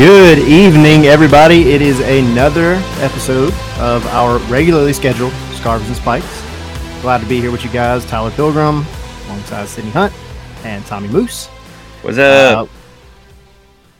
[0.00, 1.72] Good evening, everybody.
[1.72, 6.42] It is another episode of our regularly scheduled Scarves and Spikes.
[7.02, 8.06] Glad to be here with you guys.
[8.06, 8.86] Tyler Pilgrim,
[9.26, 10.14] alongside Sydney Hunt
[10.64, 11.48] and Tommy Moose.
[12.00, 12.66] What's up?
[12.66, 12.70] Uh,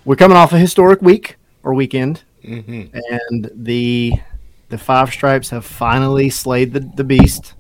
[0.07, 4.15] we're coming off a historic week or weekend, and the
[4.71, 7.53] the Five Stripes have finally slayed the, the beast,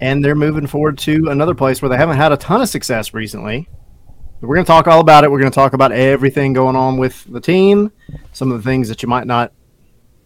[0.00, 3.14] and they're moving forward to another place where they haven't had a ton of success
[3.14, 3.68] recently.
[4.42, 5.30] But we're going to talk all about it.
[5.30, 7.92] We're going to talk about everything going on with the team,
[8.32, 9.52] some of the things that you might not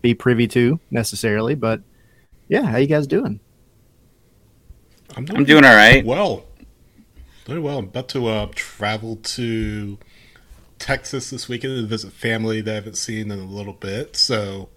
[0.00, 1.82] be privy to necessarily, but
[2.48, 3.40] yeah, how you guys doing?
[5.14, 6.02] I'm I'm doing all right.
[6.02, 6.46] well.
[7.44, 7.78] Doing well.
[7.78, 9.98] I'm about to uh, travel to
[10.78, 14.16] Texas this weekend to visit family that I haven't seen in a little bit.
[14.16, 14.70] So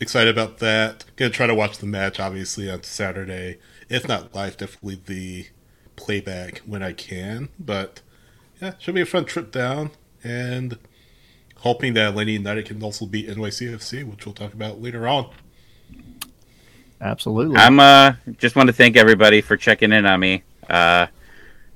[0.00, 1.04] excited about that.
[1.16, 3.58] Gonna try to watch the match obviously on Saturday.
[3.90, 5.48] If not live, definitely the
[5.96, 7.48] playback when I can.
[7.58, 8.01] But
[8.62, 9.90] yeah, should be a fun trip down
[10.24, 10.78] and
[11.58, 15.30] hoping that Atlanta United can also beat NYCFC, which we'll talk about later on.
[17.00, 17.56] Absolutely.
[17.56, 20.44] I'm uh just want to thank everybody for checking in on me.
[20.68, 21.06] Uh,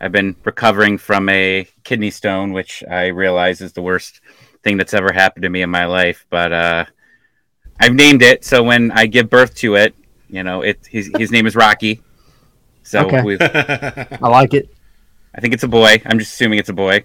[0.01, 4.21] I've been recovering from a kidney stone, which I realize is the worst
[4.63, 6.27] thing that's ever happened to me in my life.
[6.31, 6.85] But uh,
[7.81, 9.95] I've named it, so when I give birth to it,
[10.29, 12.03] you know, it his his name is Rocky.
[12.85, 13.23] So Okay.
[13.23, 14.76] we, I like it.
[15.37, 16.01] I think it's a boy.
[16.07, 17.05] I'm just assuming it's a boy.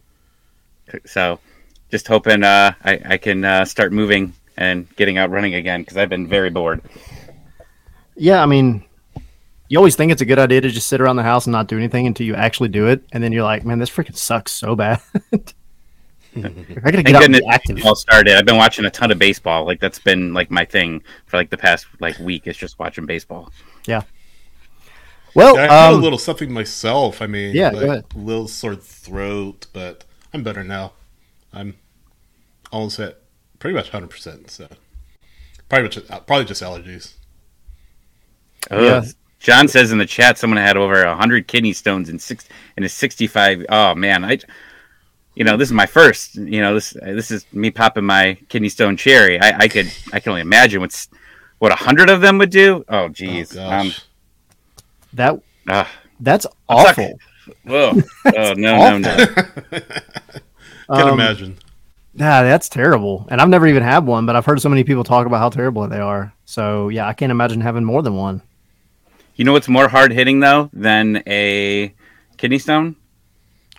[1.05, 1.39] So
[1.89, 5.97] just hoping uh, I I can uh, start moving and getting out running again because
[5.97, 6.81] I've been very bored.
[8.15, 8.83] Yeah, I mean,
[9.67, 11.67] you always think it's a good idea to just sit around the house and not
[11.67, 14.51] do anything until you actually do it, and then you're like, man, this freaking sucks
[14.51, 15.01] so bad.
[16.35, 17.75] I gotta get Thank out and goodness be active.
[17.75, 18.37] baseball started.
[18.37, 19.65] I've been watching a ton of baseball.
[19.65, 23.05] Like that's been like my thing for like the past like week is just watching
[23.05, 23.51] baseball.
[25.33, 27.21] Well, Yeah, I had um, a little something myself.
[27.21, 28.05] I mean, Yeah, like, go ahead.
[28.15, 30.93] a little sore throat, but I'm better now.
[31.53, 31.75] I'm
[32.71, 33.21] almost at
[33.59, 34.09] pretty much 100.
[34.09, 34.67] percent So
[35.69, 37.13] probably much, probably just allergies.
[38.69, 38.81] Ugh.
[38.81, 39.03] Yeah.
[39.39, 42.93] John says in the chat someone had over hundred kidney stones in six in his
[42.93, 43.65] sixty five.
[43.69, 44.37] Oh man, I,
[45.33, 46.35] you know, this is my first.
[46.35, 49.39] You know, this this is me popping my kidney stone cherry.
[49.41, 51.09] I, I could I can only imagine what's
[51.57, 52.85] what a hundred of them would do.
[52.87, 53.85] Oh Oh geez, gosh.
[53.87, 53.93] um,
[55.13, 55.89] that ah,
[56.19, 57.19] that's awful.
[57.65, 57.93] whoa,
[58.25, 59.25] oh no no no.
[59.71, 61.57] Can Um, imagine.
[62.13, 63.25] Yeah, that's terrible.
[63.31, 65.49] And I've never even had one, but I've heard so many people talk about how
[65.49, 66.33] terrible they are.
[66.45, 68.41] So yeah, I can't imagine having more than one.
[69.35, 71.93] You know what's more hard hitting though than a
[72.37, 72.97] kidney stone?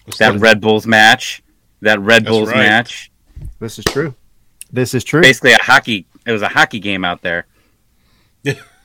[0.05, 0.41] What's That that?
[0.41, 1.43] Red Bulls match.
[1.83, 2.57] That Red That's Bulls right.
[2.57, 3.11] match.
[3.61, 4.15] This is true.
[4.73, 5.21] This is true.
[5.21, 6.07] Basically a hockey.
[6.25, 7.47] It was a hockey game out there.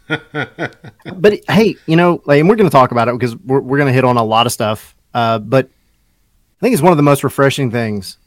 [1.15, 3.77] But hey, you know, like, and we're going to talk about it because we're, we're
[3.77, 4.95] going to hit on a lot of stuff.
[5.13, 8.17] Uh, but I think it's one of the most refreshing things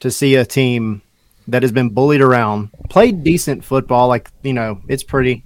[0.00, 1.02] to see a team
[1.48, 4.08] that has been bullied around, played decent football.
[4.08, 5.44] Like, you know, it's pretty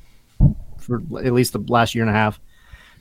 [0.79, 2.41] for at least the last year and a half.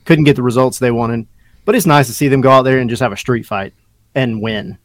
[0.04, 1.26] Couldn't get the results they wanted,
[1.64, 3.74] but it's nice to see them go out there and just have a street fight
[4.14, 4.78] and win.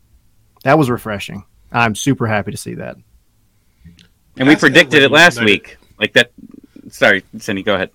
[0.63, 1.45] That was refreshing.
[1.71, 2.97] I'm super happy to see that.
[4.37, 5.77] And we predicted it last United- week.
[5.99, 6.31] Like that.
[6.89, 7.91] Sorry, Sydney, go ahead.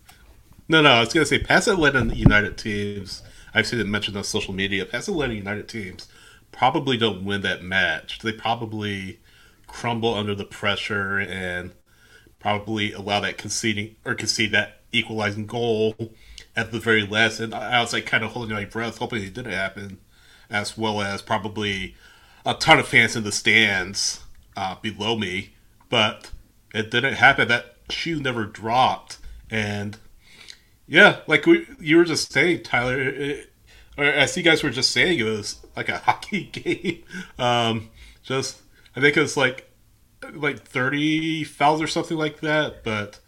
[0.69, 3.23] No, no, I was gonna say past Atlanta United teams.
[3.53, 4.87] I've seen it mentioned on social media.
[4.87, 6.09] Past Atlanta United teams
[6.53, 8.21] probably don't win that match.
[8.21, 9.19] They probably
[9.67, 11.73] crumble under the pressure and
[12.39, 15.95] probably allow that conceding or concede that equalizing goal
[16.57, 17.41] at the very last.
[17.41, 19.99] And I was like kind of holding my breath, hoping it didn't happen,
[20.49, 21.95] as well as probably
[22.45, 24.21] a ton of fans in the stands
[24.57, 25.51] uh, below me.
[25.89, 26.31] But
[26.75, 27.49] it didn't happen.
[27.49, 29.19] That shoe never dropped,
[29.51, 29.99] and
[30.87, 33.01] yeah, like we, you were just saying, Tyler.
[33.01, 33.53] It,
[33.98, 37.04] or see, you guys were just saying it was like a hockey game.
[37.39, 37.91] Um,
[38.22, 38.63] just
[38.97, 39.71] I think it was like
[40.34, 43.21] like thirty fouls or something like that, but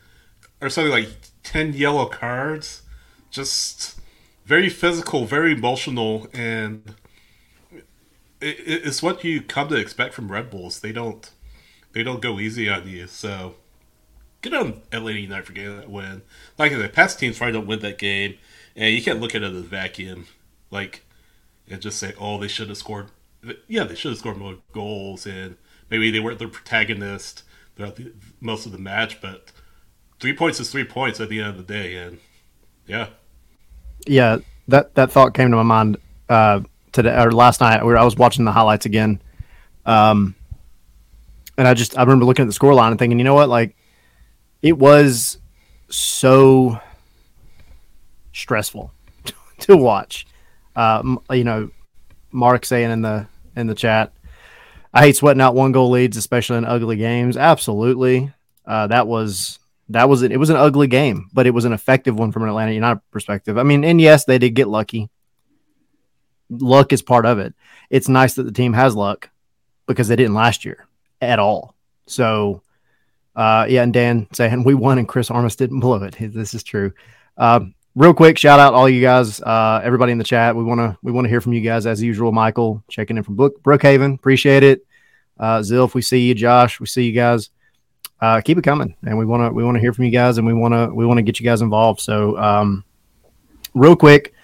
[0.60, 1.08] or something like
[1.42, 2.82] ten yellow cards.
[3.30, 4.00] Just
[4.46, 6.94] very physical, very emotional, and
[8.40, 10.80] it- it's what you come to expect from Red Bulls.
[10.80, 11.30] They don't
[11.92, 13.06] they don't go easy on you.
[13.06, 13.56] So
[14.42, 16.22] good on Atlanta United for getting that win.
[16.58, 18.36] Like I said, past teams probably don't win that game,
[18.76, 20.26] and you can't look at it as a vacuum,
[20.70, 21.04] like
[21.70, 23.06] and just say, "Oh, they should have scored."
[23.66, 25.56] Yeah, they should have scored more goals, and
[25.88, 27.42] maybe they weren't the protagonist
[27.76, 29.20] throughout the, most of the match.
[29.20, 29.50] But
[30.20, 32.18] three points is three points at the end of the day, and
[32.86, 33.08] yeah,
[34.06, 35.96] yeah, that that thought came to my mind
[36.28, 36.60] uh,
[36.90, 37.84] today or last night.
[37.84, 39.20] Where I was watching the highlights again,
[39.86, 40.34] um,
[41.56, 43.76] and I just I remember looking at the scoreline and thinking, you know what, like
[44.62, 45.38] it was
[45.88, 46.80] so
[48.32, 48.92] stressful
[49.58, 50.26] to watch.
[50.74, 51.70] Uh, you know,
[52.30, 54.12] Mark saying in the in the chat,
[54.94, 57.36] I hate sweating out one goal leads, especially in ugly games.
[57.36, 58.32] Absolutely,
[58.64, 59.58] uh, that was
[59.90, 60.32] that was it.
[60.32, 63.00] It was an ugly game, but it was an effective one from an Atlanta United
[63.10, 63.58] perspective.
[63.58, 65.10] I mean, and yes, they did get lucky.
[66.48, 67.54] Luck is part of it.
[67.90, 69.30] It's nice that the team has luck
[69.86, 70.86] because they didn't last year
[71.20, 71.74] at all.
[72.06, 72.62] So,
[73.34, 76.16] uh, yeah, and Dan saying we won and Chris Armas didn't blow it.
[76.18, 76.92] This is true.
[77.38, 80.54] Um, real quick shout out all you guys uh, everybody in the chat.
[80.54, 82.32] We want to we want to hear from you guys as usual.
[82.32, 84.14] Michael checking in from Brook, brookhaven.
[84.14, 84.84] Appreciate it.
[85.38, 86.34] Uh, zilf we see you.
[86.34, 87.50] Josh we see you guys.
[88.20, 90.38] Uh, keep it coming and we want to we want to hear from you guys
[90.38, 92.00] and we want to we want to get you guys involved.
[92.00, 92.84] So um,
[93.74, 94.34] real quick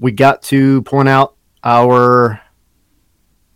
[0.00, 2.40] we got to point out our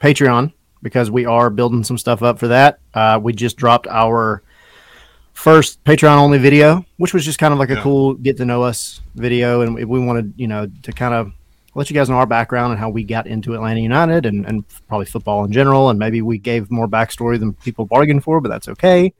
[0.00, 0.52] patreon
[0.82, 2.80] because we are building some stuff up for that.
[2.92, 4.42] Uh, we just dropped our
[5.32, 7.82] first Patreon only video, which was just kind of like a yeah.
[7.82, 9.62] cool get to know us video.
[9.62, 11.32] And we wanted, you know, to kind of
[11.74, 14.64] let you guys know our background and how we got into Atlanta United and, and
[14.88, 15.90] probably football in general.
[15.90, 19.12] And maybe we gave more backstory than people bargained for, but that's okay.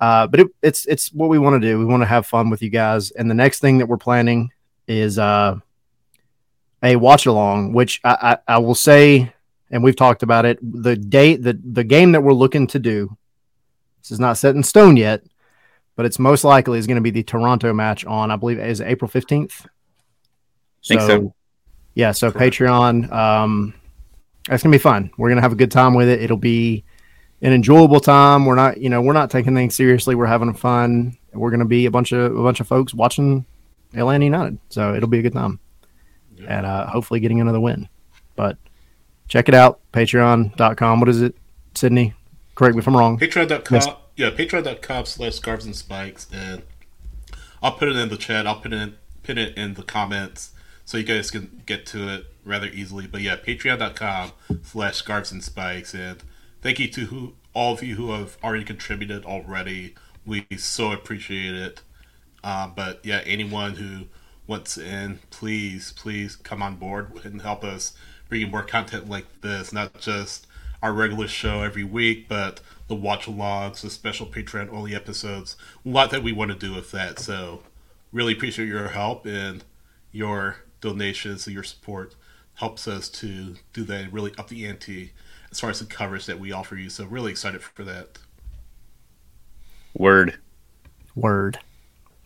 [0.00, 1.78] Uh, but it, it's it's what we want to do.
[1.78, 3.10] We want to have fun with you guys.
[3.10, 4.50] And the next thing that we're planning
[4.86, 5.56] is uh,
[6.82, 9.32] a watch along, which I, I, I will say,
[9.70, 10.58] and we've talked about it.
[10.62, 13.16] The date, the the game that we're looking to do.
[14.00, 15.22] This is not set in stone yet,
[15.96, 18.80] but it's most likely is going to be the Toronto match on, I believe, is
[18.80, 19.66] April 15th.
[20.80, 21.34] So, Think so.
[21.94, 22.12] Yeah.
[22.12, 22.30] So.
[22.30, 23.74] Patreon, um,
[24.48, 25.10] it's going to be fun.
[25.18, 26.22] We're going to have a good time with it.
[26.22, 26.84] It'll be
[27.42, 28.46] an enjoyable time.
[28.46, 30.14] We're not, you know, we're not taking things seriously.
[30.14, 31.16] We're having fun.
[31.32, 33.44] We're going to be a bunch of, a bunch of folks watching
[33.94, 34.58] Atlanta United.
[34.68, 35.60] So it'll be a good time
[36.36, 36.58] yeah.
[36.58, 37.88] and, uh, hopefully getting another win,
[38.36, 38.56] but
[39.28, 39.80] check it out.
[39.92, 41.00] Patreon.com.
[41.00, 41.36] What is it?
[41.74, 42.14] Sydney,
[42.60, 43.18] correct me if I'm wrong.
[43.18, 43.74] Patreon.com.
[43.74, 43.88] Yes
[44.20, 46.62] yeah, patreon.com slash scarves and spikes, and
[47.62, 48.46] I'll put it in the chat.
[48.46, 50.50] I'll put it in, pin it in the comments
[50.84, 53.06] so you guys can get to it rather easily.
[53.06, 56.22] But yeah, patreon.com slash scarves and spikes, and
[56.60, 59.94] thank you to who all of you who have already contributed already.
[60.26, 61.80] We so appreciate it.
[62.44, 64.04] Um, but yeah, anyone who
[64.46, 67.94] wants in, please, please come on board and help us
[68.28, 70.46] bring more content like this, not just
[70.82, 75.56] our regular show every week, but the watch logs, the special Patreon only episodes.
[75.84, 77.18] A lot that we want to do with that.
[77.18, 77.62] So
[78.12, 79.64] really appreciate your help and
[80.12, 82.14] your donations and your support
[82.54, 85.12] helps us to do that and really up the ante
[85.50, 86.90] as far as the coverage that we offer you.
[86.90, 88.18] So really excited for that.
[89.94, 90.38] Word.
[91.14, 91.58] Word.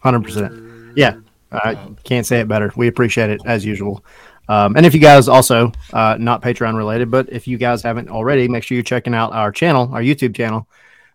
[0.04, 0.50] 100%.
[0.50, 0.92] Word.
[0.96, 1.16] Yeah.
[1.52, 2.72] I can't say it better.
[2.74, 4.04] We appreciate it as usual.
[4.48, 8.10] Um, and if you guys also uh, not Patreon related, but if you guys haven't
[8.10, 10.68] already, make sure you're checking out our channel, our YouTube channel,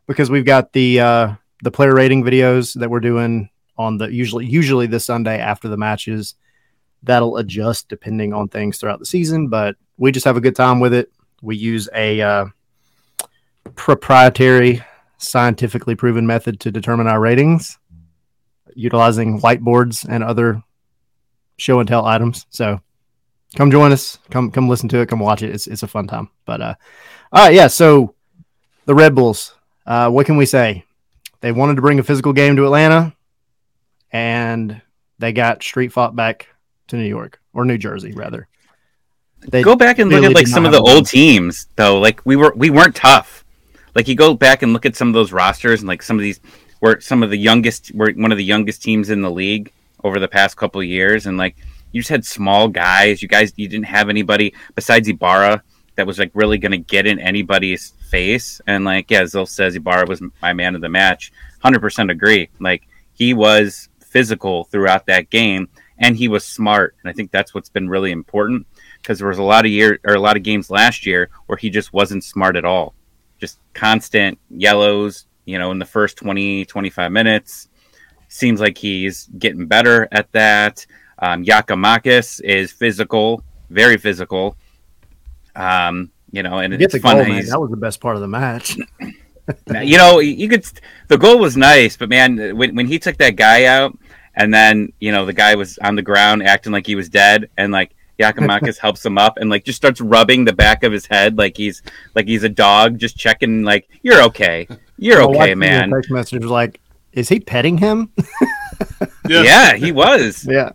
[0.08, 4.46] because we've got the uh, the player rating videos that we're doing on the usually
[4.46, 6.36] usually the Sunday after the matches.
[7.04, 10.80] That'll adjust depending on things throughout the season, but we just have a good time
[10.80, 11.12] with it.
[11.42, 12.46] We use a uh,
[13.76, 14.84] proprietary,
[15.18, 17.78] scientifically proven method to determine our ratings,
[18.76, 20.62] utilizing whiteboards and other
[21.58, 22.46] show and tell items.
[22.50, 22.82] So
[23.56, 24.20] come join us.
[24.30, 25.10] Come come listen to it.
[25.10, 25.54] Come watch it.
[25.54, 26.30] It's it's a fun time.
[26.46, 26.76] But uh,
[27.32, 27.68] all right, yeah.
[27.68, 28.16] So
[28.86, 29.54] the Red Bulls.
[29.86, 30.86] Uh, what can we say?
[31.42, 33.16] They wanted to bring a physical game to Atlanta,
[34.12, 34.82] and
[35.18, 36.48] they got street fought back
[36.88, 38.48] to New York or New Jersey rather.
[39.48, 42.00] They go back and look at like some of the old teams though.
[42.00, 43.46] Like we were we weren't tough.
[43.96, 46.24] Like you go back and look at some of those rosters and like some of
[46.24, 46.40] these
[46.82, 49.72] were some of the youngest were one of the youngest teams in the league
[50.04, 51.56] over the past couple of years and like
[51.92, 53.22] you just had small guys.
[53.22, 55.64] You guys, you didn't have anybody besides Ibarra
[55.96, 58.62] that was like really going to get in anybody's face.
[58.68, 61.32] And like, yeah, Zil says Ibarra was my man of the match.
[61.62, 62.50] Hundred percent agree.
[62.60, 65.68] Like he was physical throughout that game,
[65.98, 66.96] and he was smart.
[67.02, 68.66] And I think that's what's been really important
[69.02, 71.58] because there was a lot of year or a lot of games last year where
[71.58, 72.94] he just wasn't smart at all.
[73.40, 77.68] Just constant yellows, you know, in the first 20, 25 minutes.
[78.30, 80.86] Seems like he's getting better at that.
[81.22, 84.56] Um, Giakoumakis is physical, very physical.
[85.56, 87.18] Um, you know, and it's fun.
[87.18, 87.42] Goal.
[87.42, 88.78] That was the best part of the match.
[89.82, 90.66] you know, you could.
[91.08, 93.98] The goal was nice, but man, when when he took that guy out,
[94.36, 97.50] and then you know the guy was on the ground acting like he was dead,
[97.58, 101.06] and like Giakoumakis helps him up and like just starts rubbing the back of his
[101.06, 101.82] head like he's
[102.16, 105.90] like he's a dog, just checking like you're okay, you're okay, man.
[105.92, 106.80] Text message was like,
[107.14, 108.12] "Is he petting him?"
[109.28, 109.42] yeah.
[109.42, 110.46] yeah, he was.
[110.48, 110.72] Yeah.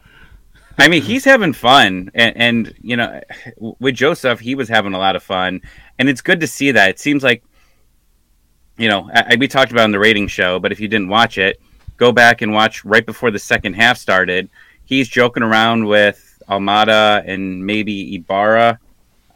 [0.78, 3.20] I mean, he's having fun, and, and, you know,
[3.78, 5.60] with Josef, he was having a lot of fun,
[5.98, 6.90] and it's good to see that.
[6.90, 7.44] It seems like,
[8.76, 11.38] you know, I, we talked about in the rating show, but if you didn't watch
[11.38, 11.60] it,
[11.96, 14.48] go back and watch right before the second half started.
[14.84, 18.78] He's joking around with Almada and maybe Ibarra,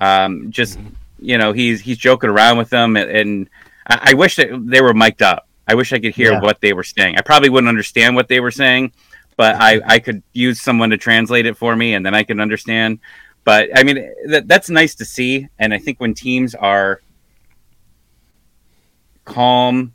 [0.00, 0.88] um, just mm-hmm.
[1.20, 3.50] you know he's he's joking around with them, and, and
[3.86, 5.48] I, I, wish that they were mic'd up.
[5.66, 6.40] I wish I could hear yeah.
[6.40, 7.16] what they were saying.
[7.16, 8.92] I probably wouldn't understand what they were saying,
[9.38, 12.40] but I I could use someone to translate it for me, and then I can
[12.40, 12.98] understand.
[13.44, 17.00] But I mean, that, that's nice to see, and I think when teams are
[19.24, 19.94] calm,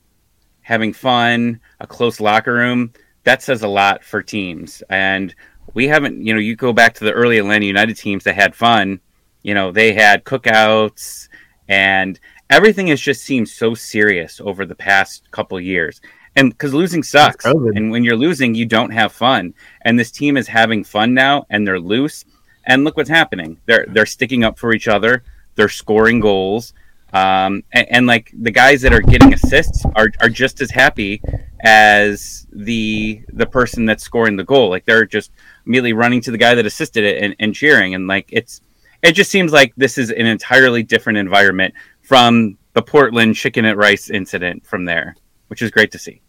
[0.61, 2.93] having fun, a close locker room,
[3.25, 4.81] that says a lot for teams.
[4.89, 5.35] And
[5.73, 8.55] we haven't, you know, you go back to the early Atlanta United teams that had
[8.55, 9.01] fun,
[9.41, 11.27] you know, they had cookouts
[11.67, 12.19] and
[12.49, 16.01] everything has just seemed so serious over the past couple years.
[16.35, 17.45] And because losing sucks.
[17.45, 19.53] And when you're losing, you don't have fun.
[19.81, 22.25] And this team is having fun now and they're loose.
[22.65, 23.59] And look what's happening.
[23.65, 25.23] They're they're sticking up for each other.
[25.55, 26.73] They're scoring goals.
[27.13, 31.21] Um, and, and, like the guys that are getting assists are, are just as happy
[31.59, 34.71] as the the person that's scoring the goal.
[34.71, 35.29] Like they're just
[35.67, 37.93] immediately running to the guy that assisted it and, and cheering.
[37.93, 38.61] And like it's
[39.03, 43.77] it just seems like this is an entirely different environment from the Portland chicken and
[43.77, 45.15] rice incident from there,
[45.49, 46.22] which is great to see.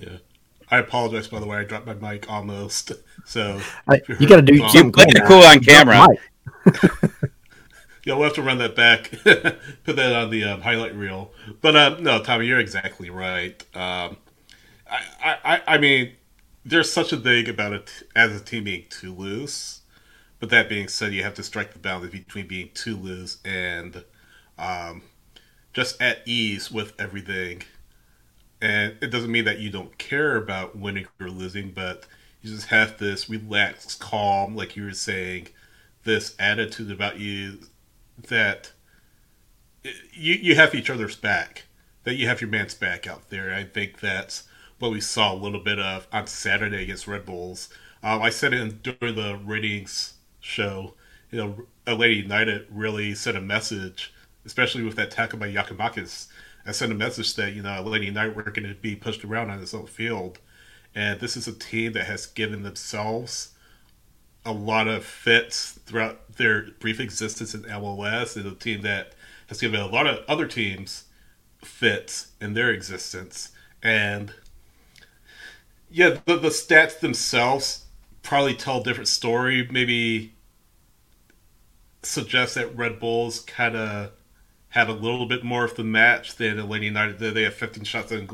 [0.00, 0.18] Yeah.
[0.70, 1.58] I apologize, by the way.
[1.58, 2.92] I dropped my mic almost.
[3.24, 4.54] So I, you got to do.
[4.54, 6.06] You played it cool on camera.
[8.04, 9.10] Yeah, we'll have to run that back,
[9.84, 11.32] put that on the um, highlight reel.
[11.60, 13.62] But uh, no, Tommy, you're exactly right.
[13.76, 14.16] Um,
[14.90, 16.14] I, I, I mean,
[16.64, 19.82] there's such a thing about it as a team being too loose.
[20.38, 24.02] But that being said, you have to strike the balance between being too loose and
[24.58, 25.02] um,
[25.74, 27.62] just at ease with everything.
[28.60, 32.06] And it doesn't mean that you don't care about winning or losing, but
[32.42, 35.48] you just have this relaxed, calm, like you were saying,
[36.04, 37.58] this attitude about you
[38.28, 38.72] that
[40.12, 41.64] you you have each other's back,
[42.04, 43.54] that you have your man's back out there.
[43.54, 44.44] I think that's
[44.78, 47.68] what we saw a little bit of on Saturday against Red Bulls.
[48.02, 50.94] Um, I said it during the ratings show.
[51.30, 54.12] You know, Atlanta United really sent a message,
[54.44, 56.26] especially with that tackle by Giakoumakis.
[56.66, 59.50] I sent a message that you know Atlanta United were going to be pushed around
[59.50, 60.38] on its own field,
[60.94, 63.52] and this is a team that has given themselves
[64.44, 69.14] a lot of fits throughout their brief existence in MLS, and a team that
[69.48, 71.04] has given a lot of other teams
[71.62, 73.50] fits in their existence.
[73.82, 74.32] And
[75.90, 77.84] yeah, the, the stats themselves
[78.22, 79.66] probably tell a different story.
[79.70, 80.34] Maybe
[82.02, 84.12] suggest that Red Bulls kind of
[84.70, 87.18] had a little bit more of the match than Atlanta United.
[87.18, 88.28] They have 15 shots on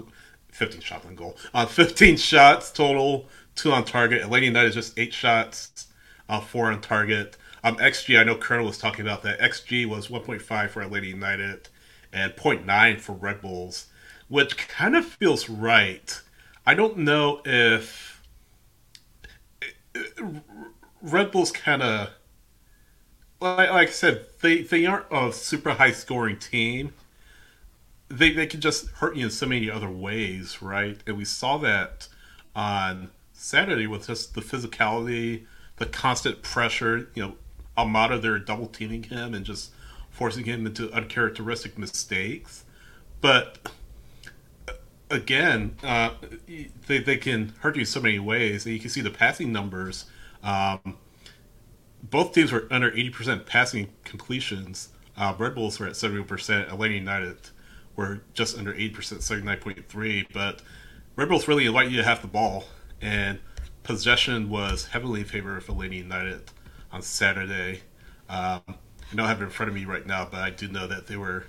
[0.52, 1.36] 15 shots on goal.
[1.54, 4.22] On uh, 15 shots total, two on target.
[4.22, 5.88] Atlanta United is just eight shots
[6.28, 7.36] uh, four on target.
[7.64, 9.40] Um, XG, I know Colonel was talking about that.
[9.40, 11.68] XG was 1.5 for Atlanta United
[12.12, 13.86] and 0.9 for Red Bulls,
[14.28, 16.20] which kind of feels right.
[16.64, 18.22] I don't know if
[21.02, 22.10] Red Bulls kind of,
[23.40, 26.94] like, like I said, they, they aren't a super high scoring team.
[28.08, 31.02] They, they can just hurt you in so many other ways, right?
[31.04, 32.06] And we saw that
[32.54, 35.46] on Saturday with just the physicality,
[35.78, 37.08] the constant pressure.
[37.14, 37.34] You know,
[37.76, 39.72] Almada they're double teaming him and just
[40.10, 42.64] forcing him into uncharacteristic mistakes.
[43.20, 43.68] But
[45.10, 46.10] again, uh,
[46.86, 48.64] they they can hurt you so many ways.
[48.64, 50.04] And you can see the passing numbers.
[50.44, 50.98] Um,
[52.02, 54.90] both teams were under eighty percent passing completions.
[55.16, 56.70] Uh, Red Bulls were at 71%.
[56.70, 57.38] Atlanta United
[57.96, 60.26] were just under eighty percent, seventy nine point three.
[60.32, 60.62] But
[61.16, 62.64] Red Bulls really invite you to have the ball,
[63.00, 63.38] and
[63.82, 66.50] possession was heavily in favor of Atlanta United
[66.92, 67.80] on Saturday.
[68.28, 70.86] Um, I don't have it in front of me right now, but I do know
[70.86, 71.46] that they were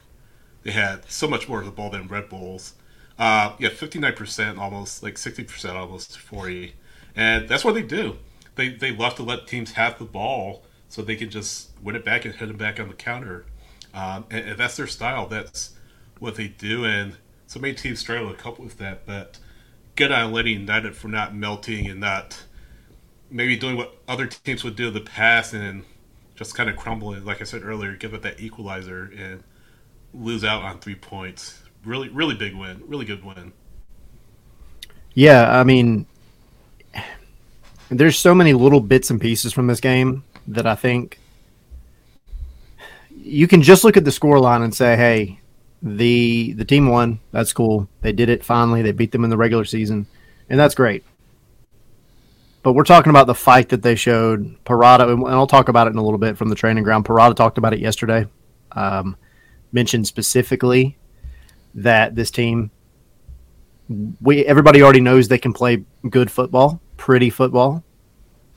[0.63, 2.73] they had so much more of the ball than Red Bulls.
[3.17, 6.75] Uh, yeah, fifty nine percent, almost like sixty percent, almost forty,
[7.15, 8.17] and that's what they do.
[8.57, 12.03] They they love to let teams have the ball so they can just win it
[12.03, 13.45] back and hit them back on the counter,
[13.93, 15.27] um, and, and that's their style.
[15.27, 15.75] That's
[16.19, 19.39] what they do, and so many teams struggle to cope with that, but
[19.95, 22.43] good on Atlanta United for not melting and not
[23.29, 25.83] maybe doing what other teams would do in the past and
[26.35, 27.25] just kind of crumbling.
[27.25, 29.43] Like I said earlier, give up that equalizer and
[30.13, 31.61] lose out on three points.
[31.83, 32.83] Really, really big win.
[32.85, 33.53] Really good win.
[35.13, 36.05] Yeah, I mean,
[37.89, 41.19] there's so many little bits and pieces from this game that I think
[43.27, 45.39] you can just look at the score line and say, hey,
[45.81, 47.19] the the team won.
[47.31, 47.87] That's cool.
[48.01, 48.81] They did it finally.
[48.81, 50.07] They beat them in the regular season,
[50.49, 51.03] and that's great.
[52.63, 54.63] But we're talking about the fight that they showed.
[54.65, 57.05] Purata, and I'll talk about it in a little bit from the training ground.
[57.05, 58.25] Purata talked about it yesterday.
[58.71, 59.15] Um,
[59.71, 60.97] mentioned specifically
[61.75, 62.71] that this team,
[64.21, 67.83] we everybody already knows they can play good football, pretty football,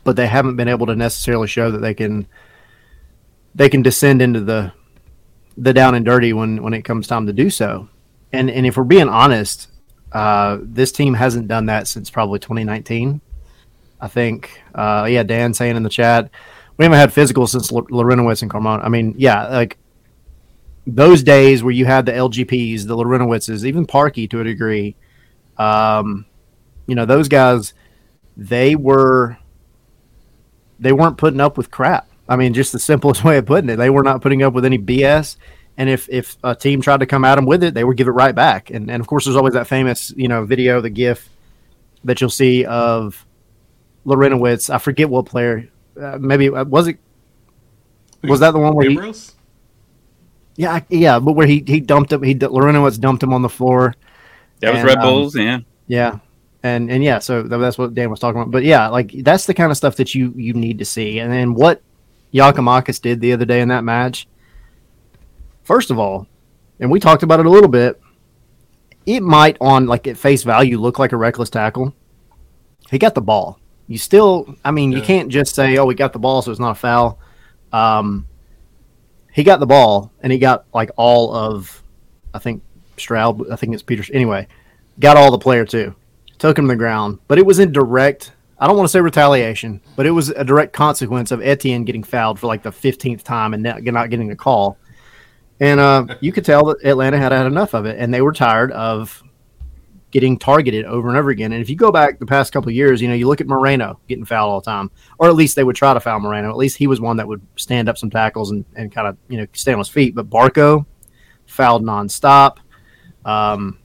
[0.05, 2.27] but they haven't been able to necessarily show that they can
[3.55, 4.73] they can descend into the
[5.57, 7.89] the down and dirty when when it comes time to do so.
[8.33, 9.69] And and if we're being honest,
[10.13, 13.21] uh, this team hasn't done that since probably 2019.
[14.01, 14.63] I think.
[14.75, 16.31] Uh, yeah, Dan saying in the chat,
[16.77, 18.83] we haven't had physical since L- Larentowicz and Carmona.
[18.83, 19.77] I mean, yeah, like
[20.87, 24.97] those days where you had the LGPs, the Larentowiczes, even Parky to a degree.
[25.59, 26.25] Um,
[26.87, 27.75] you know, those guys,
[28.41, 29.37] they were
[30.81, 32.09] they weren't putting up with crap.
[32.27, 34.65] I mean, just the simplest way of putting it, they were not putting up with
[34.65, 35.37] any BS.
[35.77, 38.09] And if if a team tried to come at them with it, they would give
[38.09, 38.71] it right back.
[38.71, 41.29] And and of course, there's always that famous you know video, the GIF
[42.05, 43.25] that you'll see of
[44.07, 44.71] Larentowicz.
[44.71, 45.69] I forget what player.
[46.01, 46.99] Uh, maybe uh, was it
[48.23, 49.15] was that the one where he,
[50.57, 52.23] yeah yeah, but where he he dumped him.
[52.23, 53.95] He Larentowicz dumped him on the floor.
[54.61, 55.61] That was And, Red um, Bulls, yeah.
[55.87, 56.19] Yeah.
[56.63, 58.51] And and yeah, so that's what Dan was talking about.
[58.51, 61.19] But yeah, like that's the kind of stuff that you you need to see.
[61.19, 61.83] And then what
[62.35, 64.29] Giakoumakis did the other day in that match.
[65.63, 66.27] First of all,
[66.79, 68.01] and we talked about it a little bit,
[69.07, 71.95] it might on like at face value look like a reckless tackle.
[72.91, 73.59] He got the ball.
[73.87, 76.61] You still, I mean, you can't just say, "Oh, we got the ball, so it's
[76.61, 77.19] not a foul."
[77.73, 78.27] Um,
[79.33, 81.83] he got the ball, and he got like all of,
[82.33, 82.63] I think
[82.97, 83.51] Stroud.
[83.51, 84.11] I think it's Peters.
[84.13, 84.47] Anyway,
[85.01, 85.95] got all the player too.
[86.41, 88.33] Took him to the ground, but it was in direct.
[88.59, 92.03] I don't want to say retaliation, but it was a direct consequence of Etienne getting
[92.03, 94.79] fouled for like the fifteenth time and not, getting a call.
[95.61, 98.33] And uh, you could tell that Atlanta had had enough of it, and they were
[98.33, 99.23] tired of
[100.11, 101.53] getting targeted over and over again.
[101.53, 103.47] And if you go back the past couple of years, you know, you look at
[103.47, 106.49] Moreno getting fouled all the time, or at least they would try to foul Moreno.
[106.49, 109.19] At least he was one that would stand up some tackles and, and kind of,
[109.29, 110.15] you know, stay on his feet.
[110.15, 110.87] But Barco
[111.47, 112.57] fouled nonstop.
[113.25, 113.79] Um,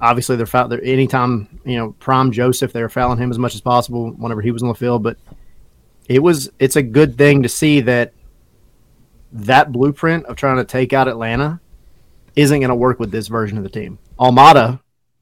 [0.00, 0.68] obviously, they're foul.
[0.68, 4.40] They're, anytime, you know, Prime Josef, they were fouling him as much as possible whenever
[4.40, 5.02] he was on the field.
[5.02, 5.18] But
[6.08, 8.12] it was, it's a good thing to see that
[9.32, 11.60] that blueprint of trying to take out Atlanta
[12.34, 13.98] isn't going to work with this version of the team.
[14.18, 14.80] Almada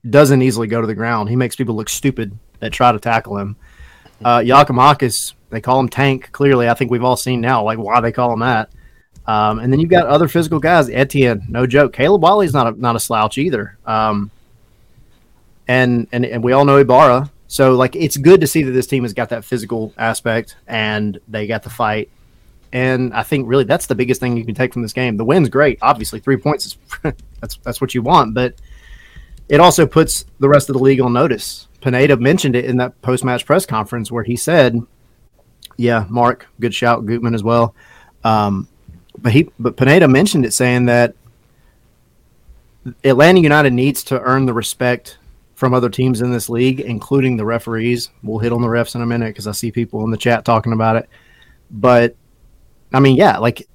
[0.08, 1.28] doesn't easily go to the ground.
[1.28, 3.56] He makes people look stupid that try to tackle him.
[4.24, 6.30] Uh, Giakoumakis, they call him Tank.
[6.32, 8.70] Clearly, I think we've all seen now like why they call him that.
[9.26, 10.88] Um, and then you've got other physical guys.
[10.88, 11.92] Etienne, no joke.
[11.92, 13.76] Caleb Wiley's not a, not a slouch either.
[13.84, 14.30] Um,
[15.68, 17.30] and, and and we all know Ibarra.
[17.48, 21.18] So like it's good to see that this team has got that physical aspect and
[21.28, 22.10] they got the fight.
[22.72, 25.16] And I think really that's the biggest thing you can take from this game.
[25.16, 25.78] The win's great.
[25.82, 26.76] Obviously, three points is
[27.40, 28.54] that's that's what you want, but
[29.48, 31.68] it also puts the rest of the league on notice.
[31.80, 34.80] Pineda mentioned it in that post match press conference where he said,
[35.76, 37.74] "Yeah, Mark, good shout, Gutman as well."
[38.24, 38.68] Um,
[39.18, 41.14] but he, but Pineda mentioned it, saying that
[43.04, 45.18] Atlanta United needs to earn the respect
[45.54, 48.10] from other teams in this league, including the referees.
[48.22, 50.44] We'll hit on the refs in a minute because I see people in the chat
[50.44, 51.08] talking about it.
[51.70, 52.14] But
[52.92, 53.66] I mean, yeah, like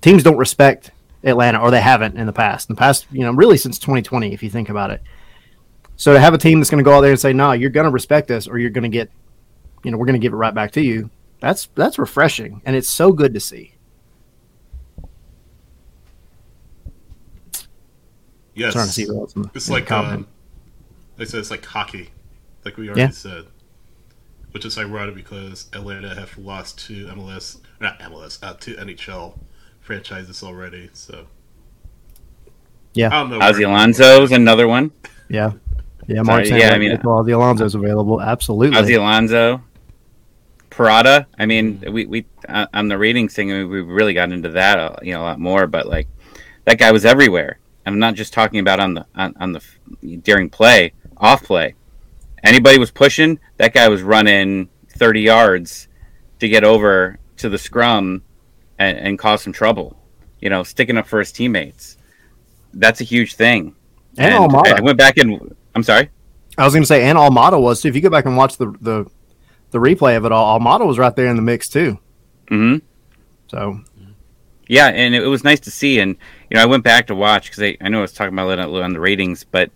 [0.00, 0.90] teams don't respect
[1.22, 2.68] Atlanta, or they haven't in the past.
[2.68, 5.02] In the past, you know, really since 2020, if you think about it.
[5.96, 7.70] So to have a team that's going to go out there and say, "No, you're
[7.70, 9.10] going to respect us, or you're going to get,
[9.84, 11.08] you know, we're going to give it right back to you,"
[11.40, 13.73] that's that's refreshing, and it's so good to see.
[18.54, 18.72] Yes.
[18.72, 19.34] Trying to see what else.
[19.54, 20.14] It's in like comment.
[20.20, 20.26] um,
[21.16, 22.10] they said it's like hockey,
[22.64, 23.10] like we already Yeah.
[23.10, 23.44] said,
[24.52, 29.38] which is ironic because Atlanta have lost to MLS, not MLS, uh, to NHL
[29.80, 30.90] franchises already.
[30.92, 31.26] So
[32.94, 33.08] Yeah.
[33.08, 33.38] I don't know.
[33.40, 34.92] Ozzy where- Alonso's another one.
[35.28, 35.52] yeah,
[36.06, 36.22] yeah.
[36.22, 38.20] Mark Sorry, yeah, I yeah, mean- the Alonso's available.
[38.20, 38.76] Absolutely.
[38.80, 39.62] Ozzy Alonso,
[40.70, 41.26] Purata.
[41.38, 44.78] I mean, we we uh, on the ratings thing, we we really got into that,
[44.78, 45.66] uh, you know, a lot more.
[45.66, 46.06] But like,
[46.66, 47.58] that guy was everywhere.
[47.86, 49.62] I'm not just talking about on the on, on the
[50.18, 51.74] during play, off play.
[52.42, 55.88] Anybody was pushing, that guy was running 30 yards
[56.40, 58.22] to get over to the scrum
[58.78, 59.98] and, and cause some trouble.
[60.40, 61.96] You know, sticking up for his teammates.
[62.74, 63.74] That's a huge thing.
[64.18, 64.78] And I, Almada.
[64.78, 66.10] I went back and I'm sorry.
[66.56, 67.88] I was going to say, and Almada was too.
[67.88, 69.10] If you go back and watch the the
[69.70, 71.98] the replay of it all, Almada was right there in the mix too.
[72.48, 72.76] hmm
[73.48, 73.80] So
[74.68, 75.98] Yeah, and it was nice to see.
[75.98, 76.16] And
[76.50, 78.58] you know, I went back to watch because I, I know I was talking about
[78.58, 79.70] it on the ratings, but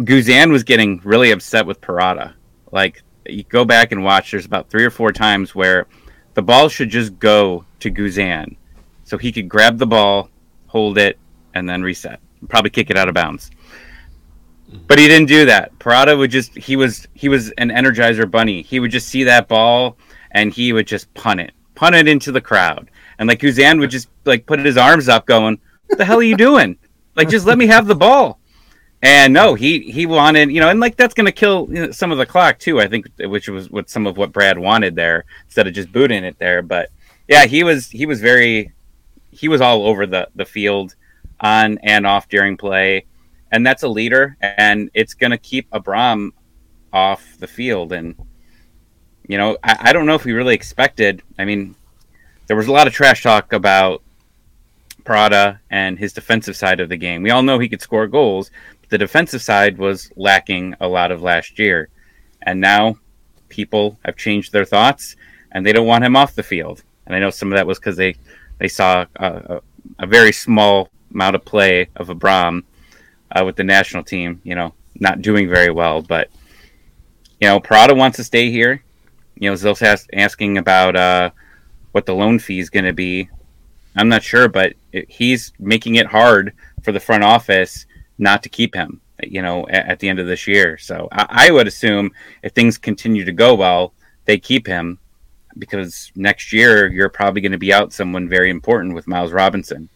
[0.00, 2.34] Guzan was getting really upset with Purata.
[2.70, 4.30] Like, you go back and watch.
[4.30, 5.86] There's about three or four times where
[6.34, 8.56] the ball should just go to Guzan,
[9.04, 10.30] so he could grab the ball,
[10.66, 11.18] hold it,
[11.54, 12.20] and then reset.
[12.48, 13.50] Probably kick it out of bounds.
[14.72, 14.86] Mm-hmm.
[14.86, 15.78] But he didn't do that.
[15.78, 18.62] Purata would just he was he was an energizer bunny.
[18.62, 19.96] He would just see that ball
[20.30, 21.52] and he would just punt it.
[21.74, 22.90] Punt it into the crowd.
[23.18, 26.22] And like Guzan would just like put his arms up going, What the hell are
[26.22, 26.76] you doing?
[27.16, 28.38] Like just let me have the ball.
[29.02, 31.90] And no, he he wanted, you know, and like that's going to kill you know,
[31.90, 32.80] some of the clock too.
[32.80, 36.22] I think, which was what some of what Brad wanted there instead of just booting
[36.22, 36.62] it there.
[36.62, 36.90] But
[37.26, 38.72] yeah, he was he was very
[39.32, 40.94] he was all over the the field,
[41.40, 43.04] on and off during play,
[43.50, 46.32] and that's a leader, and it's going to keep Abram
[46.92, 47.92] off the field.
[47.92, 48.14] And
[49.26, 51.22] you know, I, I don't know if we really expected.
[51.38, 51.74] I mean,
[52.52, 54.02] there was a lot of trash talk about
[55.06, 57.22] Purata and his defensive side of the game.
[57.22, 58.50] We all know he could score goals,
[58.82, 61.88] but the defensive side was lacking a lot of last year.
[62.42, 62.98] And now
[63.48, 65.16] people have changed their thoughts
[65.52, 66.82] and they don't want him off the field.
[67.06, 68.16] And I know some of that was because they,
[68.58, 69.62] they saw a,
[69.98, 72.66] a, very small amount of play of Abram
[73.30, 76.02] uh, with the national team, you know, not doing very well.
[76.02, 76.28] But,
[77.40, 78.84] you know, Purata wants to stay here.
[79.36, 81.30] You know, Zil's asking about uh,
[81.92, 83.28] what the loan fee is going to be
[83.94, 84.74] I'm not sure, but
[85.08, 87.86] he's making it hard for the front office
[88.18, 89.00] not to keep him.
[89.24, 90.76] You know, at, at the end of this year.
[90.78, 92.10] So I, I, would assume
[92.42, 93.92] if things continue to go well,
[94.24, 94.98] they keep him
[95.58, 99.88] because next year you're probably going to be out someone very important with Miles Robinson,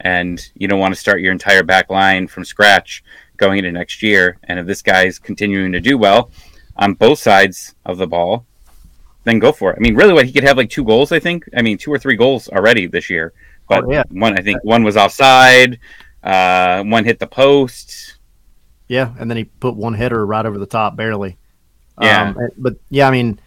[0.00, 3.04] and you don't want to start your entire back line from scratch
[3.36, 4.38] going into next year.
[4.44, 6.32] And if this guy's continuing to do well
[6.76, 8.46] on both sides of the ball,
[9.24, 9.76] then go for it.
[9.76, 11.48] I mean, really, what he could have like two goals, I think.
[11.56, 13.32] I mean, two or three goals already this year.
[13.68, 14.02] But oh, yeah.
[14.10, 15.78] one, I think one was offside.
[16.22, 18.18] Uh, one hit the post.
[18.88, 21.38] Yeah, and then he put one header right over the top, barely.
[22.00, 23.38] Yeah, um, but yeah, I mean,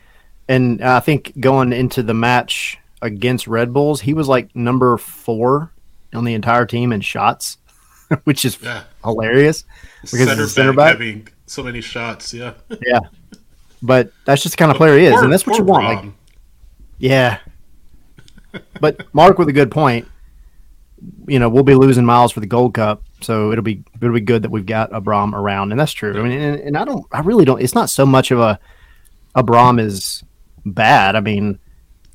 [0.48, 5.72] and I think going into the match against Red Bulls, he was like number four
[6.14, 7.58] on the entire team in shots,
[8.24, 8.84] which is yeah.
[9.04, 9.66] hilarious
[10.02, 12.34] because center, center back, back having so many shots.
[12.34, 13.00] Yeah, yeah,
[13.86, 15.86] but that's just the kind of player he is, and that's what you want.
[15.86, 16.14] Like,
[16.98, 17.40] yeah.
[18.82, 20.08] but Mark with a good point.
[21.28, 24.22] You know, we'll be losing miles for the Gold Cup, so it'll be it'll be
[24.22, 26.18] good that we've got Abram around, and that's true.
[26.18, 27.62] I mean, and, and I don't, I really don't.
[27.62, 28.60] It's not so much of a
[29.36, 30.24] Abram is
[30.66, 31.16] bad.
[31.16, 31.60] I mean,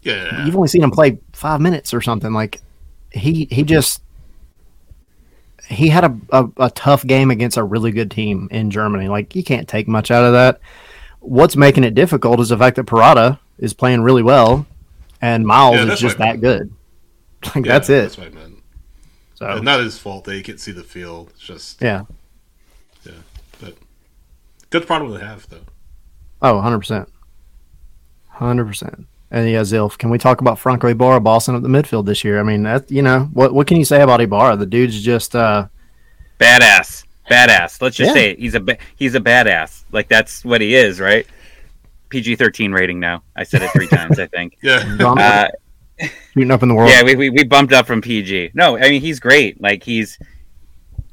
[0.02, 2.33] yeah, you've only seen him play five minutes or something.
[2.33, 2.61] Like
[3.12, 4.02] he he just
[5.68, 9.09] he had a, a, a, tough game against a really good team in Germany.
[9.09, 10.61] Like you can't take much out of that
[11.20, 14.66] what's making it difficult is the fact that Purata is playing really well,
[15.20, 16.72] and Miles yeah, is just that good.
[17.54, 18.02] Like yeah, that's it.
[18.02, 18.59] That's what I meant.
[19.33, 21.30] So and not his fault that he can't see the field.
[21.30, 22.02] It's just yeah,
[23.02, 23.12] yeah.
[23.59, 23.76] But
[24.68, 25.64] good problem to have though.
[26.42, 27.09] Oh, 100 percent,
[28.28, 29.06] hundred percent.
[29.30, 32.38] And yeah, Zilf, can we talk about Franco Ibarra bossing up the midfield this year?
[32.38, 34.56] I mean, that you know, what what can you say about Ibarra?
[34.56, 35.68] The dude's just uh
[36.38, 37.81] badass badass.
[37.81, 38.14] Let's just yeah.
[38.14, 38.38] say it.
[38.38, 39.85] he's a he's a badass.
[39.93, 41.27] Like that's what he is, right?
[42.09, 43.23] PG thirteen rating now.
[43.37, 44.19] I said it three times.
[44.19, 44.59] I think.
[44.62, 44.97] Yeah.
[45.01, 45.49] Uh,
[46.33, 46.90] Shooting up in the world.
[46.90, 48.51] Yeah, we, we we bumped up from PG.
[48.55, 49.61] No, I mean he's great.
[49.61, 50.19] Like he's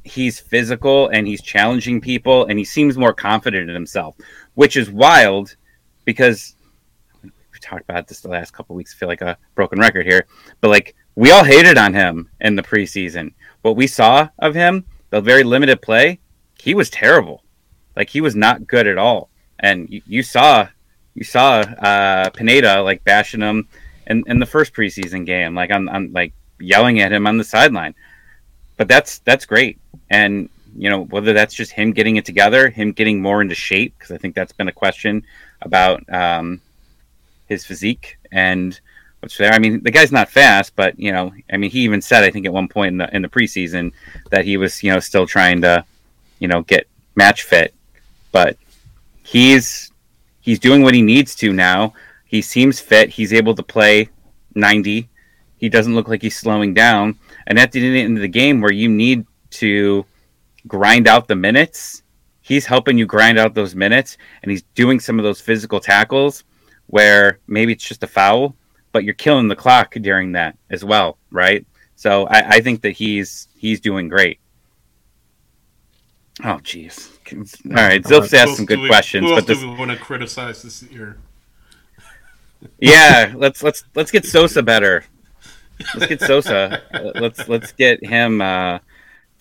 [0.04, 4.16] he's physical and he's challenging people and he seems more confident in himself,
[4.56, 5.56] which is wild
[6.06, 6.56] because
[7.22, 8.94] we talked about this the last couple weeks.
[8.94, 10.26] I feel like a broken record here,
[10.62, 13.34] but like we all hated on him in the preseason.
[13.64, 16.20] What we saw of him the very limited play,
[16.60, 17.44] he was terrible.
[17.96, 19.30] Like he was not good at all.
[19.60, 20.68] And you, you saw
[21.16, 23.68] you saw uh, Pineda like bashing him
[24.06, 27.44] in, in the first preseason game, like on, on like yelling at him on the
[27.44, 27.96] sideline.
[28.78, 29.80] But that's that's great.
[30.10, 33.96] And you know whether that's just him getting it together, him getting more into shape,
[33.98, 35.24] because I think that's been a question
[35.62, 36.62] about um,
[37.48, 38.80] his physique and
[39.20, 39.52] what's there.
[39.52, 42.32] I mean, the guy's not fast, but you know, I mean, he even said, I
[42.32, 43.92] think at one point in the in the preseason
[44.32, 45.84] that he was, you know, still trying to,
[46.40, 47.74] you know, get match fit.
[48.32, 48.58] But
[49.24, 49.92] he's
[50.42, 51.94] he's doing what he needs to now.
[52.26, 53.10] He seems fit.
[53.10, 54.10] He's able to play
[54.56, 55.10] ninety.
[55.58, 57.18] He doesn't look like he's slowing down.
[57.48, 60.06] And at the end of the game, where you need to
[60.68, 62.04] grind out the minutes,
[62.42, 66.44] he's helping you grind out those minutes, and he's doing some of those physical tackles
[66.88, 68.56] where maybe it's just a foul,
[68.98, 71.64] but you're killing the clock during that as well, right?
[71.96, 74.40] So I, I think that he's he's doing great.
[76.44, 77.12] Oh, jeez.
[77.68, 80.64] All right, Zilf's asked some good we, questions, but this, do we want to criticize
[80.64, 81.20] this year?
[82.80, 85.06] yeah, let's let's let's get Sosa better.
[85.94, 86.82] Let's get Sosa.
[87.14, 88.80] let's let's get him uh,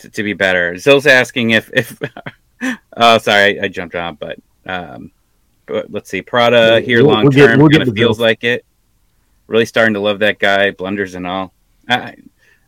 [0.00, 0.76] to, to, be better.
[0.76, 1.98] Zil's asking if if.
[2.94, 5.12] oh, sorry, I, I jumped on, but um,
[5.64, 6.20] but let's see.
[6.20, 8.66] Purata here we'll, long term we'll kind of feels like it
[9.46, 11.52] really starting to love that guy, blunders and all.
[11.88, 12.16] I,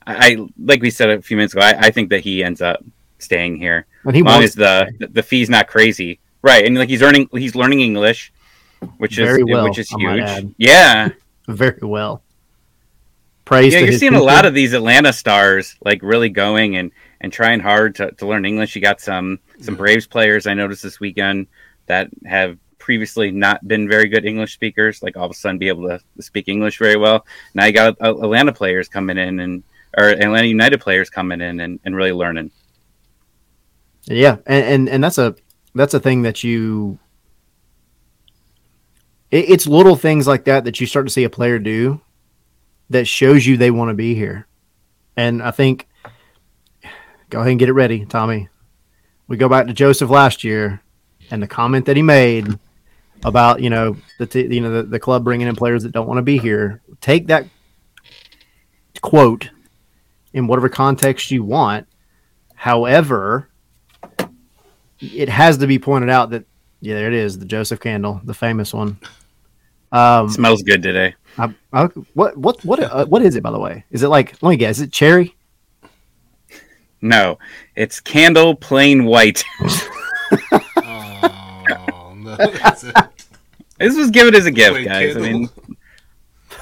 [0.07, 1.63] I like we said a few minutes ago.
[1.63, 2.83] I, I think that he ends up
[3.19, 6.65] staying here and he as long as the the fee's not crazy, right?
[6.65, 8.33] And like he's earning, he's learning English,
[8.97, 10.55] which is well, which is huge.
[10.57, 11.11] Yeah,
[11.49, 12.23] very well.
[13.45, 13.73] Praise.
[13.73, 17.61] Yeah, you're seeing a lot of these Atlanta stars like really going and and trying
[17.61, 18.77] hard to, to learn English.
[18.77, 21.49] You got some some Braves players I noticed this weekend
[21.87, 25.69] that have previously not been very good English speakers, like all of a sudden be
[25.69, 27.27] able to speak English very well.
[27.53, 29.63] Now you got uh, Atlanta players coming in and
[29.99, 32.51] or Atlanta United players coming in and, and really learning.
[34.07, 35.37] Yeah, and, and and that's a
[35.75, 36.99] that's a thing that you.
[39.31, 42.01] It, it's little things like that that you start to see a player do,
[42.89, 44.47] that shows you they want to be here,
[45.15, 45.87] and I think.
[47.29, 48.49] Go ahead and get it ready, Tommy.
[49.27, 50.81] We go back to Josef last year,
[51.31, 52.59] and the comment that he made
[53.25, 56.07] about you know the t- you know the, the club bringing in players that don't
[56.07, 56.81] want to be here.
[57.01, 57.47] Take that
[59.01, 59.51] quote
[60.33, 61.87] in whatever context you want.
[62.55, 63.49] However,
[65.01, 66.45] it has to be pointed out that
[66.81, 68.99] yeah, there it is, the Josef candle, the famous one.
[69.91, 71.15] Um, Smells good today.
[71.39, 73.85] I, I, what what what uh, what is it by the way?
[73.91, 74.77] Is it like let me guess?
[74.77, 75.35] Is it cherry?
[77.01, 77.39] No,
[77.77, 79.45] it's candle plain white.
[82.39, 82.51] No.
[82.51, 82.95] That's it.
[83.79, 85.17] this was given as a gift, Wait, guys.
[85.17, 85.49] I mean.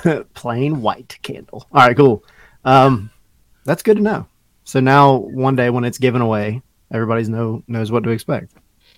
[0.34, 1.66] Plain white candle.
[1.72, 2.24] All right, cool.
[2.64, 3.10] Um,
[3.64, 4.26] that's good to know.
[4.64, 6.62] So now one day when it's given away,
[6.92, 8.52] everybody's know knows what to expect.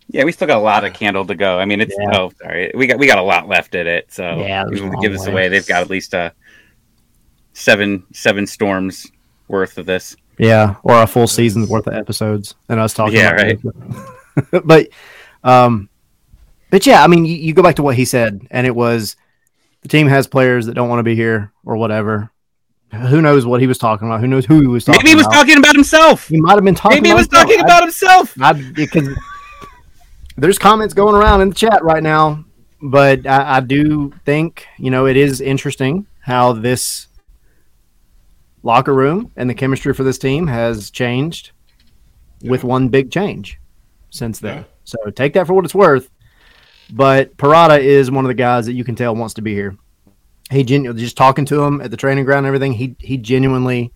[0.09, 1.59] yeah, we still got a lot of candle to go.
[1.59, 2.19] I mean, it's Yeah.
[2.19, 4.13] oh, sorry, we got we got a lot left in it.
[4.13, 6.33] So Yeah, even to give long this away, they've got at least a
[7.53, 9.07] seven seven storms
[9.49, 10.17] worth of this.
[10.39, 13.17] Yeah, or a full season's worth of episodes and us talking.
[13.17, 13.49] Yeah, about
[14.53, 14.65] it.
[14.65, 14.89] but,
[15.43, 15.89] um,
[16.71, 19.17] but yeah, I mean, you, you go back to what he said, and it was
[19.83, 22.31] the team has players that don't want to be here or whatever.
[22.93, 24.21] Who knows what he was talking about?
[24.21, 25.35] Who knows who he was talking Maybe he was about?
[25.35, 26.29] talking about himself.
[26.29, 26.97] He might have been talking.
[27.03, 27.45] Maybe he about was himself.
[27.47, 28.35] talking I- about himself.
[28.41, 29.09] I, because
[30.37, 32.45] there's comments going around in the chat right now,
[32.81, 37.09] but I, I do think you know it is interesting how this
[38.63, 41.51] locker room and the chemistry for this team has changed
[42.43, 43.59] with one big change
[44.11, 44.59] since then.
[44.59, 44.65] Yeah.
[44.85, 46.11] So take that for what it's worth.
[46.91, 49.77] But Purata is one of the guys that you can tell wants to be here.
[50.51, 52.73] He genu- just talking to him at the training ground and everything.
[52.73, 53.93] He he genuinely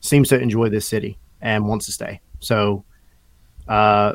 [0.00, 2.20] seems to enjoy this city and wants to stay.
[2.40, 2.84] So
[3.68, 4.12] uh,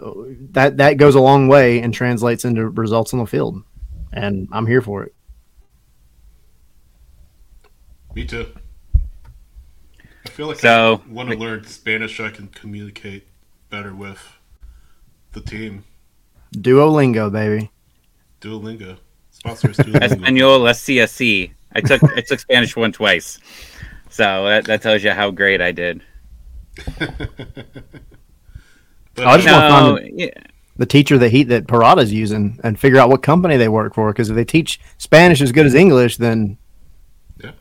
[0.52, 3.64] that that goes a long way and translates into results on the field,
[4.12, 5.14] and I'm here for it.
[8.16, 8.48] Me too.
[10.26, 13.28] I feel like So- I want to learn Spanish so I can communicate
[13.70, 14.38] better with
[15.32, 15.84] the team.
[16.56, 17.72] Duolingo, baby.
[18.44, 18.98] Duolingo.
[19.32, 20.02] Sponsors Duolingo.
[20.04, 21.52] Espanol SCSC.
[21.76, 23.40] I took I took Spanish one twice,
[24.10, 26.02] so that, that tells you how great I did.
[29.16, 30.30] But, I just uh, wanna No, find yeah,
[30.78, 34.12] The teacher that he that Purata's using, and figure out what company they work for.
[34.12, 36.58] Because if they teach Spanish as good as English, then
[37.40, 37.50] Yeah.
[37.50, 37.54] I'm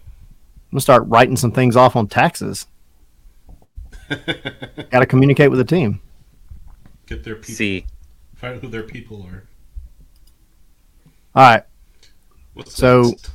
[0.72, 2.66] gonna start writing some things off on taxes.
[4.08, 6.00] Got to communicate with the team.
[7.06, 7.54] get their people.
[7.54, 7.86] see.
[8.34, 9.44] Find out who their people are.
[11.34, 11.62] All right,
[12.54, 13.30] What's So- next?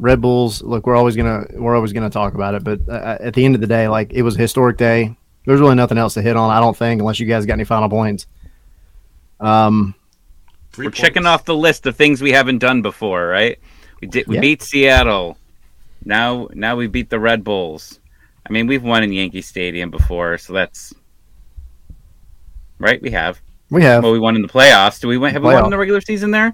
[0.00, 0.60] Red Bulls.
[0.60, 3.54] Look, we're always gonna we're always gonna talk about it, but uh, at the end
[3.54, 5.16] of the day, like it was a historic day.
[5.46, 6.50] There's really nothing else to hit on.
[6.50, 8.26] I don't think, unless you guys got any final points.
[9.38, 9.94] Um,
[10.72, 13.58] Three We're checking off the list of things we haven't done before, right?
[14.00, 14.26] We did.
[14.26, 14.40] We Yeah.
[14.40, 15.38] beat Seattle.
[16.04, 18.00] Now, now we beat the Red Bulls.
[18.48, 20.92] I mean, we've won in Yankee Stadium before, so that's
[22.78, 23.00] right.
[23.00, 23.40] We have.
[23.70, 25.00] we have Well, we won in the playoffs.
[25.00, 25.32] Do we win?
[25.32, 26.52] Have we won in the regular season there?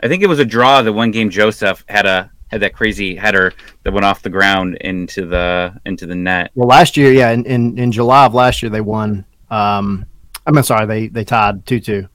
[0.00, 0.82] I think it was a draw.
[0.82, 4.76] The one game Josef had a had that crazy header that went off the ground
[4.76, 6.50] into the into the net.
[6.54, 9.24] Well, last year, yeah, in, in, in July of last year, they won.
[9.50, 10.06] Um,
[10.46, 12.08] I'm sorry, they they tied two two.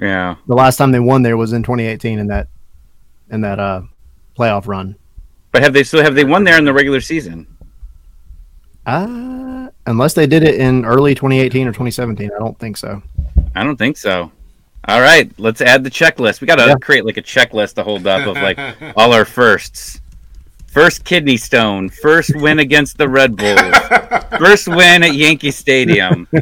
[0.00, 0.36] Yeah.
[0.46, 2.48] The last time they won there was in 2018 in that
[3.30, 3.82] in that uh
[4.36, 4.96] playoff run.
[5.52, 7.46] But have they still have they won there in the regular season?
[8.86, 13.02] Uh, unless they did it in early 2018 or 2017, I don't think so.
[13.54, 14.30] I don't think so.
[14.86, 16.40] All right, let's add the checklist.
[16.40, 16.74] We got to Yeah.
[16.74, 18.58] create like a checklist to hold up of like
[18.96, 20.00] all our firsts.
[20.66, 23.76] First kidney stone, first win against the Red Bulls,
[24.38, 26.28] first win at Yankee Stadium.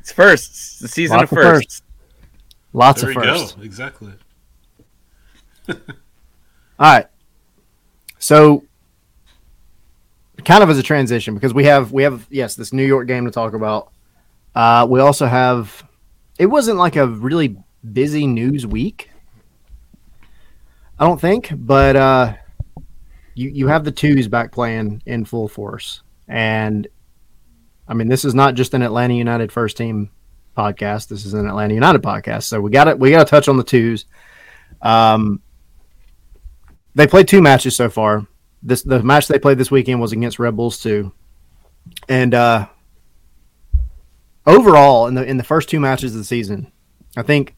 [0.00, 0.78] It's firsts.
[0.78, 1.82] The season Lots of of firsts.
[2.72, 3.52] Lots There of we firsts.
[3.52, 3.62] go.
[3.62, 4.12] Exactly.
[5.68, 5.74] All
[6.80, 7.06] right.
[8.18, 8.64] So
[10.44, 13.26] kind of as a transition because we have we have yes, this New York game
[13.26, 13.90] to talk about.
[14.54, 15.84] Uh we also have
[16.40, 17.54] it wasn't like a really
[17.92, 19.10] busy news week.
[20.98, 22.34] I don't think, but uh
[23.34, 26.02] you you have the twos back playing in full force.
[26.26, 26.88] And
[27.86, 30.10] I mean, this is not just an Atlanta United first team
[30.56, 31.08] podcast.
[31.08, 32.44] This is an Atlanta United podcast.
[32.44, 34.06] So we got to we got to touch on the twos.
[34.80, 35.42] Um
[36.94, 38.26] they played two matches so far.
[38.62, 41.12] This the match they played this weekend was against Red Bulls too,
[42.08, 42.66] and uh,
[44.46, 46.72] overall in the in the first two matches of the season,
[47.16, 47.54] I think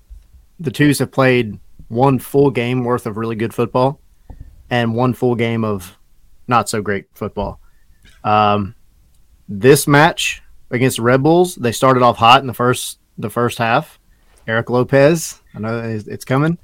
[0.58, 4.00] the twos have played one full game worth of really good football,
[4.70, 5.98] and one full game of
[6.48, 7.60] not so great football.
[8.24, 8.74] Um,
[9.48, 13.98] this match against Red Bulls, they started off hot in the first the first half.
[14.46, 16.58] Erik Lopez, I know it's coming.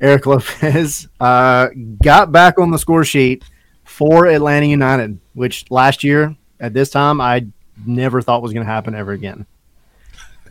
[0.00, 1.68] Erik Lopez uh,
[2.02, 3.44] got back on the score sheet
[3.84, 7.46] for Atlanta United, which last year at this time I
[7.86, 9.46] never thought was going to happen ever again.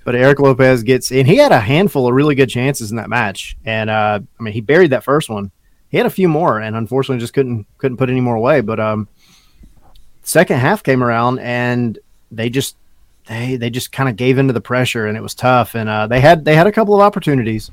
[0.04, 3.10] But Erik Lopez gets, and he had a handful of really good chances in that
[3.10, 5.52] match, and uh, I mean he buried that first one.
[5.90, 8.62] He had a few more, and unfortunately just couldn't couldn't put any more away.
[8.62, 9.08] But um,
[10.24, 12.00] second half came around, and
[12.32, 12.76] they just
[13.28, 15.76] they they just kind of gave into the pressure, and it was tough.
[15.76, 17.72] And uh, they had they had a couple of opportunities.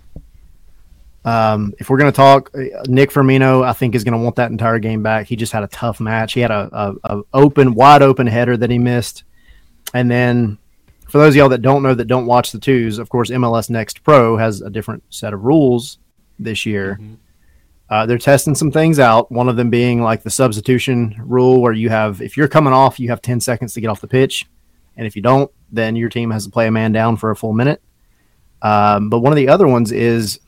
[1.25, 4.37] Um, if we're going to talk, uh, Nick Firmino, I think is going to want
[4.37, 5.27] that entire game back.
[5.27, 6.35] He just had a tough match.
[6.35, 9.25] He had a, a, a, open, wide open header that he missed,
[9.95, 10.59] and then
[11.09, 13.71] for those of y'all that don't know that don't watch the twos, of course, MLS
[13.71, 15.99] Next Pro has a different set of rules
[16.39, 16.99] this year.
[17.01, 17.15] Mm-hmm.
[17.89, 19.31] Uh, they're testing some things out.
[19.31, 22.99] One of them being like the substitution rule, where you have if you're coming off,
[22.99, 24.47] you have ten seconds to get off the pitch,
[24.97, 27.37] and if you don't, then your team has to play a man down for a
[27.37, 27.81] full minute.
[28.63, 30.41] Um, but one of the other ones is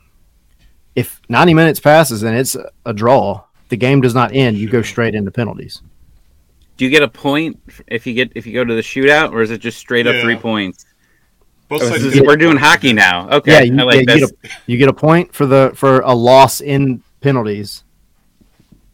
[0.97, 4.57] if 90 minutes passes and it's a draw, the game does not end.
[4.57, 5.83] You go straight into penalties.
[6.79, 9.43] Do you get a point if you get if you go to the shootout, or
[9.43, 10.23] is it just straight up yeah.
[10.23, 10.87] three points?
[11.69, 13.29] Both oh, is, we're doing hockey now.
[13.29, 16.01] Okay, yeah, you, like yeah, you, get a, you, get a, point for the for
[16.01, 17.85] a loss in penalties.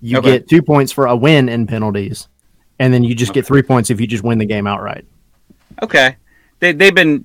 [0.01, 0.33] You okay.
[0.33, 2.27] get two points for a win in penalties,
[2.81, 3.41] and then you just okay.
[3.41, 5.05] get three points if you just win the game outright.
[5.83, 6.17] Okay,
[6.59, 7.23] they they've been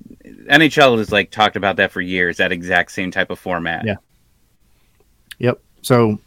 [0.50, 2.36] NHL has like talked about that for years.
[2.36, 3.86] That exact same type of format.
[3.86, 3.96] Yeah.
[5.38, 5.60] Yep.
[5.82, 6.18] So,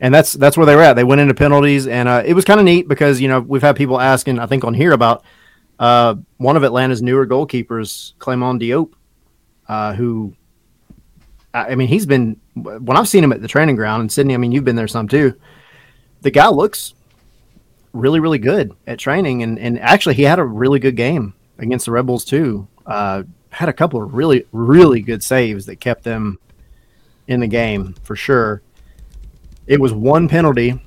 [0.00, 0.94] and that's that's where they were at.
[0.94, 3.62] They went into penalties, and uh, it was kind of neat because you know we've
[3.62, 5.24] had people asking, I think, on here about
[5.78, 8.92] uh, one of Atlanta's newer goalkeepers, Clement Diop,
[9.68, 10.34] uh, who,
[11.52, 14.34] I mean, he's been when I've seen him at the training ground in Sydney.
[14.34, 15.38] I mean, you've been there some too.
[16.22, 16.94] The guy looks
[17.92, 21.86] really, really good at training, and and actually he had a really good game against
[21.86, 22.68] the Rebels too.
[22.86, 26.38] Uh, had a couple of really, really good saves that kept them
[27.26, 28.62] in the game for sure.
[29.68, 30.80] It was one penalty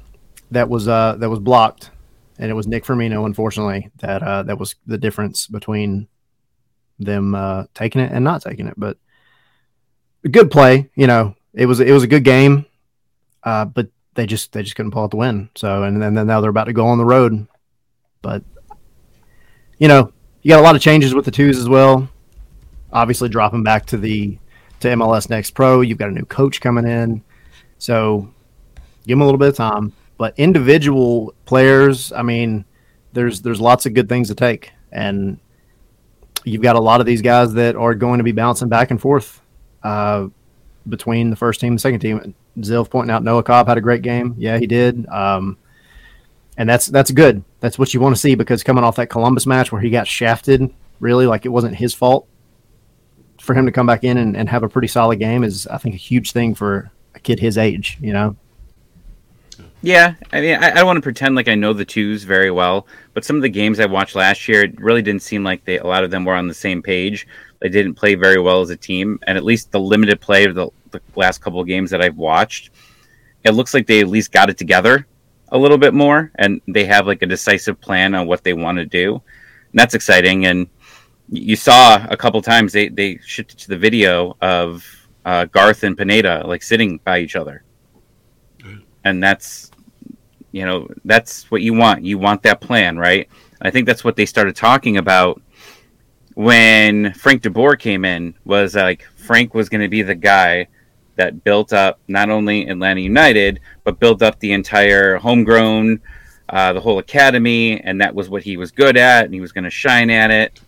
[0.49, 1.91] that was uh, that was blocked,
[2.39, 3.25] and it was Nick Firmino.
[3.25, 6.07] Unfortunately, that uh, that was the difference between
[6.99, 8.73] them uh, taking it and not taking it.
[8.75, 8.97] But
[10.25, 11.35] a good play, you know.
[11.53, 12.65] It was it was a good game,
[13.43, 15.49] uh, but they just they just couldn't pull out the win.
[15.55, 17.47] So and then, then now they're about to go on the road,
[18.23, 18.43] but
[19.77, 22.09] you know you got a lot of changes with the twos as well.
[22.91, 24.39] Obviously, dropping back to the
[24.79, 25.81] to MLS Next Pro.
[25.81, 27.23] You've got a new coach coming in,
[27.77, 28.33] so
[29.05, 29.93] give them a little bit of time.
[30.17, 32.65] But individual players, I mean,
[33.13, 35.39] there's there's lots of good things to take, and
[36.43, 39.01] you've got a lot of these guys that are going to be bouncing back and
[39.01, 39.41] forth
[39.83, 40.27] uh,
[40.87, 42.35] between the first team and second team.
[42.59, 44.35] Zilf pointing out Noah Cobb had a great game.
[44.37, 45.07] Yeah, he did.
[45.07, 45.57] Um,
[46.57, 47.43] and that's that's good.
[47.59, 50.07] That's what you want to see because coming off that Columbus match where he got
[50.07, 52.27] shafted, really like it wasn't his fault
[53.39, 55.79] for him to come back in and, and have a pretty solid game is, I
[55.79, 57.97] think, a huge thing for a kid his age.
[58.01, 58.35] You know.
[59.83, 62.51] Yeah, I mean, I, I, don't want to pretend like I know the twos very
[62.51, 65.65] well, but some of the games I watched last year, it really didn't seem like
[65.65, 67.27] they a lot of them were on the same page.
[67.61, 70.53] They didn't play very well as a team, and at least the limited play of
[70.53, 72.69] the, the last couple of games that I've watched,
[73.43, 75.07] it looks like they at least got it together
[75.49, 78.77] a little bit more, and they have like a decisive plan on what they want
[78.77, 79.15] to do.
[79.15, 80.67] And that's exciting, and
[81.29, 84.85] you saw a couple times they they shifted to the video of
[85.25, 87.63] uh, Garth and Pineda like sitting by each other,
[89.03, 89.71] and that's
[90.51, 92.03] you know that's what you want.
[92.03, 93.29] You want that plan, right?
[93.61, 95.41] I think that's what they started talking about
[96.35, 98.35] when Frank de Boer came in.
[98.45, 100.67] Was like Frank was going to be the guy
[101.15, 106.01] that built up not only Atlanta United but built up the entire homegrown,
[106.49, 109.51] uh, the whole academy, and that was what he was good at, and he was
[109.51, 110.59] going to shine at it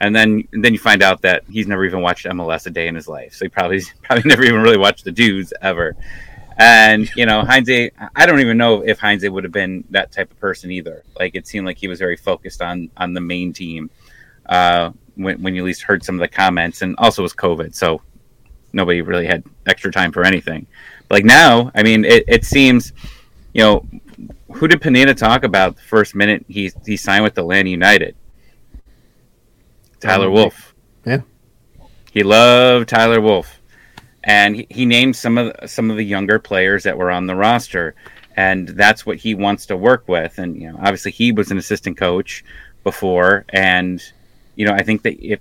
[0.00, 2.88] and then and then you find out that he's never even watched MLS a day
[2.88, 3.34] in his life.
[3.34, 5.96] So he probably probably never even really watched the dudes ever.
[6.56, 10.30] And you know, Heinze, I don't even know if Heinze would have been that type
[10.30, 11.02] of person either.
[11.18, 13.90] Like it seemed like he was very focused on on the main team.
[14.46, 17.74] Uh, when when you at least heard some of the comments, and also was COVID,
[17.74, 18.00] so
[18.72, 20.66] nobody really had extra time for anything.
[21.08, 22.92] But like now, I mean, it, it seems,
[23.52, 23.86] you know,
[24.52, 28.16] who did Pineda talk about the first minute he he signed with Atlanta United?
[30.00, 30.74] Tyler Wolff.
[31.06, 31.22] Yeah.
[32.12, 33.60] He loved Tyler Wolff.
[34.24, 37.36] And he, he named some of some of the younger players that were on the
[37.36, 37.94] roster.
[38.36, 40.38] And that's what he wants to work with.
[40.38, 42.44] And you know obviously he was an assistant coach
[42.82, 43.44] before.
[43.50, 44.02] And
[44.56, 45.40] you know I think that if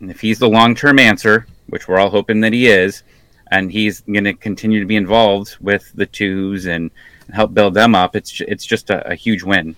[0.00, 3.02] if he's the long-term answer which we're all hoping that he is
[3.50, 6.90] and he's going to continue to be involved with the twos and
[7.32, 9.76] help build them up it's it's just a, a huge win.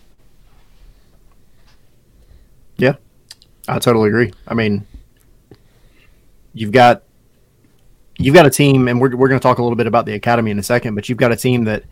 [2.76, 2.95] Yeah,
[3.68, 4.33] I totally agree.
[4.49, 4.87] I mean,
[6.55, 7.03] you've got
[8.21, 10.14] you've got a team, and we're we're going to talk a little bit about the
[10.14, 11.85] academy in a second, but you've got a team that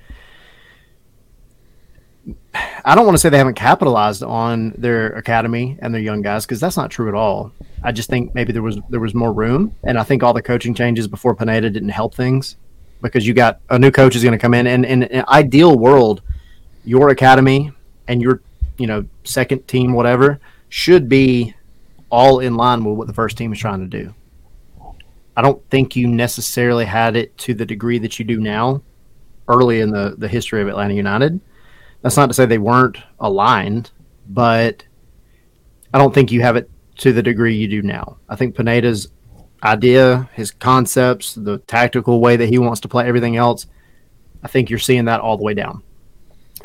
[2.85, 6.45] I don't want to say they haven't capitalized on their academy and their young guys
[6.45, 7.53] because that's not true at all.
[7.83, 10.43] I just think maybe there was there was more room, and I think all the
[10.43, 12.57] coaching changes before Pineda didn't help things
[13.01, 15.79] because you got a new coach is going to come in, and, in an ideal
[15.79, 16.23] world,
[16.85, 17.73] your academy
[18.07, 18.43] and your
[18.77, 21.55] you know second team whatever should be
[22.11, 24.15] all in line with what the first team is trying to do.
[25.39, 28.83] I don't think you necessarily had it to the degree that you do now
[29.47, 31.41] early in the, the history of Atlanta United.
[32.03, 33.93] That's not to say they weren't aligned,
[34.29, 34.85] but
[35.95, 38.17] I don't think you have it to the degree you do now.
[38.29, 39.13] I think Pineda's
[39.63, 43.69] idea, his concepts, the tactical way that he wants to play, everything else,
[44.43, 45.85] I think you're seeing that all the way down.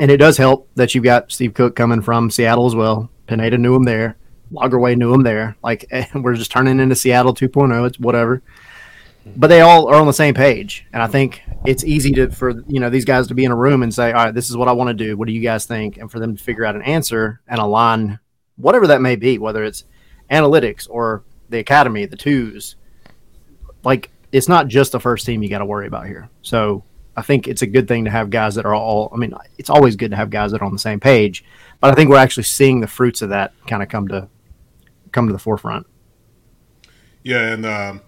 [0.00, 3.08] And it does help that you've got Steve Cook coming from Seattle as well.
[3.28, 4.16] Pineda knew him there.
[4.52, 5.56] Lagerwey knew him there.
[5.62, 7.86] Like we're just turning into Seattle 2.0.
[7.86, 8.42] It's whatever.
[9.36, 12.50] But they all are on the same page, and I think it's easy to for
[12.68, 14.56] you know these guys to be in a room and say, "All right, this is
[14.56, 15.16] what I want to do.
[15.16, 18.18] What do you guys think?" And for them to figure out an answer and align,
[18.56, 19.84] whatever that may be, whether it's
[20.30, 22.76] analytics or the academy, the twos.
[23.82, 26.28] Like it's not just the first team you got to worry about here.
[26.42, 26.84] So
[27.16, 29.10] I think it's a good thing to have guys that are all.
[29.12, 31.44] I mean, it's always good to have guys that are on the same page,
[31.80, 34.28] but I think we're actually seeing the fruits of that kind of come to
[35.12, 35.86] come to the forefront.
[37.22, 38.00] Yeah, and um,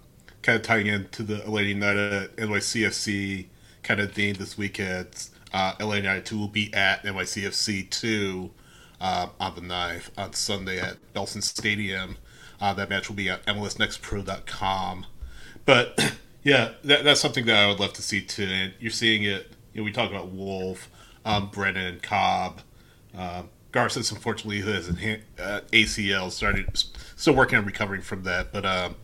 [0.47, 3.47] kind of tying into the LA United NYCFC
[3.83, 5.29] kind of theme this weekend.
[5.53, 8.51] Uh, LA United 2 will be at NYCFC 2
[9.01, 12.17] uh, on the 9th on Sunday at Belson Stadium.
[12.61, 15.07] Uh, that match will be at MLSNextPro.com.
[15.65, 18.45] But yeah, that, that's something that I would love to see too.
[18.45, 19.51] And you're seeing it.
[19.75, 20.89] You know, we talk about Wolff,
[21.25, 22.61] um, Brennan, Cobb,
[23.19, 23.43] uh,
[23.73, 26.69] Garces, unfortunately, who has an uh, ACL, started
[27.17, 28.53] still working on recovering from that.
[28.53, 28.95] But um,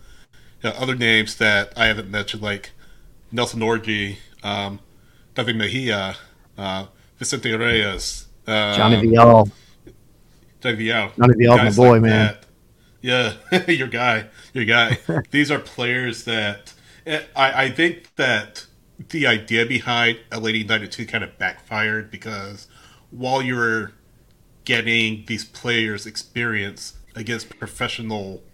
[0.62, 2.70] you know, other names that I haven't mentioned, like
[3.30, 4.80] Nelson Orji, um,
[5.34, 6.16] David Mejia,
[6.56, 6.86] uh,
[7.18, 9.48] Vicente Reyes, um, Johnny Vial.
[10.60, 11.12] Johnny Vial.
[11.18, 12.26] Johnny Vial, my boy, like man.
[12.26, 12.46] That.
[13.00, 13.34] Yeah,
[13.68, 14.98] your guy, your guy.
[15.30, 16.72] These are players that
[17.06, 18.66] eh, I, I think that
[19.08, 22.68] the idea behind LA 92 kind of backfired because
[23.10, 23.92] while you were
[24.64, 28.44] getting these players experience against professional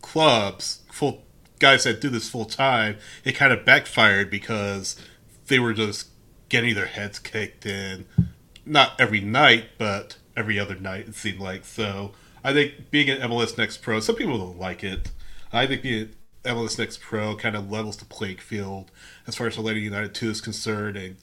[0.00, 1.24] clubs, full
[1.62, 4.96] guys that do this full time, it kind of backfired because
[5.46, 6.08] they were just
[6.48, 8.04] getting their heads kicked in,
[8.66, 11.64] not every night, but every other night it seemed like.
[11.64, 15.12] So I think being an MLS Next Pro, some people don't like it.
[15.52, 16.10] I think being
[16.42, 18.90] MLS Next Pro kind of levels the playing field
[19.28, 21.16] as far as Atlanta United 2 is concerned and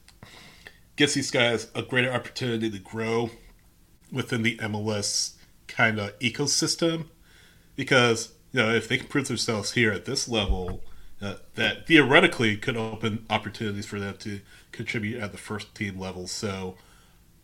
[0.96, 3.30] gives these guys a greater opportunity to grow
[4.10, 5.34] within the MLS
[5.68, 7.08] kind of ecosystem
[7.76, 10.84] because you know if they can prove themselves here at this level,
[11.22, 14.42] uh, that theoretically could open opportunities for them to
[14.72, 16.28] contribute at the first team level.
[16.28, 16.76] So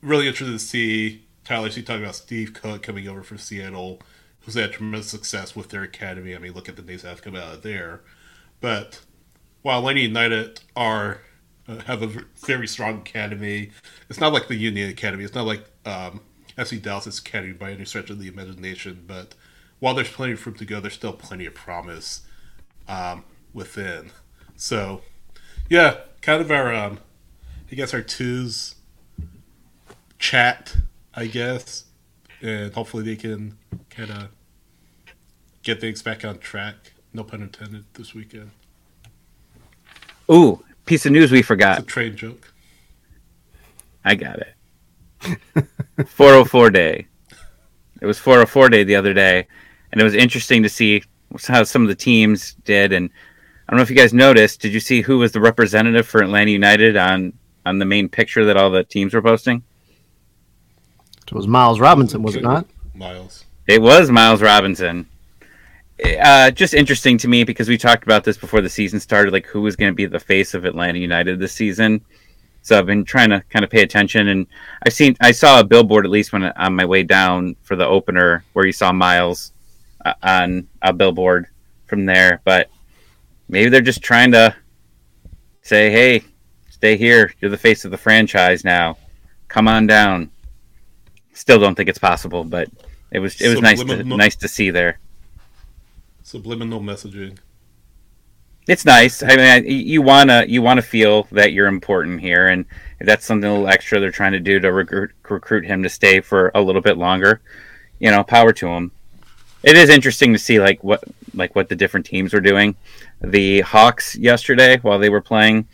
[0.01, 1.67] really interested to see Tyler.
[1.67, 4.01] You talking about Steve Cook coming over from Seattle,
[4.41, 6.35] who's had tremendous success with their academy.
[6.35, 8.01] I mean, look at the names that have come out of there.
[8.61, 9.01] But
[9.61, 11.21] while Lenny United are
[11.67, 13.71] uh, have a very strong academy,
[14.09, 15.23] it's not like the Union Academy.
[15.23, 16.21] It's not like um,
[16.57, 19.35] FC Dallas Academy by any stretch of the imagination, but
[19.79, 22.21] while there's plenty of room to go, there's still plenty of promise
[22.87, 23.23] um,
[23.53, 24.11] within.
[24.55, 25.01] So,
[25.69, 26.99] yeah, kind of our, um,
[27.71, 28.75] I guess, our twos
[30.19, 30.75] chat,
[31.13, 31.85] I guess,
[32.41, 33.57] and hopefully they can
[33.89, 34.29] kind of
[35.63, 36.93] get things back on track.
[37.13, 38.51] No pun intended this weekend.
[40.31, 41.79] Ooh, piece of news we forgot.
[41.79, 42.53] It's a trade joke.
[44.03, 44.53] I got it.
[46.07, 47.07] 404 day.
[48.01, 49.47] It was 404 day the other day,
[49.95, 51.01] and it was interesting to see
[51.47, 52.91] how some of the teams did.
[52.91, 53.09] And
[53.65, 54.59] I don't know if you guys noticed.
[54.59, 57.31] Did you see who was the representative for Atlanta United on
[57.65, 59.63] on the main picture that all the teams were posting?
[61.25, 62.67] It was Miles Robinson, was it not?
[62.93, 63.45] Miles.
[63.67, 65.07] It was Miles Robinson.
[66.21, 69.45] Uh, just interesting to me because we talked about this before the season started, like
[69.45, 72.03] who was going to be the face of Atlanta United this season.
[72.63, 74.45] So I've been trying to kind of pay attention, and
[74.85, 77.87] I've seen I saw a billboard at least when on my way down for the
[77.87, 79.53] opener where you saw Miles
[80.05, 81.47] Uh, on a billboard
[81.87, 82.39] from there.
[82.45, 82.69] But
[83.49, 84.55] maybe they're just trying to
[85.61, 86.23] say, "Hey,
[86.69, 87.33] stay here.
[87.41, 88.97] You're the face of the franchise now.
[89.47, 90.31] Come on down."
[91.33, 92.69] Still don't think it's possible, but
[93.11, 94.99] it was it was nice to nice to see there.
[96.23, 97.37] Subliminal messaging
[98.67, 99.21] it's nice.
[99.21, 102.65] I mean, you wanna you wanna feel that you're important here, and
[102.99, 105.89] if that's something a little extra they're trying to do to recruit recruit him to
[105.89, 107.41] stay for a little bit longer,
[107.99, 108.91] you know, power to him.
[109.65, 111.03] It is interesting to see like what
[111.33, 112.75] like what the different teams were doing.
[113.21, 115.67] The Hawks yesterday, while they were playing,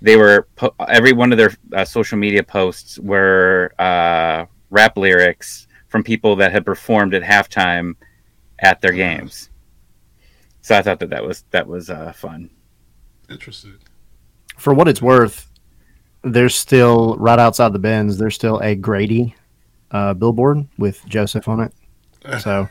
[0.00, 5.66] they were po- every one of their uh, social media posts were uh, rap lyrics
[5.88, 7.96] from people that had performed at halftime
[8.60, 9.50] at their games.
[10.60, 12.48] So I thought that that was that was uh, fun.
[13.28, 13.78] Interesting.
[14.56, 15.50] For what it's worth,
[16.22, 18.18] there's still right outside the Benz.
[18.18, 19.34] There's still a Grady
[19.90, 21.72] uh, billboard with Josef on it.
[22.40, 22.68] So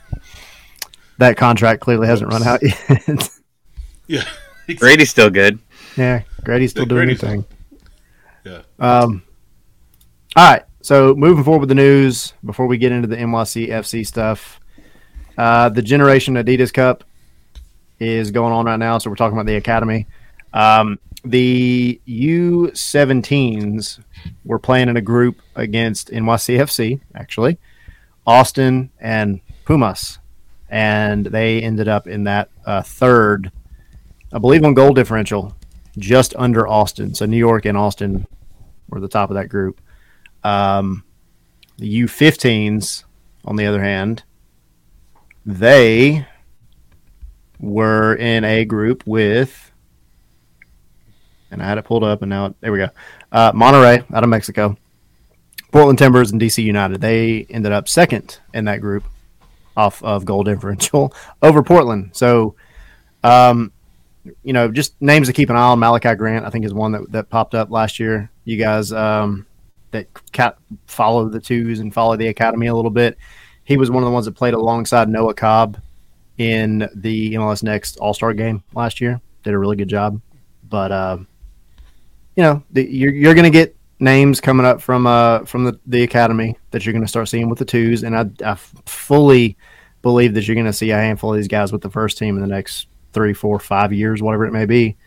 [1.19, 3.29] that contract clearly hasn't run out yet.
[4.07, 4.23] Yeah.
[4.77, 5.57] Grady's still good.
[5.97, 7.45] yeah, Grady's still Yeah, doing Grady's- anything.
[8.45, 8.61] Yeah.
[8.79, 9.23] Um,
[10.35, 10.63] all right.
[10.81, 14.59] So moving forward with the news before we get into the NYC FC stuff,
[15.39, 17.03] uh, the Generation Adidas Cup
[17.99, 18.99] is going on right now.
[18.99, 20.05] So we're talking about the academy.
[20.53, 23.99] Um, the U17s
[24.43, 27.57] were playing in a group against NYCFC, actually,
[28.27, 30.19] Austin and Pumas,
[30.75, 33.49] and they ended up in that uh, third,
[34.33, 35.55] I believe, on goal differential,
[35.97, 37.15] just under Austin.
[37.15, 38.27] So New York and Austin
[38.89, 39.79] were the top of that group.
[40.43, 41.05] Um,
[41.77, 43.05] the U15s,
[43.45, 44.23] on the other hand,
[45.45, 46.27] they
[47.57, 49.71] were in a group with,
[51.51, 52.89] and I had it pulled up, and now there we go.
[53.31, 54.75] Uh, Monterrey out of Mexico,
[55.71, 56.99] Portland Timbers, and DC United.
[56.99, 59.05] They ended up second in that group,
[59.77, 62.11] off of goal differential over Portland.
[62.13, 62.55] So,
[63.23, 63.71] um,
[64.43, 65.79] you know, just names to keep an eye on.
[65.79, 68.31] Malachi Grant, I think, is one that, that popped up last year.
[68.43, 69.45] You guys um,
[69.91, 70.55] that ca-
[70.87, 73.17] follow the twos and follow the academy a little bit.
[73.63, 75.81] He was one of the ones that played alongside Noah Cobb
[76.37, 79.21] in the MLS Next All Star game last year.
[79.43, 80.21] Did a really good job.
[80.67, 81.27] But um,
[82.35, 85.79] you know, the, you're you're going to get names coming up from uh from the,
[85.85, 89.57] the academy that you're going to start seeing with the twos, and I, I fully
[90.01, 92.35] believe that you're going to see a handful of these guys with the first team
[92.35, 94.97] in the next three, four, five years, whatever it may be.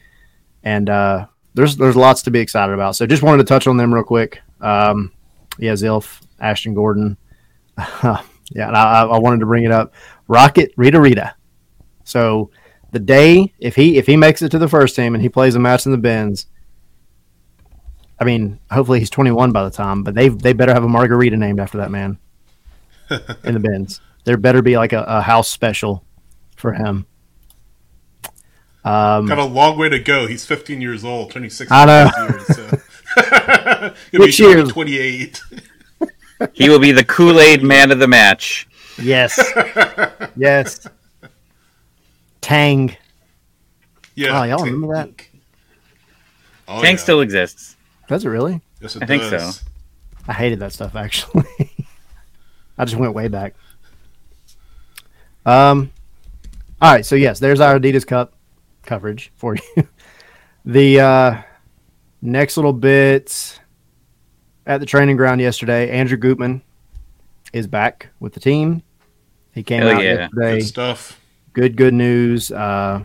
[0.65, 2.97] And uh, there's there's lots to be excited about.
[2.97, 4.41] So just wanted to touch on them real quick.
[4.61, 5.13] Um,
[5.59, 7.17] yeah, Zilf, Ashton Gordon.
[8.03, 8.23] yeah,
[8.55, 9.95] and I, I wanted to bring it up.
[10.27, 11.35] Rocket Rita Rita.
[12.05, 12.51] So
[12.91, 15.55] the day if he if he makes it to the first team and he plays
[15.55, 16.47] a match in the Benz,
[18.21, 21.37] I mean, hopefully he's 21 by the time, but they they better have a margarita
[21.37, 22.19] named after that man
[23.45, 24.01] in the Benz.
[24.25, 26.05] There better be like a, a house special
[26.57, 27.07] for him.
[28.85, 30.27] Um, Got a long way to go.
[30.27, 32.11] He's 15 years old, turning 16 I know.
[32.29, 33.95] this year, so.
[34.11, 34.65] He'll be Which year?
[34.65, 35.41] 28.
[36.55, 38.69] He will be the Kool Aid man of the match.
[39.01, 39.39] yes,
[40.37, 40.87] yes.
[42.41, 42.97] Tang.
[44.15, 44.41] Yeah.
[44.41, 45.11] Oh, y'all remember that?
[46.69, 47.03] Oh, Tank yeah.
[47.03, 47.77] still exists.
[48.09, 48.61] Does it really?
[48.81, 49.51] Yes, it I think so.
[50.27, 51.45] I hated that stuff actually.
[52.79, 53.55] I just went way back.
[55.47, 55.91] Um
[56.81, 58.35] all right, so yes, there's our Adidas Cup
[58.83, 59.89] coverage for you.
[60.65, 61.43] the uh
[62.23, 63.59] next little bit
[64.67, 66.63] at the training ground yesterday, Andrew Gutman
[67.53, 68.83] is back with the team.
[69.55, 70.13] He came Hell out yeah.
[70.15, 71.21] yesterday Good stuff.
[71.53, 73.03] good good news uh,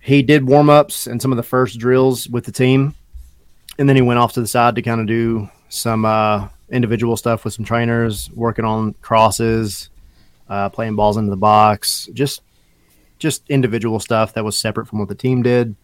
[0.00, 2.94] he did warm-ups and some of the first drills with the team
[3.78, 7.16] and then he went off to the side to kind of do some uh, individual
[7.16, 9.90] stuff with some trainers working on crosses
[10.48, 12.42] uh, playing balls into the box just
[13.18, 15.76] just individual stuff that was separate from what the team did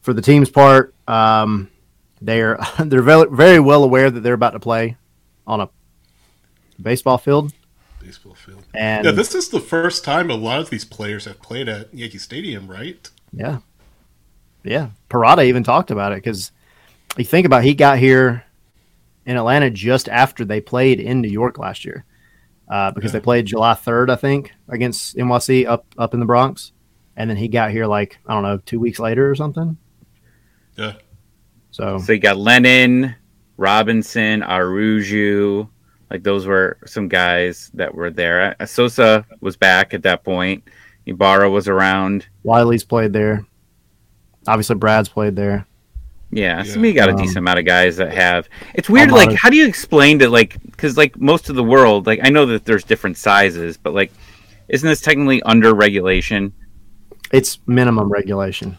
[0.00, 1.70] for the team's part um,
[2.20, 4.96] they're they're very, very well aware that they're about to play
[5.46, 5.68] on a
[6.80, 7.52] baseball field
[8.06, 8.62] Baseball field.
[8.72, 11.92] and Yeah, this is the first time a lot of these players have played at
[11.92, 13.10] Yankee Stadium, right?
[13.32, 13.58] Yeah.
[14.62, 14.90] Yeah.
[15.08, 16.52] Purata even talked about it because
[17.18, 18.44] you think about it, he got here
[19.24, 22.04] in Atlanta just after they played in New York last year.
[22.68, 23.20] Uh, because Yeah.
[23.20, 26.72] they played July 3rd, I think, against NYC up up in the Bronx.
[27.16, 29.76] And then he got here like, I don't know, two weeks later or something.
[30.76, 30.94] Yeah.
[31.70, 33.14] So, So you got Lennon,
[33.56, 35.68] Robinson, Araújo.
[36.10, 38.54] Like those were some guys that were there.
[38.60, 40.64] Uh, Sosa was back at that point.
[41.06, 42.26] Ibarra was around.
[42.42, 43.44] Wiley's played there.
[44.48, 45.66] Obviously, Brad's played there.
[46.30, 46.80] Yeah, so Yeah.
[46.80, 48.48] we got a Um, decent amount of guys that have.
[48.74, 49.10] It's weird.
[49.10, 49.12] Almada.
[49.12, 50.60] Like, how do you explain to like?
[50.62, 54.12] Because like most of the world, like I know that there's different sizes, but like,
[54.68, 56.52] isn't this technically under regulation?
[57.32, 58.76] It's minimum regulation.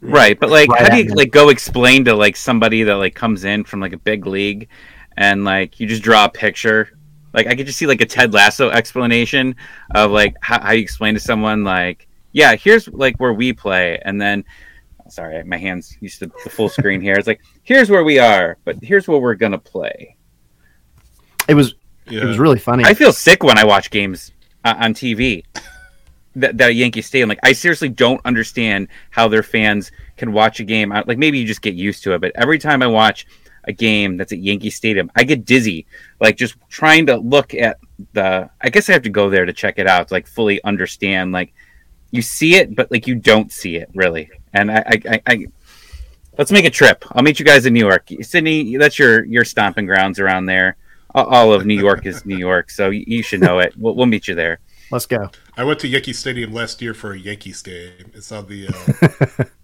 [0.00, 3.14] Right, but like, Right how do you like go explain to like somebody that like
[3.14, 4.68] comes in from like a big league,
[5.16, 6.90] and like you just draw a picture?
[7.32, 9.54] Like I could just see like a Ted Lasso explanation
[9.94, 14.00] of like how, how you explain to someone like, yeah, here's like where we play,
[14.04, 14.44] and then,
[15.12, 17.14] sorry, my hands used to the full screen here.
[17.14, 20.16] It's like here's where we are, but here's where we're gonna play.
[21.48, 21.74] It was
[22.06, 22.22] Yeah.
[22.22, 22.84] It was really funny.
[22.84, 24.32] I feel sick when I watch games
[24.64, 25.44] uh, on TV
[26.36, 27.28] that, that Yankee Stadium.
[27.28, 30.90] Like, I seriously don't understand how their fans can watch a game.
[30.90, 33.26] Like, maybe you just get used to it, but every time I watch
[33.64, 35.86] a game that's at Yankee Stadium, I get dizzy.
[36.20, 37.78] Like, just trying to look at
[38.12, 38.50] the.
[38.60, 41.32] I guess I have to go there to check it out to like fully understand.
[41.32, 41.54] Like,
[42.12, 44.30] you see it, but like you don't see it really.
[44.54, 45.46] And I, I, I, I
[46.38, 47.04] let's make a trip.
[47.12, 48.08] I'll meet you guys in New York.
[48.22, 50.76] Sydney, that's your your stomping grounds around there.
[51.14, 53.74] All of New York is New York, so you should know it.
[53.76, 54.60] We'll, we'll meet you there.
[54.90, 55.30] Let's go.
[55.56, 58.10] I went to Yankee Stadium last year for a Yankees game.
[58.14, 58.68] It's on the.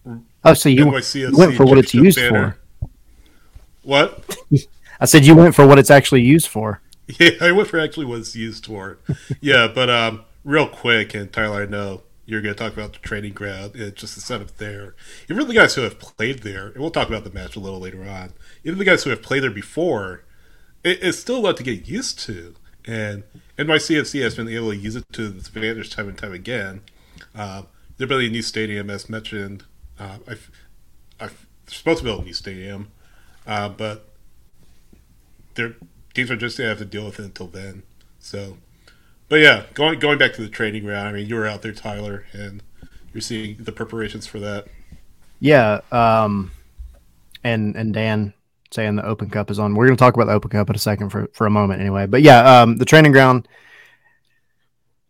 [0.07, 2.59] Uh, oh, so you, you went for what it's used banner.
[2.81, 2.89] for?
[3.83, 4.37] What?
[5.01, 6.81] I said you went for what it's actually used for.
[7.19, 8.99] Yeah, I went for actually what it's used for.
[9.41, 12.99] yeah, but um, real quick, and Tyler, I know you're going to talk about the
[12.99, 14.95] training ground, it's just the setup there.
[15.31, 17.81] Even the guys who have played there, and we'll talk about the match a little
[17.81, 18.35] later on.
[18.65, 20.25] Even the guys who have played there before,
[20.85, 22.55] it, it's still a lot to get used to.
[22.87, 23.23] And
[23.57, 26.83] NYCFC has been able to use it to its advantage time and time again.
[27.35, 27.63] Uh,
[27.97, 29.65] they're building a new stadium, as mentioned.
[29.99, 30.51] Uh, I've,
[31.19, 32.89] I've, they're supposed to build a new stadium,
[33.47, 34.11] uh, but
[35.55, 35.77] their
[36.13, 37.85] teams are just going to have to deal with it until then.
[38.21, 38.59] So,
[39.29, 41.09] but yeah, going going back to the training ground.
[41.09, 42.63] I mean, you were out there, Tyler, and
[43.13, 44.67] you're seeing the preparations for that.
[45.41, 46.53] Yeah, um,
[47.45, 48.35] and and Dan
[48.71, 49.75] saying the Open Cup is on.
[49.75, 51.81] We're going to talk about the Open Cup in a second for, for a moment
[51.81, 52.07] anyway.
[52.07, 53.49] But yeah, um, the training ground,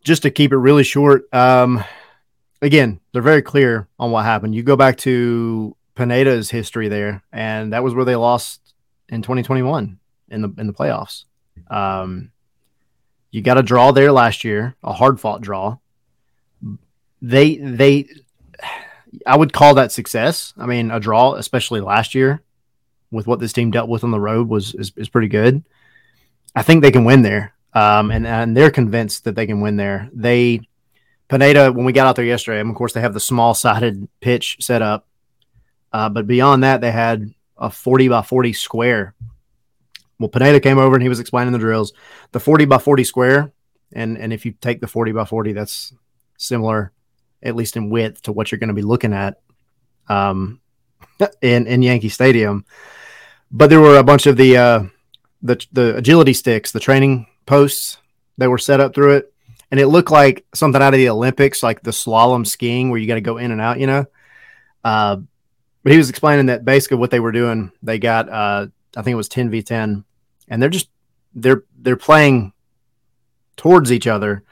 [0.05, 1.83] just to keep it really short, um,
[2.63, 4.55] again, they're very clear on what happened.
[4.55, 8.75] You go back to Pineda's history there, and that was where they lost
[9.09, 9.99] in 2021
[10.29, 11.25] in the in the playoffs.
[11.71, 12.31] Um,
[13.31, 15.79] you got a draw there last year, a hard fought draw.
[17.21, 18.09] They they
[19.27, 20.53] I would call that success.
[20.57, 22.43] I mean, a draw, especially last year,
[23.11, 25.65] with what this team dealt with on the road was is, is pretty good.
[26.55, 29.77] I think they can win there, um, and and they're convinced that they can win
[29.77, 30.09] there.
[30.13, 30.61] They
[31.29, 34.09] Pineda when we got out there yesterday, and of course they have the small sided
[34.21, 35.07] pitch set up,
[35.93, 39.15] uh, but beyond that they had a forty by forty square.
[40.19, 41.93] Well, Pineda came over and he was explaining the drills.
[42.33, 43.53] The forty by forty square,
[43.93, 45.93] and and if you take the forty by forty, that's
[46.37, 46.93] similar,
[47.43, 49.41] at least in width, to what you're going to be looking at
[50.09, 50.61] um,
[51.43, 52.65] in in Yankee Stadium
[53.51, 54.83] but there were a bunch of the uh,
[55.43, 57.99] the the agility sticks, the training posts
[58.37, 59.33] that were set up through it,
[59.71, 63.07] and it looked like something out of the Olympics, like the slalom skiing where you
[63.07, 64.07] got to go in and out, you know.
[64.85, 65.17] Uh,
[65.83, 68.67] but he was explaining that basically what they were doing, they got uh,
[68.97, 70.05] I think it was ten v ten,
[70.49, 70.91] and they're just
[71.35, 72.53] they're they're playing
[73.57, 74.45] towards each other.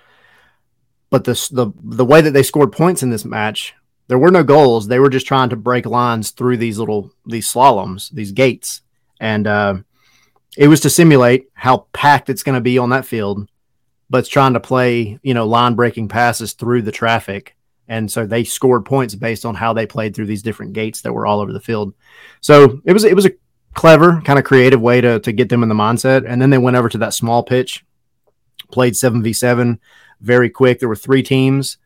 [1.10, 3.74] But the the the way that they scored points in this match
[4.08, 4.86] there were no goals.
[4.86, 8.82] They were just trying to break lines through these little these slaloms, these gates,
[9.20, 9.76] and uh,
[10.56, 13.48] it was to simulate how packed it's going to be on that field,
[14.08, 17.56] but it's trying to play you know line breaking passes through the traffic,
[17.88, 21.12] and so they scored points based on how they played through these different gates that
[21.12, 21.94] were all over the field.
[22.40, 23.32] So it was it was a
[23.76, 26.58] clever kind of creative way to to get them in the mindset, and then they
[26.58, 27.84] went over to that small pitch,
[28.72, 29.78] played seven v seven,
[30.20, 30.80] very quick.
[30.80, 31.78] There were three teams.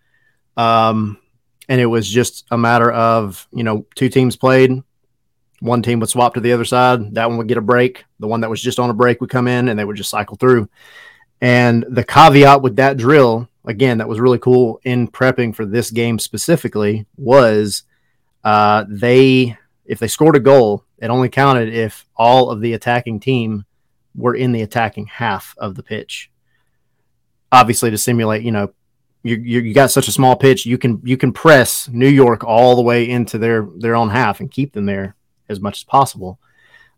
[0.56, 1.18] Um,
[1.68, 4.82] and it was just a matter of you know two teams played
[5.60, 7.14] one team would swap to the other side.
[7.14, 8.04] That one would get a break.
[8.18, 10.10] The one that was just on a break would come in and they would just
[10.10, 10.68] cycle through.
[11.40, 15.90] And the caveat with that drill, again, that was really cool in prepping for this
[15.90, 17.84] game specifically, was
[18.42, 23.20] uh, they, if they scored a goal, it only counted if all of the attacking
[23.20, 23.64] team
[24.14, 26.30] were in the attacking half of the pitch.
[27.52, 28.72] Obviously, to simulate, you know,
[29.22, 32.76] you, you got such a small pitch, you can you can press New York all
[32.76, 35.16] the way into their their own half and keep them there
[35.48, 36.38] as much as possible.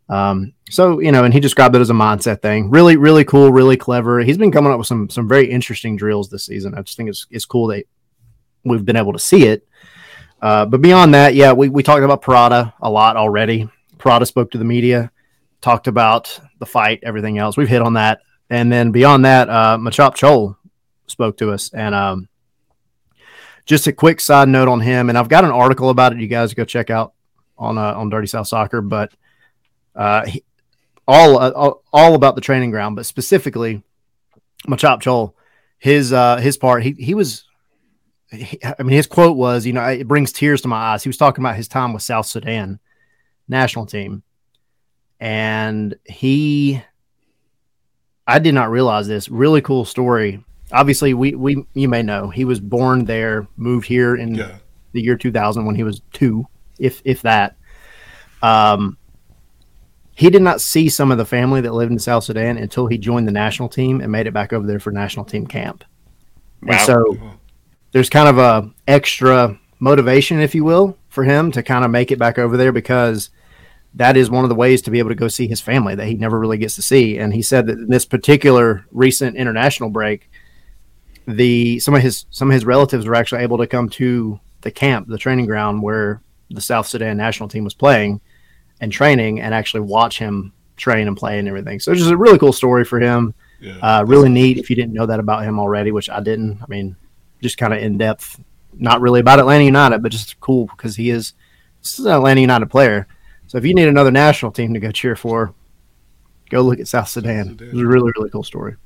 [0.08, 2.70] Um, so you know, and he described it as a mindset thing.
[2.70, 4.20] Really, really cool, really clever.
[4.20, 6.74] He's been coming up with some some very interesting drills this season.
[6.74, 7.86] I just think it's it's cool that
[8.64, 9.66] we've been able to see it.
[10.40, 13.68] Uh, but beyond that, yeah, we, we talked about Purata a lot already.
[14.02, 15.12] Purata spoke to the media,
[15.60, 17.56] talked about the fight, everything else.
[17.56, 18.20] We've hit on that.
[18.50, 20.56] And then beyond that, uh, Machop Chol
[21.06, 21.72] spoke to us.
[21.72, 22.28] And um,
[23.64, 26.18] just a quick side note on him, and I've got an article about it.
[26.18, 27.14] You guys go check out
[27.56, 29.12] on uh, on Dirty South Soccer, but
[29.94, 30.42] uh, he,
[31.06, 33.82] all, uh, all all about the training ground, but specifically
[34.66, 35.34] Machop Chol,
[35.78, 37.44] his uh, his part, he he was.
[38.32, 41.18] I mean, his quote was, "You know, it brings tears to my eyes." He was
[41.18, 42.80] talking about his time with South Sudan
[43.52, 44.22] national team,
[45.20, 46.82] and he,
[48.26, 49.28] I did not realize this.
[49.28, 50.44] Really cool story.
[50.72, 54.56] Obviously, we we you may know he was born there, moved here in yeah.
[54.92, 56.46] the year 2000 when he was two
[56.78, 57.56] if if that.
[58.42, 58.98] Um,
[60.14, 62.98] he did not see some of the family that lived in South Sudan until he
[62.98, 65.84] joined the national team and made it back over there for national team camp.
[66.62, 66.74] Wow.
[66.74, 67.18] And so
[67.92, 72.10] there's kind of a extra motivation, if you will, for him to kind of make
[72.10, 73.30] it back over there because
[73.94, 76.06] that is one of the ways to be able to go see his family that
[76.06, 77.18] he never really gets to see.
[77.18, 80.30] And he said that in this particular recent international break,
[81.26, 84.70] the some of his some of his relatives were actually able to come to the
[84.70, 88.20] camp, the training ground where the South Sudan national team was playing
[88.80, 91.78] and training, and actually watch him train and play and everything.
[91.78, 93.34] So it's just a really cool story for him.
[93.60, 93.78] Yeah.
[93.80, 96.60] Uh, really neat if you didn't know that about him already, which I didn't.
[96.60, 96.96] I mean,
[97.40, 98.40] just kind of in depth,
[98.72, 101.34] not really about Atlanta United, but just cool because he is
[101.82, 103.06] this is an Atlanta United player.
[103.52, 105.52] So if you need another national team to go cheer for,
[106.48, 107.48] go look at South Sudan.
[107.50, 107.68] Sudan.
[107.68, 108.76] It was a really really cool story.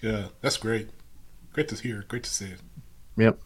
[0.00, 0.88] yeah, that's great.
[1.52, 2.04] Great to hear.
[2.06, 2.44] Great to see.
[2.44, 2.60] It.
[3.16, 3.40] Yep.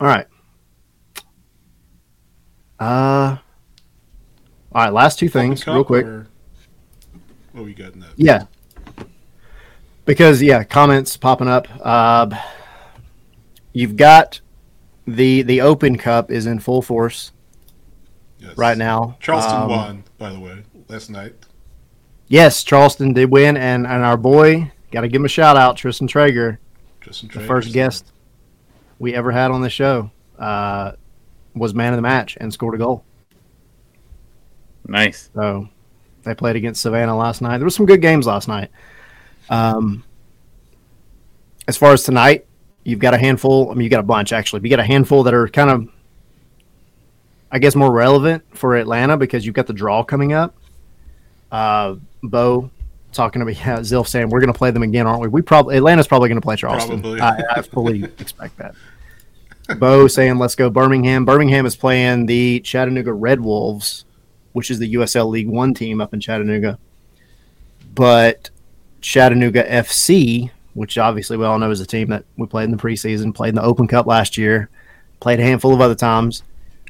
[0.00, 0.26] All right.
[2.78, 3.38] Uh.
[4.74, 4.92] All right.
[4.92, 6.04] Last two things, real quick.
[6.04, 6.26] or-
[7.52, 8.12] What we got next?
[8.18, 8.44] Yeah.
[10.04, 11.68] Because yeah, comments popping up.
[11.80, 12.38] Uh,
[13.72, 14.42] you've got
[15.06, 17.32] the the Open Cup is in full force
[18.44, 18.56] Yes.
[18.58, 19.16] right now.
[19.20, 21.34] Charleston Um, won, by the way, last night.
[22.28, 25.76] Yes, Charleston did win, and and our boy got to give him a shout out,
[25.76, 26.60] Tristan Traeger,
[27.00, 28.12] Tristan the first guest
[28.98, 30.92] we ever had on the show, uh,
[31.54, 33.04] was man of the match and scored a goal.
[34.86, 35.30] Nice.
[35.34, 35.68] So
[36.22, 37.58] they played against Savannah last night.
[37.58, 38.70] There were some good games last night.
[39.48, 40.04] Um,
[41.66, 42.46] as far as tonight,
[42.84, 43.70] you've got a handful.
[43.70, 44.60] I mean, you got a bunch actually.
[44.60, 45.88] But you got a handful that are kind of,
[47.54, 50.56] I guess, more relevant for Atlanta because you've got the draw coming up.
[51.52, 52.68] Uh, Bo
[53.12, 55.28] talking me, yeah, Zilf saying we're going to play them again, aren't we?
[55.28, 57.00] We probably Atlanta's probably going to play Charleston.
[57.00, 57.20] Probably.
[57.20, 58.74] I, I fully expect that.
[59.78, 61.24] Bo saying let's go Birmingham.
[61.24, 64.04] Birmingham is playing the Chattanooga Red Wolves,
[64.52, 66.76] which is the USL League One team up in Chattanooga.
[67.94, 68.50] But
[69.00, 72.82] Chattanooga FC, which obviously we all know is a team that we played in the
[72.82, 74.68] preseason, played in the Open Cup last year,
[75.20, 76.42] played a handful of other times.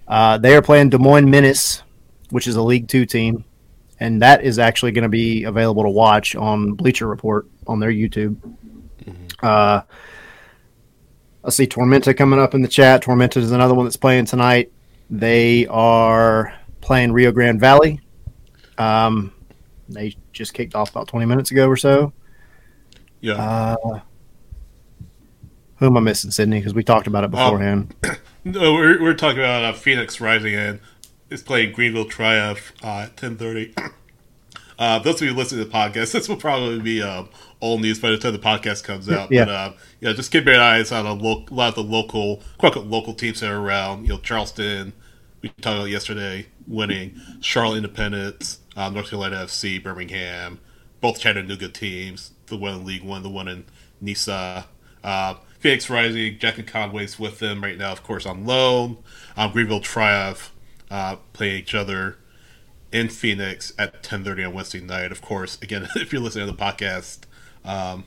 [0.07, 1.83] Uh, they are playing Des Moines Menace,
[2.31, 3.45] which is a League Two team,
[4.01, 7.91] and that is actually going to be available to watch on Bleacher Report on their
[7.91, 8.37] YouTube.
[9.43, 9.83] Uh,
[11.45, 13.03] I see Tormenta coming up in the chat.
[13.03, 14.73] Tormenta is another one that's playing tonight.
[15.11, 18.01] They are playing Rio Grande Valley.
[18.79, 19.33] Um,
[19.89, 22.13] they just kicked off about 20 minutes ago or so.
[23.21, 23.35] Yeah.
[23.35, 24.01] Uh,
[25.77, 26.59] who am I missing, Sydney?
[26.59, 27.95] Because we talked about it beforehand.
[28.45, 30.81] no, we're, we're talking about uh, Phoenix Rising and
[31.31, 33.75] is playing Greenville Triumph uh, at ten thirty.
[34.77, 37.29] Uh, those of you listening to the podcast, this will probably be um,
[37.61, 39.31] old news by the time the podcast comes out.
[39.31, 39.45] Yeah.
[39.45, 42.77] But uh, yeah, just keep your eyes on a, lo- lot of the local, quote
[42.77, 44.03] unquote, local teams that are around.
[44.03, 44.93] You know, Charleston.
[45.43, 47.21] We talked about yesterday winning.
[47.41, 50.59] Charlotte Independence, uh, North Carolina FC, Birmingham,
[51.01, 52.33] both Chattanooga teams.
[52.47, 53.65] The one in League One, the one in
[54.01, 54.67] NISA.
[55.05, 55.35] Uh,
[55.65, 58.99] Phoenix Rising, Jackson Conway's with them right now, of course, on loan.
[59.35, 60.55] Um, Greenville Triumph
[60.91, 62.19] uh, playing each other
[62.93, 65.11] in Phoenix at 10:30 on Wednesday night.
[65.11, 67.21] Of course, again, if you're listening to the podcast
[67.65, 68.05] um,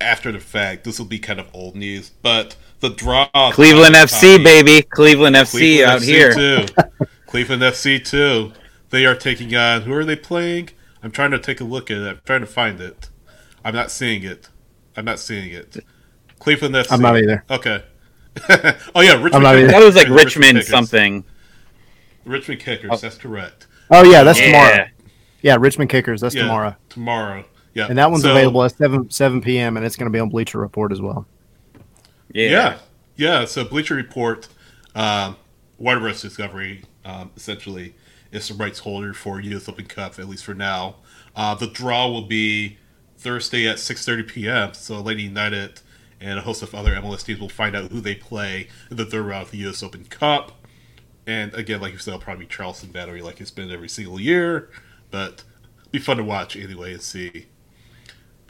[0.00, 2.12] after the fact, this will be kind of old news.
[2.22, 4.82] But the draw, Cleveland FC, Tommy- baby.
[4.82, 6.32] Cleveland FC Cleveland out FC here.
[6.32, 7.06] too.
[7.26, 8.52] Cleveland FC too.
[8.90, 9.82] They are taking on.
[9.82, 10.68] Who are they playing?
[11.02, 12.08] I'm trying to take a look at it.
[12.08, 13.10] I'm trying to find it.
[13.64, 14.48] I'm not seeing it.
[14.96, 15.84] I'm not seeing it.
[16.44, 16.92] Cleveland FC.
[16.92, 17.42] I'm not either.
[17.50, 17.82] Okay.
[18.94, 19.42] oh yeah, Richmond.
[19.44, 19.68] not either.
[19.68, 21.24] That was like Richmond Richmond something.
[22.26, 23.00] Richmond Kickers.
[23.00, 23.66] That's correct.
[23.90, 24.46] Oh, yeah, that's Yeah.
[24.46, 24.86] tomorrow.
[25.42, 26.20] Yeah, Richmond Kickers.
[26.20, 26.76] That's Yeah, tomorrow.
[26.90, 27.44] Tomorrow.
[27.74, 27.86] Yeah.
[27.88, 30.28] And that one's So- available at 7, 7 p.m., and it's going to be on
[30.30, 31.26] Bleacher Report as well.
[32.32, 32.48] Yeah.
[32.50, 32.78] Yeah,
[33.16, 33.44] yeah.
[33.44, 34.48] So Bleacher Report,
[34.94, 35.36] um,
[35.78, 36.20] Warner Bros.
[36.22, 37.94] Discovery, um, essentially
[38.32, 39.68] is the rights holder for U.S.
[39.68, 40.96] Open Cup at least for now.
[41.36, 42.78] Uh, the draw will be
[43.18, 44.74] Thursday at 6:30 p.m.
[44.74, 45.80] So Lady United
[46.24, 49.04] and a host of other MLS teams will find out who they play in the
[49.04, 49.82] third round of the U.S.
[49.82, 50.52] Open Cup.
[51.26, 54.18] And again, like you said, it'll probably be Charleston Battery, like it's been every single
[54.18, 54.70] year.
[55.10, 55.44] But
[55.92, 57.46] be fun to watch anyway and see.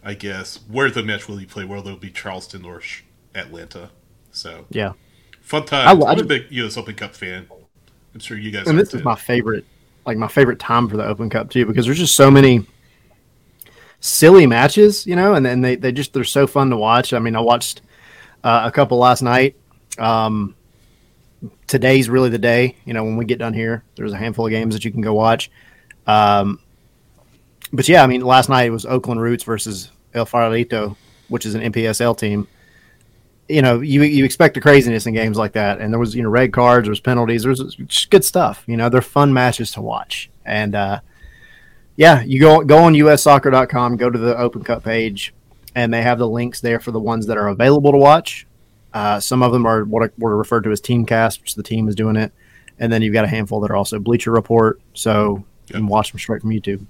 [0.04, 2.80] I guess where the match will be played, whether it'll be Charleston or
[3.34, 3.90] Atlanta.
[4.30, 4.92] So Yeah.
[5.40, 5.88] fun time.
[6.02, 6.76] I I'm a big U.S.
[6.76, 7.48] Open Cup fan.
[8.14, 8.98] I'm sure you guys And this too.
[8.98, 9.64] is my favorite,
[10.06, 12.64] like my favorite time for the Open Cup too, because there's just so many
[14.04, 17.14] silly matches, you know, and then they, they just they're so fun to watch.
[17.14, 17.80] I mean, I watched
[18.44, 19.56] uh, a couple last night.
[19.98, 20.54] Um,
[21.66, 23.82] today's really the day, you know, when we get done here.
[23.96, 25.50] There's a handful of games that you can go watch.
[26.06, 26.60] Um,
[27.72, 30.96] but yeah, I mean, last night it was Oakland Roots versus El Farolito,
[31.28, 32.46] which is an NPSL team.
[33.48, 36.22] you know, you you expect the craziness in games like that, and there was you
[36.22, 38.64] know red cards, there was penalties, there was good stuff.
[38.66, 41.00] You know, they're fun matches to watch, and uh,
[41.96, 45.34] yeah, you go go on ussoccer.com, go to the Open Cup page,
[45.74, 48.46] and they have the links there for the ones that are available to watch.
[48.92, 51.94] Uh, some of them are what are referred to as Teamcast, which the team is
[51.94, 52.32] doing it,
[52.78, 56.12] and then you've got a handful that are also Bleacher Report, so you can watch
[56.12, 56.86] them straight from YouTube.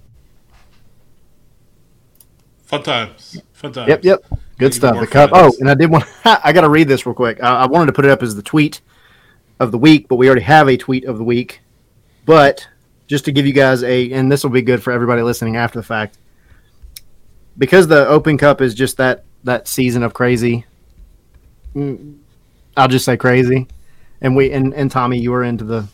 [2.64, 3.40] Fun times.
[3.52, 3.88] Fun times.
[3.88, 4.24] Yep, yep.
[4.58, 4.98] Good stuff.
[4.98, 5.30] The cup.
[5.32, 6.04] Oh, and I did want.
[6.24, 7.42] I got to read this real quick.
[7.42, 8.80] I, I wanted to put it up as the tweet
[9.60, 11.60] of the week, but we already have a tweet of the week.
[12.24, 12.68] But
[13.06, 15.78] just to give you guys a, and this will be good for everybody listening after
[15.78, 16.18] the fact,
[17.58, 20.64] because the Open Cup is just that that season of crazy.
[21.74, 22.18] Mm,
[22.76, 23.68] I'll just say crazy,
[24.20, 25.86] and we and, and Tommy, you were into the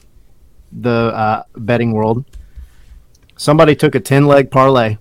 [0.73, 2.25] the uh, betting world.
[3.37, 4.97] Somebody took a ten leg parlay.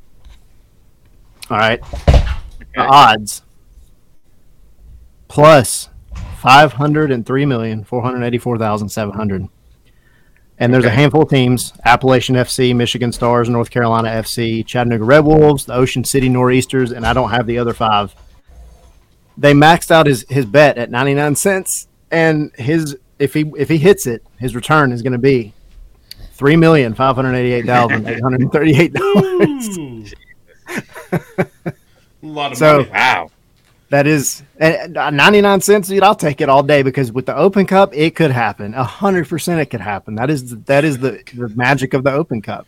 [1.50, 3.44] All right, the odds
[5.28, 5.90] plus
[6.38, 9.48] five hundred and three million four hundred eighty four thousand seven hundred.
[10.60, 10.94] And there's okay.
[10.94, 15.74] a handful of teams: Appalachian FC, Michigan Stars, North Carolina FC, Chattanooga Red Wolves, the
[15.74, 18.14] Ocean City Nor'easters, and I don't have the other five.
[19.38, 23.78] They maxed out his, his bet at 99 cents, and his if he if he
[23.78, 25.54] hits it, his return is going to be
[26.34, 30.14] three million five hundred eighty eight thousand eight hundred thirty eight dollars.
[31.12, 31.74] a
[32.22, 32.90] lot of so, money.
[32.90, 33.32] Wow
[33.90, 37.66] that is uh, 99 cents dude i'll take it all day because with the open
[37.66, 38.74] cup it could happen.
[38.74, 40.16] 100% it could happen.
[40.16, 42.68] That is that is the, the magic of the open cup.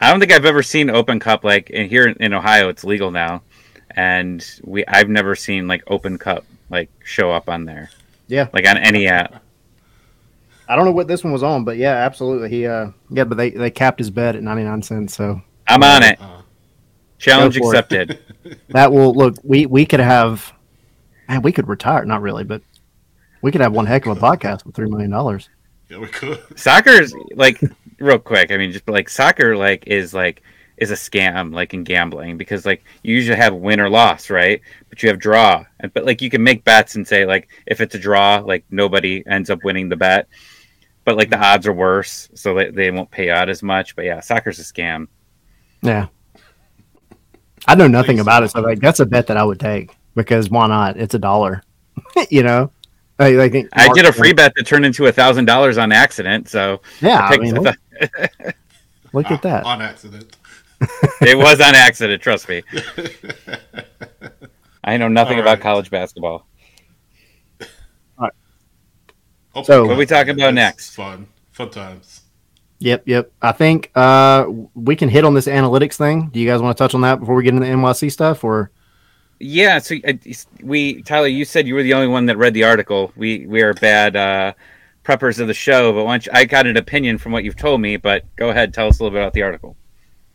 [0.00, 3.10] I don't think i've ever seen open cup like in here in ohio it's legal
[3.10, 3.42] now.
[3.90, 7.90] And we i've never seen like open cup like show up on there.
[8.28, 8.48] Yeah.
[8.52, 9.42] Like on any app.
[10.68, 12.50] I don't know what this one was on but yeah absolutely.
[12.50, 15.40] He uh yeah but they they capped his bet at 99 cents so.
[15.68, 16.20] I'm on it.
[16.20, 16.41] Uh,
[17.22, 18.18] Challenge accepted.
[18.68, 19.36] that will look.
[19.44, 20.52] We we could have,
[21.28, 21.42] man.
[21.42, 22.04] We could retire.
[22.04, 22.62] Not really, but
[23.42, 25.48] we could have one heck of a podcast with three million dollars.
[25.88, 26.42] Yeah, we could.
[26.58, 27.60] Soccer is like
[28.00, 28.50] real quick.
[28.50, 30.42] I mean, just like soccer, like is like
[30.76, 34.60] is a scam, like in gambling, because like you usually have win or loss, right?
[34.88, 37.80] But you have draw, and but like you can make bets and say like if
[37.80, 40.26] it's a draw, like nobody ends up winning the bet,
[41.04, 41.44] but like the mm-hmm.
[41.44, 43.94] odds are worse, so they, they won't pay out as much.
[43.94, 45.06] But yeah, soccer's a scam.
[45.82, 46.08] Yeah,
[47.66, 50.50] I know nothing about it, so like that's a bet that I would take because
[50.50, 50.96] why not?
[50.96, 51.62] It's a dollar,
[52.30, 52.70] you know.
[53.18, 55.92] I, I, think I did a free bet that turned into a thousand dollars on
[55.92, 56.48] accident.
[56.48, 57.76] So yeah, I mean, look,
[59.12, 60.36] look at that on accident.
[61.20, 62.22] it was on accident.
[62.22, 62.62] Trust me.
[64.82, 65.42] I know nothing right.
[65.42, 66.46] about college basketball.
[68.18, 68.28] All
[69.54, 69.66] right.
[69.66, 70.90] So what are we talking about next?
[70.94, 72.21] Fun, fun times.
[72.82, 73.32] Yep, yep.
[73.40, 76.30] I think uh, we can hit on this analytics thing.
[76.30, 78.42] Do you guys want to touch on that before we get into the NYC stuff,
[78.42, 78.72] or?
[79.38, 80.14] Yeah, so uh,
[80.62, 83.12] we Tyler, you said you were the only one that read the article.
[83.16, 84.54] We we are bad uh,
[85.04, 87.96] preppers of the show, but once I got an opinion from what you've told me.
[87.96, 89.76] But go ahead, tell us a little bit about the article.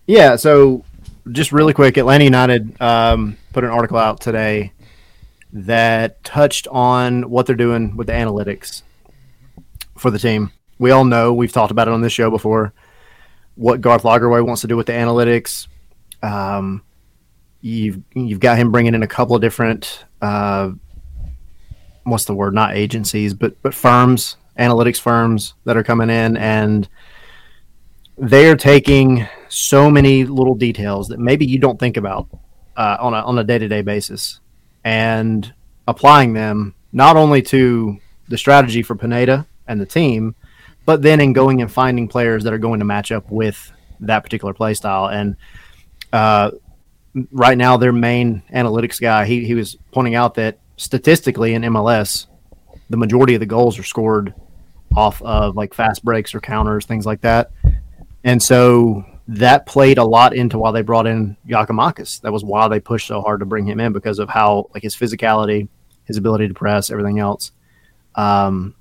[0.05, 0.85] Yeah, so
[1.31, 4.71] just really quick, Atlanta United um, put an article out today
[5.51, 8.83] that touched on what they're doing with the analytics
[9.97, 12.73] for the team we all know we've talked about it on this show before.
[13.55, 15.67] What Garth Lagerwey wants to do with the analytics.
[16.21, 16.83] Um,
[17.61, 20.71] you've you've got him bringing in a couple of different uh,
[22.03, 22.53] what's the word?
[22.53, 26.87] Not agencies, but but firms, analytics firms that are coming in, and
[28.17, 32.27] they are taking so many little details that maybe you don't think about
[32.75, 34.39] uh, on a on a day to day basis,
[34.83, 35.53] and
[35.87, 37.97] applying them not only to
[38.27, 40.35] the strategy for Pineda and the team,
[40.87, 44.23] but then in going and finding players that are going to match up with that
[44.23, 45.07] particular play style.
[45.07, 45.35] And
[46.13, 46.51] uh,
[47.29, 52.27] right now, their main analytics guy, he, he was pointing out that statistically in MLS,
[52.89, 54.33] the majority of the goals are scored
[54.95, 57.51] off of like fast breaks or counters, things like that.
[58.23, 62.21] And so that played a lot into why they brought in Giakoumakis.
[62.21, 64.83] That was why they pushed so hard to bring him in because of how like
[64.83, 65.67] his physicality,
[66.05, 67.51] his ability to press, everything else.
[68.15, 68.73] Um,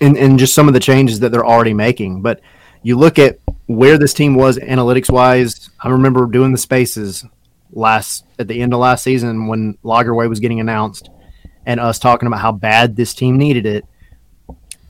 [0.00, 2.22] and, and just some of the changes that they're already making.
[2.22, 2.40] But
[2.82, 5.70] you look at where this team was analytics wise.
[5.80, 7.24] I remember doing the spaces
[7.72, 11.10] last at the end of last season when Lagerwey was getting announced,
[11.66, 13.84] and us talking about how bad this team needed it.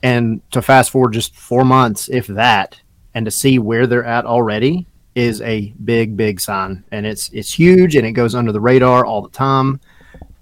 [0.02, 2.80] And to fast forward just four months, if that,
[3.14, 4.86] and to see where they're at already
[5.16, 6.84] is a big, big sign.
[6.92, 9.80] And it's it's huge and it goes under the radar all the time.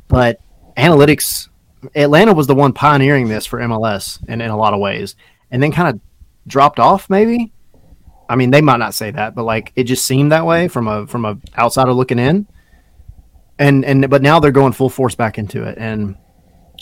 [0.08, 0.40] But
[0.76, 1.48] analytics
[1.94, 5.16] Atlanta was the one pioneering this for MLS in, in a lot of ways,
[5.50, 6.00] and then kind of
[6.46, 7.08] dropped off.
[7.10, 7.52] Maybe,
[8.28, 10.88] I mean, they might not say that, but like it just seemed that way from
[10.88, 12.46] a from a outsider looking in.
[13.58, 16.16] And and but now they're going full force back into it, and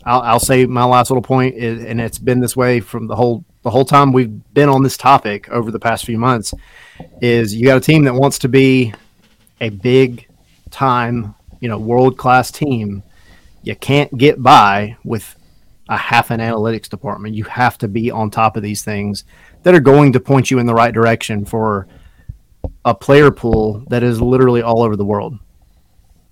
[0.05, 3.17] I'll, I'll say my last little point is, and it's been this way from the
[3.17, 6.53] whole the whole time we've been on this topic over the past few months.
[7.21, 8.93] Is you got a team that wants to be
[9.61, 10.29] a big
[10.71, 13.04] time, you know, world class team.
[13.65, 15.37] You can't get by with
[15.89, 17.35] a half an analytics department.
[17.35, 19.25] You have to be on top of these things
[19.63, 21.87] that are going to point you in the right direction for
[22.85, 25.39] a player pool that is literally all over the world.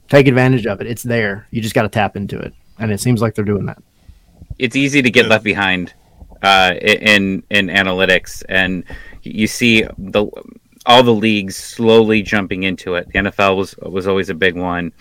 [0.08, 0.86] Take advantage of it.
[0.86, 1.46] It's there.
[1.50, 3.82] You just got to tap into it, and it seems like they're doing that.
[4.58, 5.94] It's easy to get left behind
[6.42, 8.84] uh, in in analytics, and
[9.22, 10.26] you see the
[10.84, 13.08] all the leagues slowly jumping into it.
[13.12, 14.92] The NFL was was always a big one,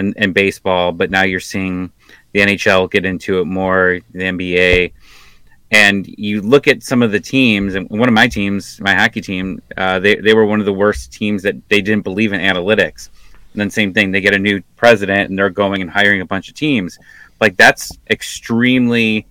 [0.00, 1.92] and and baseball, but now you're seeing
[2.32, 4.92] the NHL get into it more, the NBA,
[5.70, 7.74] and you look at some of the teams.
[7.74, 10.72] And one of my teams, my hockey team, uh, they they were one of the
[10.72, 13.10] worst teams that they didn't believe in analytics.
[13.52, 16.26] And then same thing, they get a new president and they're going and hiring a
[16.26, 16.98] bunch of teams.
[17.40, 19.26] Like that's extremely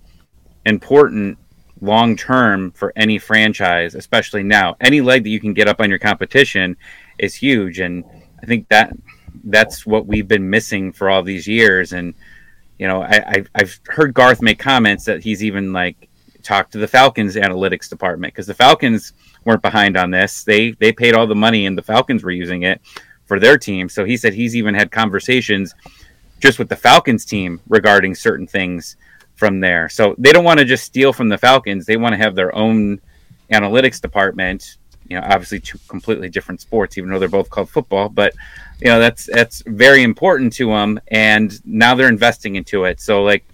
[0.66, 1.38] important
[1.80, 4.76] long term for any franchise, especially now.
[4.80, 6.76] Any leg that you can get up on your competition
[7.18, 8.04] is huge, and
[8.42, 8.92] I think that
[9.44, 11.92] that's what we've been missing for all these years.
[11.92, 12.14] And
[12.78, 16.08] you know, I, I've heard Garth make comments that he's even like
[16.42, 19.12] talked to the Falcons analytics department because the Falcons
[19.44, 20.44] weren't behind on this.
[20.44, 22.80] They they paid all the money, and the Falcons were using it
[23.26, 23.88] for their team.
[23.88, 25.74] So he said he's even had conversations
[26.40, 28.96] just with the Falcons team regarding certain things
[29.36, 29.88] from there.
[29.88, 31.86] So they don't want to just steal from the Falcons.
[31.86, 33.00] They want to have their own
[33.52, 34.76] analytics department.
[35.08, 38.08] You know, obviously two completely different sports, even though they're both called football.
[38.08, 38.32] But
[38.80, 43.00] you know, that's that's very important to them, and now they're investing into it.
[43.00, 43.44] So like,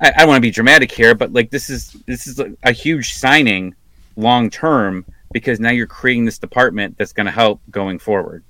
[0.00, 2.72] I, I don't want to be dramatic here, but like this is this is a
[2.72, 3.74] huge signing
[4.16, 8.42] long term because now you're creating this department that's going to help going forward.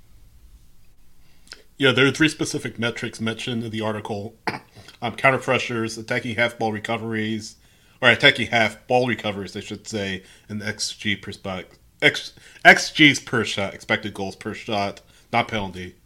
[1.77, 4.37] Yeah, there are three specific metrics mentioned in the article:
[5.03, 7.57] um, counter pressures, attacking half ball recoveries,
[8.01, 11.33] or attacking half ball recoveries, I should say, and xG per
[12.03, 12.33] X,
[12.65, 15.01] xG's per shot, expected goals per shot,
[15.33, 15.97] not penalty,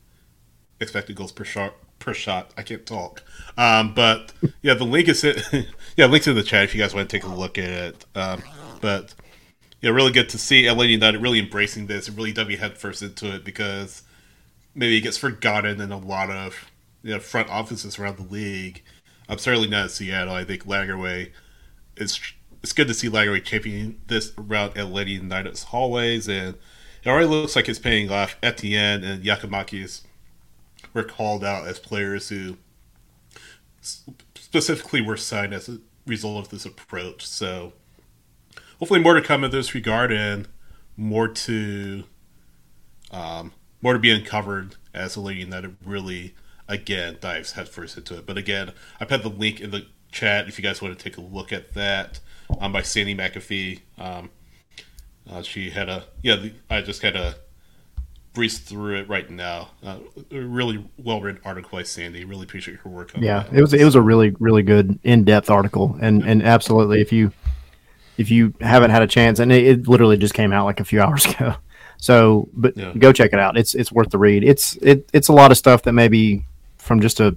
[0.81, 1.75] expected goals per shot.
[2.01, 3.23] Per shot, I can't talk.
[3.57, 5.67] Um, but yeah, the link is in,
[5.97, 8.05] yeah, links in the chat if you guys want to take a look at it.
[8.15, 8.43] Um,
[8.83, 9.15] but
[9.81, 13.35] yeah, really good to see LA United really embracing this and really diving headfirst into
[13.35, 14.03] it because
[14.75, 16.71] maybe it gets forgotten in a lot of
[17.03, 18.83] you know, front offices around the league.
[19.29, 20.35] I'm certainly not Seattle.
[20.35, 21.31] I think Lagerwey
[21.97, 22.21] is.
[22.63, 26.55] It's good to see Lagerwey championing this around LA United's hallways, and
[27.05, 28.37] it already looks like it's paying off.
[28.43, 30.03] Etienne and Giakoumakis
[30.93, 32.57] were called out as players who
[34.35, 37.27] specifically were signed as a result of this approach.
[37.27, 37.73] So
[38.79, 40.49] hopefully more to come in this regard and
[40.97, 42.05] more to
[43.11, 43.53] um,
[43.83, 46.35] more to be uncovered as a lady that really
[46.69, 48.27] again dives headfirst into it.
[48.27, 51.19] But again, I put the link in the chat if you guys want to take
[51.19, 52.21] a look at that
[52.61, 53.81] um, by Sandy McAfee.
[53.99, 54.31] Um,
[55.31, 56.37] uh, she had a yeah.
[56.37, 57.35] The, I just had a
[58.35, 59.71] breeze through it right now.
[59.83, 59.99] Uh,
[60.31, 62.25] really well written article by Sandy.
[62.25, 63.13] Really appreciate her work.
[63.19, 63.53] yeah, that.
[63.53, 66.31] it was it was a really really good in depth article, and yeah.
[66.31, 67.33] and absolutely if you
[68.19, 70.85] if you haven't had a chance, and it, it, literally just came out like a
[70.85, 71.55] few hours ago.
[71.97, 72.93] So, but yeah.
[72.93, 73.57] go check it out.
[73.57, 74.45] It's it's worth the read.
[74.45, 76.45] It's it it's a lot of stuff that maybe
[76.77, 77.37] from just a,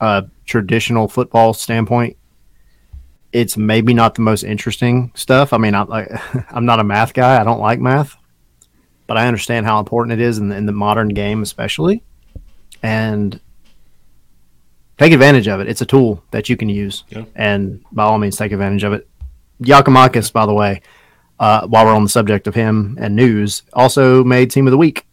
[0.00, 2.16] a traditional football standpoint,
[3.32, 5.52] it's maybe not the most interesting stuff.
[5.52, 6.08] I mean, I'm like
[6.50, 7.40] I'm not a math guy.
[7.40, 8.16] I don't like math,
[9.06, 12.02] but I understand how important it is in the, in the modern game, especially,
[12.82, 13.40] and
[14.98, 15.68] take advantage of it.
[15.68, 17.24] It's a tool that you can use, yeah.
[17.34, 19.08] and by all means, take advantage of it.
[19.62, 20.82] Giakoumakis, by the way,
[21.38, 24.78] uh, while we're on the subject of him and news, also made team of the
[24.78, 25.06] week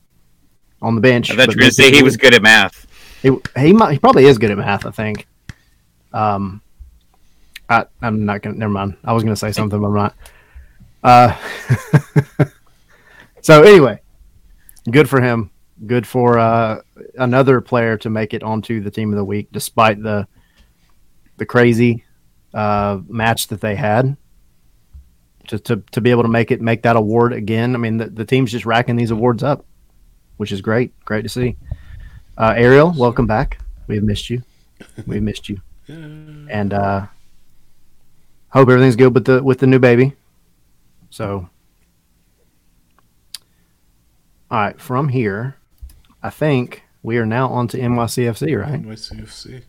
[0.82, 1.30] on the bench.
[1.30, 2.86] I thought you were going to say he was good at math.
[3.22, 4.86] He he, might, he probably is good at math.
[4.86, 5.28] I think.
[6.14, 6.62] Um,
[7.70, 8.56] I I'm not gonna.
[8.56, 8.98] Never mind.
[9.04, 10.16] I was gonna say something, but I'm not.
[11.04, 11.36] Uh,
[13.42, 14.00] so anyway,
[14.90, 15.52] good for him.
[15.86, 16.82] Good for uh,
[17.18, 20.28] another player to make it onto the team of the week, despite the
[21.38, 22.04] the crazy
[22.54, 24.18] uh, match that they had
[25.48, 27.76] to, to, to be able to make it make that award again.
[27.76, 29.66] I mean, the, the team's just racking these awards up,
[30.38, 30.98] which is great.
[31.06, 31.58] Great to see.
[32.38, 33.60] Uh, Ariel, welcome back.
[33.88, 34.44] We have missed you.
[35.06, 37.08] We've missed you, and uh,
[38.50, 40.14] hope everything's good with the with the new baby.
[41.10, 41.50] So,
[44.52, 45.58] all right, from here,
[46.22, 48.82] I think we are now on to NYCFC, right?
[48.82, 49.64] NYCFC.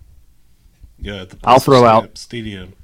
[0.98, 2.74] Yeah, I'll throw out stadium.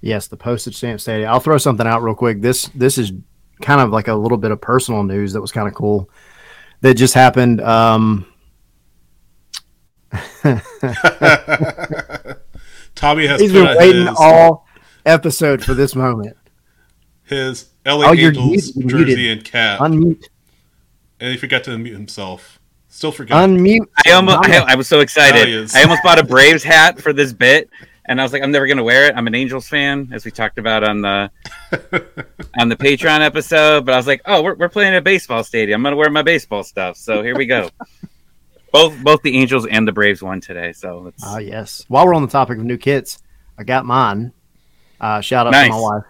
[0.00, 1.30] Yes, the postage stamp stadium.
[1.30, 2.40] I'll throw something out real quick.
[2.40, 3.12] This this is
[3.60, 6.08] kind of like a little bit of personal news that was kind of cool
[6.80, 7.60] that just happened.
[7.60, 8.26] Um,
[12.94, 14.66] Tommy has He's been waiting his, all
[15.06, 16.36] episode for this moment.
[17.24, 19.38] his LA Oh, you're Angels muted, jersey muted.
[19.38, 20.28] and cap, Unmute.
[21.20, 22.58] and he forgot to unmute himself.
[22.88, 23.48] Still forgot.
[23.48, 23.86] Unmute.
[24.04, 25.70] I almost, I, I was so excited.
[25.74, 27.70] I almost bought a Braves hat for this bit,
[28.06, 29.14] and I was like, I'm never gonna wear it.
[29.16, 31.30] I'm an Angels fan, as we talked about on the
[32.58, 33.86] on the Patreon episode.
[33.86, 35.80] But I was like, oh, we're, we're playing at a baseball stadium.
[35.80, 36.96] I'm gonna wear my baseball stuff.
[36.96, 37.70] So here we go.
[38.72, 40.72] both both the Angels and the Braves won today.
[40.72, 41.84] So it's Ah, yes.
[41.88, 43.22] While we're on the topic of new kits,
[43.56, 44.32] I got mine.
[45.00, 46.04] Uh, shout out to my wife.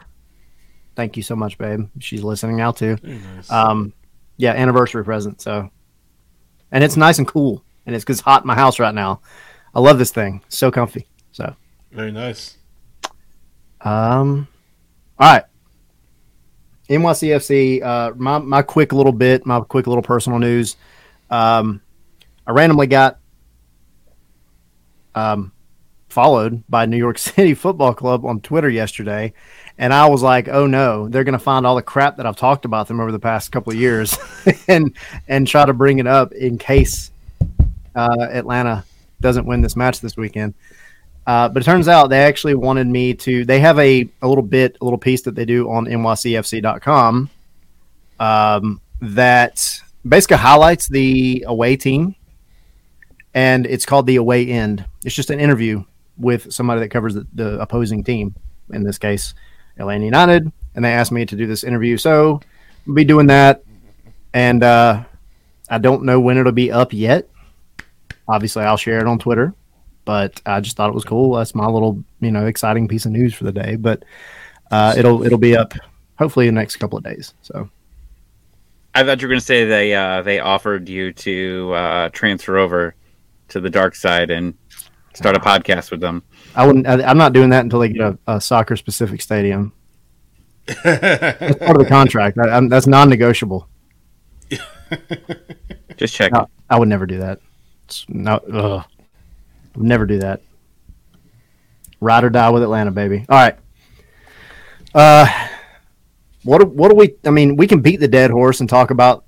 [0.97, 1.89] Thank you so much, babe.
[2.01, 2.99] She's listening now too.
[3.03, 3.51] Nice.
[3.51, 3.93] Um,
[4.37, 5.41] yeah, anniversary present.
[5.41, 5.71] So,
[6.73, 9.21] and it's nice and cool, and it's 'cause it's hot in my house right now.
[9.75, 10.43] I love this thing.
[10.49, 11.07] So comfy.
[11.33, 11.55] So,
[11.93, 12.57] Very nice.
[13.83, 14.49] um,
[15.19, 15.45] all right.
[16.89, 17.83] NYCFC.
[17.83, 20.77] Uh, my my quick little bit, my quick little personal news.
[21.31, 21.81] Um,
[22.47, 23.19] I randomly got
[25.15, 25.53] um
[26.11, 29.33] followed by New York City Football Club on Twitter yesterday,
[29.79, 32.37] and I was like, "Oh no, they're going to find all the crap that I've
[32.37, 34.17] talked about them over the past couple of years,
[34.69, 34.95] and
[35.29, 37.11] and try to bring it up in case
[37.95, 38.85] uh, Atlanta
[39.21, 40.55] doesn't win this match this weekend."
[41.27, 43.45] Uh, but it turns out they actually wanted me to.
[43.45, 47.31] They have a, a little bit, a little piece that they do on nycfc.com
[48.19, 52.17] um, that basically highlights the away team,
[53.35, 54.85] and it's called the away end.
[55.05, 55.85] It's just an interview
[56.21, 58.35] with somebody that covers the, the opposing team.
[58.73, 59.35] In this case,
[59.79, 61.97] Atlanta United, and they asked me to do this interview.
[61.97, 62.41] So
[62.87, 63.65] I'll be doing that,
[64.33, 65.03] and uh,
[65.69, 67.29] I don't know when it'll be up yet.
[68.29, 69.55] Obviously, I'll share it on Twitter
[70.05, 71.37] but I just thought it was cool.
[71.37, 73.77] That's my little, you know, exciting piece of news for the day.
[73.77, 74.05] But
[74.71, 75.73] uh, it'll it'll be up
[76.19, 77.35] hopefully in the next couple of days.
[77.43, 77.71] So
[78.95, 82.95] I thought you were gonna say they uh, they offered you to uh, transfer over
[83.49, 84.55] to the dark side and
[85.21, 86.23] start a podcast with them.
[86.55, 86.87] I wouldn't.
[86.87, 89.73] I, I'm not doing that until they get a, a soccer specific stadium.
[90.85, 92.39] That's part of the contract.
[92.39, 93.69] I, I'm, that's non-negotiable.
[95.97, 96.33] Just check.
[96.33, 97.41] No, I would never do that.
[97.85, 98.85] It's no, ugh.
[99.75, 100.43] I would never do that.
[102.01, 103.27] Ride or die with Atlanta, baby.
[103.29, 103.57] All right.
[104.95, 105.49] Uh,
[106.45, 107.15] what do- what do we?
[107.27, 109.25] I mean, we can beat the dead horse and talk about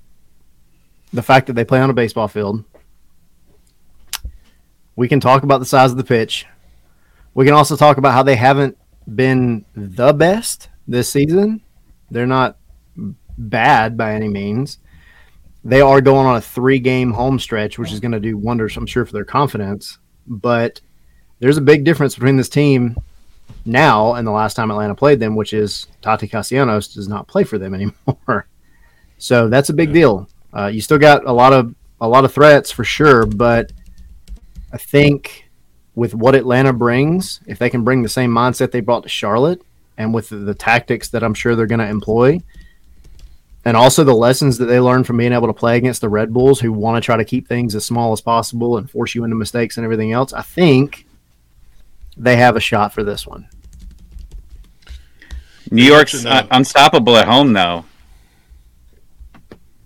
[1.11, 2.63] the fact that they play on a baseball field.
[4.95, 6.45] We can talk about the size of the pitch.
[7.33, 8.77] We can also talk about how they haven't
[9.15, 11.61] been the best this season.
[12.11, 12.57] They're not
[13.37, 14.77] bad by any means
[15.63, 18.75] they are going on a three game home stretch, which is going to do wonders,
[18.75, 19.97] I'm sure, for their confidence.
[20.27, 20.81] But
[21.39, 22.97] there's a big difference between this team
[23.65, 27.43] now and the last time Atlanta played them, which is Tati Castellanos does not play
[27.43, 28.47] for them anymore.
[29.17, 30.27] So that's a big deal.
[30.53, 33.71] Uh, you still got a lot of a lot of threats for sure, but
[34.73, 35.49] I think
[35.95, 39.61] with what Atlanta brings, if they can bring the same mindset they brought to Charlotte,
[39.97, 42.41] and with the, the tactics that I'm sure they're going to employ,
[43.63, 46.33] and also the lessons that they learned from being able to play against the Red
[46.33, 49.23] Bulls, who want to try to keep things as small as possible and force you
[49.23, 50.33] into mistakes and everything else.
[50.33, 51.05] I think
[52.17, 53.47] they have a shot for this one.
[55.71, 57.85] New York's uh, unstoppable at home, though.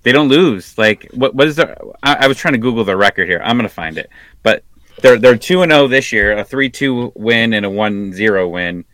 [0.03, 0.77] They don't lose.
[0.77, 1.35] Like what?
[1.35, 1.77] What is their?
[2.01, 3.41] I, I was trying to Google their record here.
[3.43, 4.09] I'm gonna find it.
[4.41, 4.63] But
[5.01, 6.37] they're they're two and zero this year.
[6.37, 8.85] A three two win and a one zero win.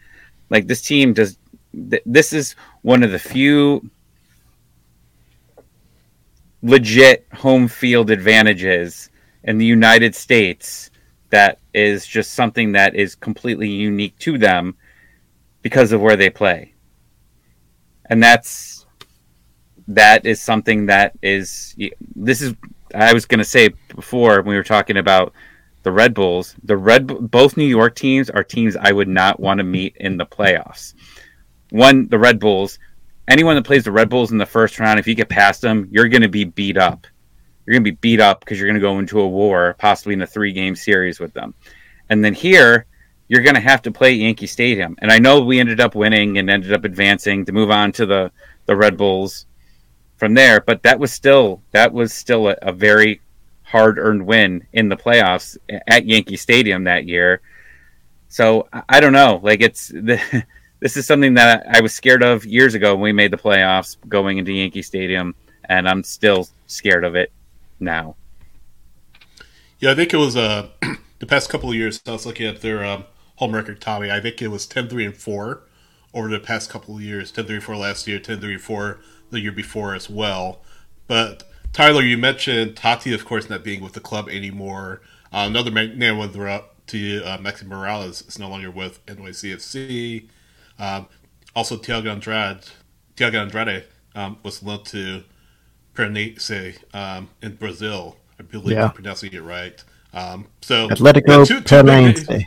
[0.49, 1.37] Like this team does.
[1.89, 3.89] Th- this is one of the few
[6.61, 9.09] legit home field advantages
[9.43, 10.89] in the United States
[11.29, 14.75] that is just something that is completely unique to them
[15.61, 16.73] because of where they play.
[18.05, 18.85] And that's
[19.87, 21.75] that is something that is
[22.15, 22.53] this is
[22.93, 25.33] I was going to say before when we were talking about
[25.83, 29.59] the Red Bulls, the Red both New York teams are teams I would not want
[29.59, 30.93] to meet in the playoffs.
[31.69, 32.79] One, the Red Bulls,
[33.27, 35.87] anyone that plays the Red Bulls in the first round, if you get past them,
[35.91, 37.05] you're going to be beat up.
[37.65, 40.13] You're going to be beat up because you're going to go into a war, possibly
[40.13, 41.53] in a three game series with them.
[42.09, 42.85] And then here,
[43.27, 44.95] you're going to have to play Yankee Stadium.
[44.99, 48.05] And I know we ended up winning and ended up advancing to move on to
[48.05, 48.31] the,
[48.65, 49.45] the Red Bulls
[50.17, 53.19] from there, but that was still that was still a, a very
[53.73, 57.41] hard earned win in the playoffs at Yankee Stadium that year.
[58.29, 59.39] So I, don't know.
[59.41, 60.21] Like it's the,
[60.79, 63.97] this is something that I was scared of years ago when we made the playoffs
[64.07, 65.33] going into Yankee Stadium,
[65.65, 67.31] and I'm still scared of it
[67.79, 68.15] now.
[69.79, 70.69] Yeah, I think it was uh,
[71.19, 71.99] the past couple of years.
[72.05, 73.05] I was looking at their um,
[73.37, 74.11] home record, Tommy.
[74.11, 75.63] I think it was 10 3 and 4
[76.13, 78.99] over the past couple of years 10 3 4 last year, 10 3 4
[79.31, 80.61] the year before as well.
[81.07, 81.43] But
[81.73, 85.01] Tyler, you mentioned Tati, of course, not being with the club anymore.
[85.31, 90.27] Uh, another man I want to to uh, Maxi Moralez is no longer with NYCFC.
[90.77, 91.07] Um,
[91.55, 92.65] also, Thiago Andrade,
[93.15, 93.85] Thiago Andrade
[94.15, 95.23] um, was linked to
[95.95, 98.17] Pernice um, in Brazil.
[98.39, 98.85] I believe Yeah.
[98.85, 99.83] I'm pronouncing it right.
[100.13, 102.43] Um, so Atletico yeah, two- two Paranaense.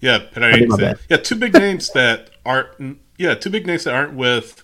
[0.00, 0.98] Yeah, Pernice.
[1.08, 2.98] Yeah, two big names that aren't.
[3.18, 4.62] Yeah, two big names that aren't with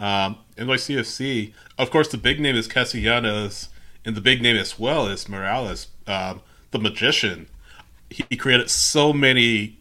[0.00, 1.52] um, NYCFC.
[1.78, 3.68] Of course, the big name is Castellanos,
[4.04, 7.48] and the big name as well is Moralez, um, the magician.
[8.10, 9.78] He, he created so many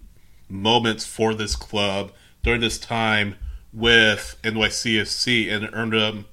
[0.48, 2.12] moments for this club
[2.44, 3.36] during this time
[3.74, 6.26] with NYCFC and earned him.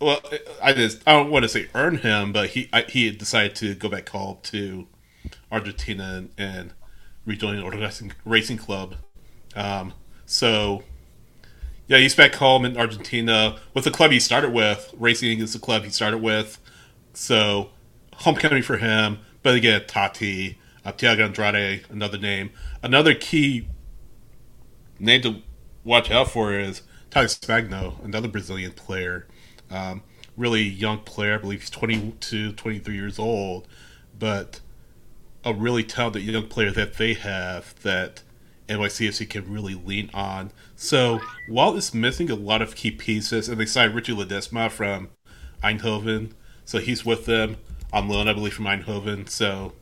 [0.00, 0.20] Well,
[0.62, 3.74] I just I don't want to say earn him, but he I, he decided to
[3.74, 4.88] go back home to
[5.52, 6.72] Argentina and, and
[7.26, 8.96] rejoin the Racing, Racing Club.
[9.54, 9.92] Um,
[10.24, 10.84] so
[11.90, 14.94] yeah, he's back home in Argentina with the club he started with.
[14.96, 16.56] Racing is the club he started with.
[17.14, 17.70] So
[18.14, 19.18] homecoming for him.
[19.42, 22.50] But again, Tati, uh, Thiago Andrade, another name.
[22.80, 23.66] Another key
[25.00, 25.42] name to
[25.82, 29.26] watch out for is Thales Magno, another Brazilian player.
[29.68, 30.04] Um,
[30.36, 31.34] really young player.
[31.34, 33.66] I believe he's 22, 23 years old.
[34.16, 34.60] But
[35.44, 38.22] a really talented young player that they have that
[38.70, 40.52] NYCFC can really lean on.
[40.76, 45.08] So while it's missing a lot of key pieces, and they signed Richie Ledesma from
[45.62, 46.32] Eindhoven,
[46.64, 47.56] so he's with them
[47.92, 49.28] on loan, I believe, from Eindhoven.
[49.28, 49.72] So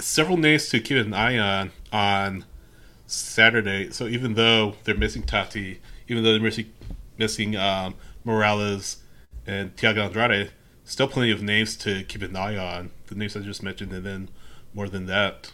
[0.00, 2.44] several names to keep an eye on on
[3.06, 3.90] Saturday.
[3.90, 6.72] So even though they're missing Tati, even though they're missing
[7.16, 7.94] missing um,
[8.26, 8.96] Moralez
[9.46, 10.50] and Thiago Andrade,
[10.84, 12.90] still plenty of names to keep an eye on.
[13.06, 14.28] The names I just mentioned, and then
[14.74, 15.52] more than that.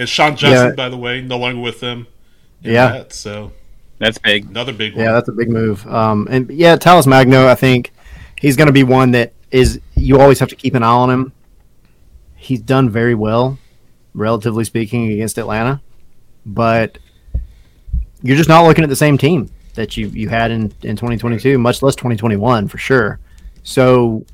[0.00, 0.74] And Sean Johnson, Yeah.
[0.74, 2.06] by the way, no longer with them.
[2.62, 2.88] Yeah.
[2.92, 3.52] that, so
[3.98, 4.48] That's big.
[4.48, 5.04] another big one.
[5.04, 5.86] Yeah, that's a big move.
[5.86, 7.92] Um, and yeah, Thales Magno, I think
[8.40, 11.10] he's going to be one that is you always have to keep an eye on
[11.10, 11.32] him.
[12.36, 13.58] He's done very well,
[14.14, 15.82] relatively speaking, against Atlanta,
[16.46, 16.96] but
[18.22, 21.58] you're just not looking at the same team that you you had in in 2022,
[21.58, 23.18] much less 2021 for sure.
[23.62, 24.24] So,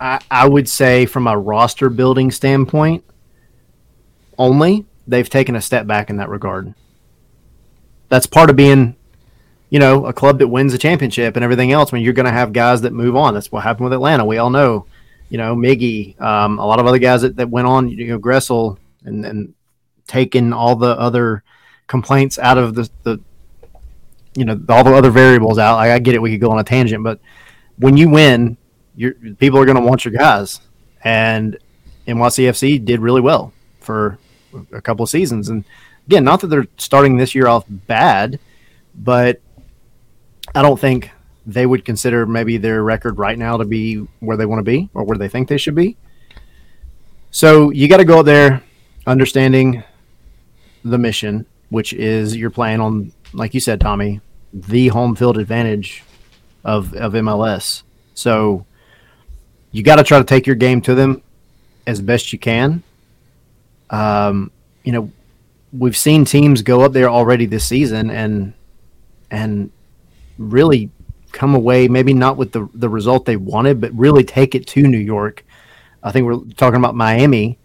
[0.00, 3.04] I I would say from a roster building standpoint,
[4.38, 6.74] only they've taken a step back in that regard.
[8.08, 8.96] That's part of being
[9.72, 12.30] you know, a club that wins a championship and everything else, when you're going to
[12.30, 13.32] have guys that move on.
[13.32, 14.22] That's what happened with Atlanta.
[14.22, 14.84] We all know,
[15.30, 18.18] you know, Miggy, um, a lot of other guys that, that went on, you know,
[18.18, 19.54] Gressel and, and
[20.06, 21.42] taking all the other
[21.86, 23.18] complaints out of the, the,
[24.34, 25.78] you know, all the other variables out.
[25.78, 26.20] I get it.
[26.20, 27.18] We could go on a tangent, but
[27.78, 28.58] when you win,
[28.94, 30.60] you're, people are going to want your guys.
[31.02, 31.56] And
[32.06, 34.18] NYCFC did really well for
[34.72, 35.48] a couple of seasons.
[35.48, 35.64] And
[36.06, 38.38] again, not that they're starting this year off bad,
[38.94, 39.40] but
[40.54, 41.10] I don't think
[41.46, 44.88] they would consider maybe their record right now to be where they want to be
[44.94, 45.96] or where they think they should be.
[47.30, 48.62] So you got to go out there
[49.06, 49.82] understanding
[50.84, 54.20] the mission, which is you're playing on, like you said, Tommy,
[54.52, 56.04] the home field advantage
[56.64, 57.82] of, of MLS.
[58.14, 58.66] So
[59.70, 61.22] you got to try to take your game to them
[61.86, 62.82] as best you can.
[63.92, 64.50] Um,
[64.82, 65.12] you know,
[65.72, 68.54] we've seen teams go up there already this season and
[69.30, 69.70] and
[70.38, 70.90] really
[71.30, 74.82] come away maybe not with the the result they wanted, but really take it to
[74.82, 75.44] New York.
[76.02, 77.58] I think we're talking about Miami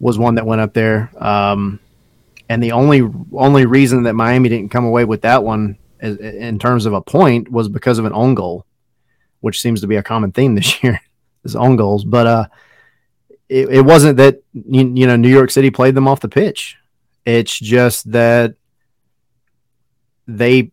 [0.00, 1.78] was one that went up there, um,
[2.48, 3.02] and the only
[3.32, 7.00] only reason that Miami didn't come away with that one is, in terms of a
[7.00, 8.66] point was because of an own goal,
[9.40, 11.00] which seems to be a common theme this year
[11.44, 12.04] is own goals.
[12.04, 12.46] But uh,
[13.48, 16.76] it, it wasn't that you, you know New York City played them off the pitch.
[17.24, 18.54] It's just that
[20.26, 20.70] they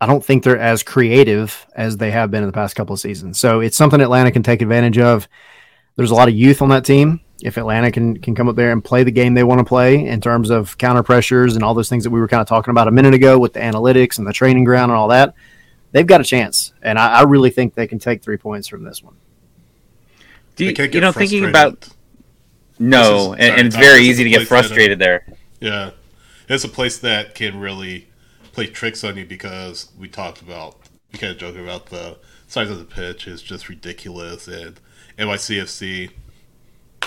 [0.00, 3.00] I don't think they're as creative as they have been in the past couple of
[3.00, 3.38] seasons.
[3.38, 5.28] So it's something Atlanta can take advantage of.
[5.94, 7.20] There's a lot of youth on that team.
[7.42, 10.06] If Atlanta can can come up there and play the game they want to play
[10.06, 12.70] in terms of counter pressures and all those things that we were kind of talking
[12.70, 15.34] about a minute ago with the analytics and the training ground and all that,
[15.92, 16.72] they've got a chance.
[16.82, 19.16] And I, I really think they can take three points from this one.
[20.56, 21.88] Do you, you know, thinking about
[22.88, 25.26] no, is- and, and it's very easy to get that, uh, frustrated there.
[25.60, 25.90] Yeah,
[26.48, 28.08] it's a place that can really
[28.52, 30.76] play tricks on you because we talked about
[31.12, 34.80] we kind of joke about the size of the pitch is just ridiculous, and
[35.18, 36.10] NYCFC,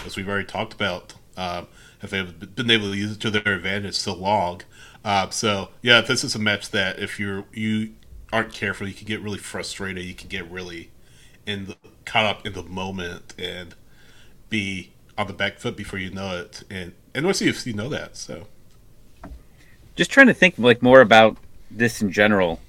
[0.05, 1.67] as we've already talked about, um,
[1.99, 4.61] have been able to use it to their advantage so long.
[5.03, 7.93] Um, so yeah, this is a match that if you're you
[8.33, 10.03] aren't careful, you can get really frustrated.
[10.03, 10.91] You can get really
[11.45, 13.75] in the, caught up in the moment and
[14.49, 16.63] be on the back foot before you know it.
[16.69, 18.47] And and we'll see if you know that, so.
[19.95, 21.37] just trying to think like more about
[21.71, 22.59] this in general.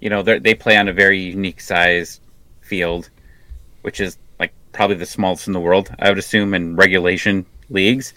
[0.00, 2.20] You know, they play on a very unique size
[2.60, 3.10] field,
[3.82, 8.12] which is like probably the smallest in the world, I would assume, in regulation leagues.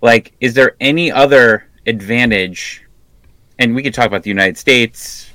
[0.00, 2.84] Like, is there any other advantage?
[3.60, 5.30] And we could talk about the United States,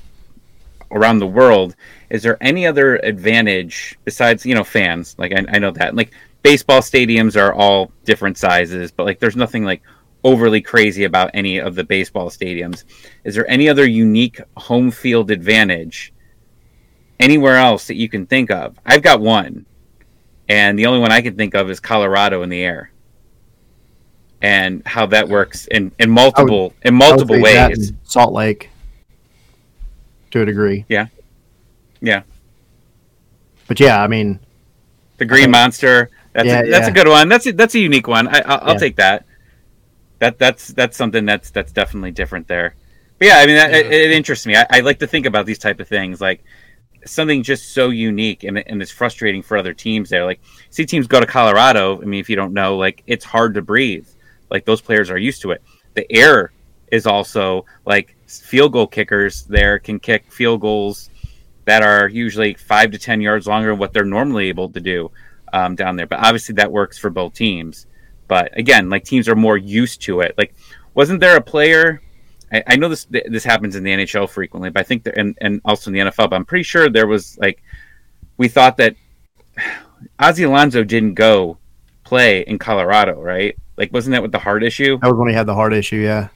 [0.90, 1.74] around the world.
[2.10, 5.14] Is there any other advantage besides, you know, fans?
[5.18, 5.94] Like, I, I know that.
[5.94, 6.12] Like,
[6.42, 9.82] baseball stadiums are all different sizes, but like, there's nothing like
[10.24, 12.84] overly crazy about any of the baseball stadiums.
[13.24, 16.12] Is there any other unique home field advantage
[17.20, 18.78] anywhere else that you can think of?
[18.84, 19.66] I've got one,
[20.48, 22.90] and the only one I can think of is Colorado in the air,
[24.42, 27.92] and how that works in in multiple would, in multiple ways.
[28.04, 28.70] Salt Lake,
[30.30, 30.84] to a degree.
[30.88, 31.06] Yeah,
[32.00, 32.22] yeah.
[33.66, 34.40] But yeah, I mean,
[35.18, 36.10] the Green Monster.
[36.38, 36.90] That's yeah, a, that's yeah.
[36.90, 37.28] a good one.
[37.28, 38.28] That's a, that's a unique one.
[38.28, 38.78] I, will yeah.
[38.78, 39.26] take that.
[40.20, 42.76] That that's that's something that's that's definitely different there.
[43.18, 44.54] But yeah, I mean, that, it, it, interests me.
[44.54, 46.44] I, I, like to think about these type of things, like
[47.04, 50.24] something just so unique and, and it's frustrating for other teams there.
[50.24, 50.40] Like,
[50.70, 52.00] see teams go to Colorado.
[52.00, 54.06] I mean, if you don't know, like it's hard to breathe.
[54.48, 55.62] Like those players are used to it.
[55.94, 56.52] The air
[56.92, 61.10] is also like field goal kickers there can kick field goals
[61.64, 65.10] that are usually five to ten yards longer than what they're normally able to do
[65.52, 66.06] um, down there.
[66.06, 67.86] But obviously that works for both teams.
[68.26, 70.34] But again, like teams are more used to it.
[70.36, 70.54] Like,
[70.94, 72.02] wasn't there a player?
[72.52, 75.36] I, I know this this happens in the NHL frequently, but I think that, and
[75.40, 76.30] and also in the NFL.
[76.30, 77.62] But I'm pretty sure there was like
[78.36, 78.96] we thought that
[80.18, 81.58] Ozzie Alonso didn't go
[82.04, 83.56] play in Colorado, right?
[83.76, 84.98] Like, wasn't that with the heart issue?
[84.98, 86.28] That was when he had the heart issue, yeah.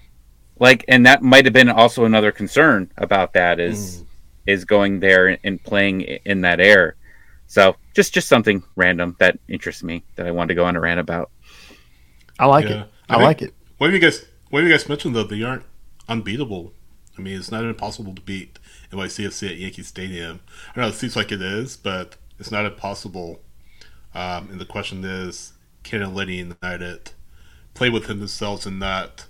[0.59, 4.07] Like, and that might have been also another concern about that is mm.
[4.47, 6.97] is going there and playing in that air.
[7.53, 10.81] So just just something random that interests me that I wanted to go on a
[10.81, 11.31] rant about.
[12.39, 12.85] I like yeah.
[12.85, 12.91] it.
[13.11, 13.53] I, I like it.
[13.77, 14.25] What have you guys?
[14.49, 15.25] What have you guys mentioned though?
[15.25, 15.65] They aren't
[16.09, 16.73] unbeatable.
[17.19, 18.59] I mean, it's not impossible to beat
[18.91, 20.41] NYCFC at Yankee Stadium.
[20.75, 23.43] I know it seems like it is, but it's not impossible.
[24.15, 25.53] Um, and the question is,
[25.83, 27.11] can Atlanta United
[27.75, 29.27] play within themselves and not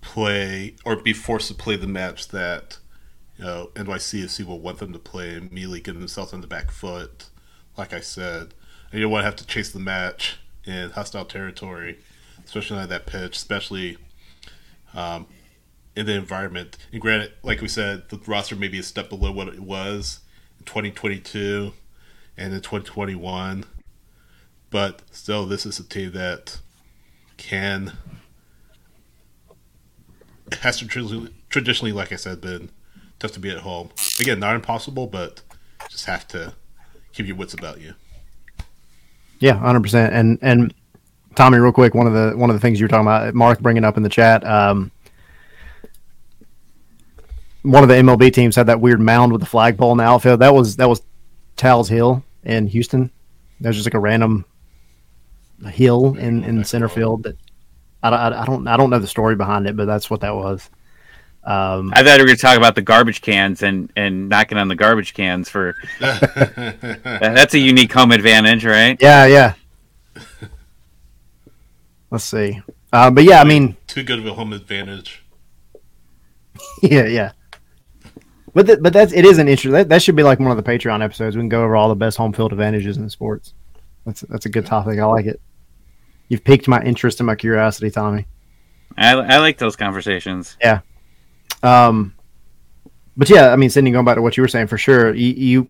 [0.00, 2.78] play or be forced to play the match that
[3.36, 6.70] you know NYCFC will want them to play and immediately get themselves on the back
[6.70, 7.26] foot?
[7.80, 8.52] Like I said,
[8.92, 10.36] you don't want to have to chase the match
[10.66, 11.98] in hostile territory,
[12.44, 13.96] especially on that pitch, especially
[14.92, 15.26] um,
[15.96, 16.76] in the environment.
[16.92, 20.20] And granted, like we said, the roster may be a step below what it was
[20.58, 21.72] in 2022
[22.36, 23.64] and in 2021,
[24.68, 26.58] but still, this is a team that
[27.38, 27.94] can
[30.60, 32.68] has traditionally, traditionally, like I said, been
[33.18, 33.88] tough to be at home.
[34.20, 35.40] Again, not impossible, but
[35.88, 36.52] just have to
[37.12, 37.94] keep your wits about you.
[39.38, 40.14] Yeah, hundred percent.
[40.14, 40.74] And and
[41.34, 43.60] Tommy, real quick, one of the one of the things you were talking about, Mark
[43.60, 44.46] bringing up in the chat.
[44.46, 44.90] Um,
[47.62, 50.40] one of the MLB teams had that weird mound with the flagpole in the outfield.
[50.40, 51.02] That was that was
[51.56, 53.10] Tal's Hill in Houston.
[53.60, 54.44] That was just like a random
[55.66, 57.24] hill in in center field.
[57.24, 57.36] That
[58.02, 60.34] I, I, I don't I don't know the story behind it, but that's what that
[60.34, 60.70] was.
[61.42, 64.58] Um, I thought we were going to talk about the garbage cans and, and knocking
[64.58, 65.74] on the garbage cans for.
[66.00, 69.00] that's a unique home advantage, right?
[69.00, 69.54] Yeah, yeah.
[72.10, 72.60] Let's see,
[72.92, 75.24] uh, but yeah, I mean, too good of a home advantage.
[76.82, 77.32] yeah, yeah.
[78.52, 79.72] But th- but that's it is an interesting.
[79.72, 81.36] That, that should be like one of the Patreon episodes.
[81.36, 83.54] We can go over all the best home field advantages in sports.
[84.04, 84.98] That's that's a good topic.
[84.98, 85.40] I like it.
[86.28, 88.26] You've piqued my interest and my curiosity, Tommy.
[88.96, 90.56] I, I like those conversations.
[90.60, 90.80] Yeah.
[91.62, 92.14] Um,
[93.16, 95.32] but yeah, I mean, Sydney, going back to what you were saying, for sure, you,
[95.32, 95.68] you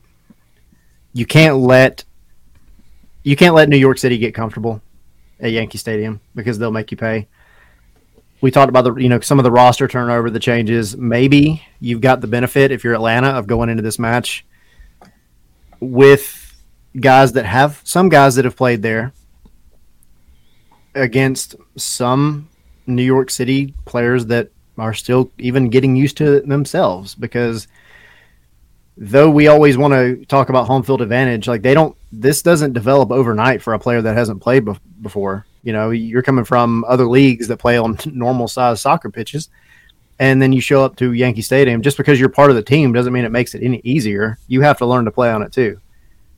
[1.12, 2.04] you can't let
[3.22, 4.80] you can't let New York City get comfortable
[5.40, 7.28] at Yankee Stadium because they'll make you pay.
[8.40, 10.96] We talked about the you know some of the roster turnover, the changes.
[10.96, 14.46] Maybe you've got the benefit if you're Atlanta of going into this match
[15.80, 16.62] with
[16.98, 19.12] guys that have some guys that have played there
[20.94, 22.48] against some
[22.86, 24.50] New York City players that
[24.80, 27.68] are still even getting used to it themselves because
[28.96, 32.72] though we always want to talk about home field advantage like they don't this doesn't
[32.72, 35.46] develop overnight for a player that hasn't played be- before.
[35.62, 39.50] You know you're coming from other leagues that play on normal size soccer pitches
[40.18, 42.92] and then you show up to Yankee Stadium just because you're part of the team
[42.92, 44.38] doesn't mean it makes it any easier.
[44.48, 45.80] You have to learn to play on it too.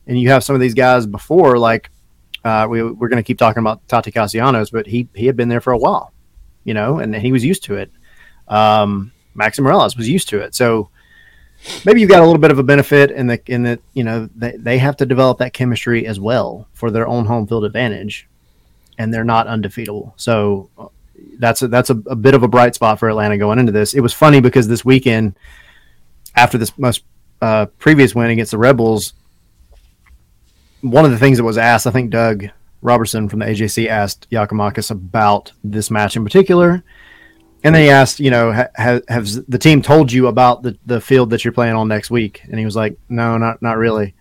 [0.06, 1.90] And you have some of these guys before like
[2.44, 5.48] uh, we, we're going to keep talking about Tati Castellanos but he he had been
[5.48, 6.12] there for a while
[6.64, 7.90] you know and he was used to it
[8.53, 10.55] um, Maxi Moralez was used to it.
[10.55, 10.91] So
[11.85, 14.29] maybe you've got a little bit of a benefit in the in that you know
[14.37, 18.29] they, they have to develop that chemistry as well for their own home field advantage,
[18.99, 20.12] and they're not undefeatable.
[20.16, 20.89] So uh,
[21.39, 23.95] that's a, that's a, a bit of a bright spot for Atlanta going into this.
[23.95, 25.35] It was funny because this weekend,
[26.37, 27.05] after this most
[27.41, 29.15] uh, previous win against the Rebels,
[30.83, 32.51] one of the things that was asked, I think Doug
[32.83, 36.85] Roberson from the AJC asked Giakoumakis about this match in particular.
[37.64, 40.76] And then he asked, you know, ha- ha- has the team told you about the,
[40.86, 42.43] the field that you're playing on next week?
[42.44, 44.14] And he was like, no, not not really.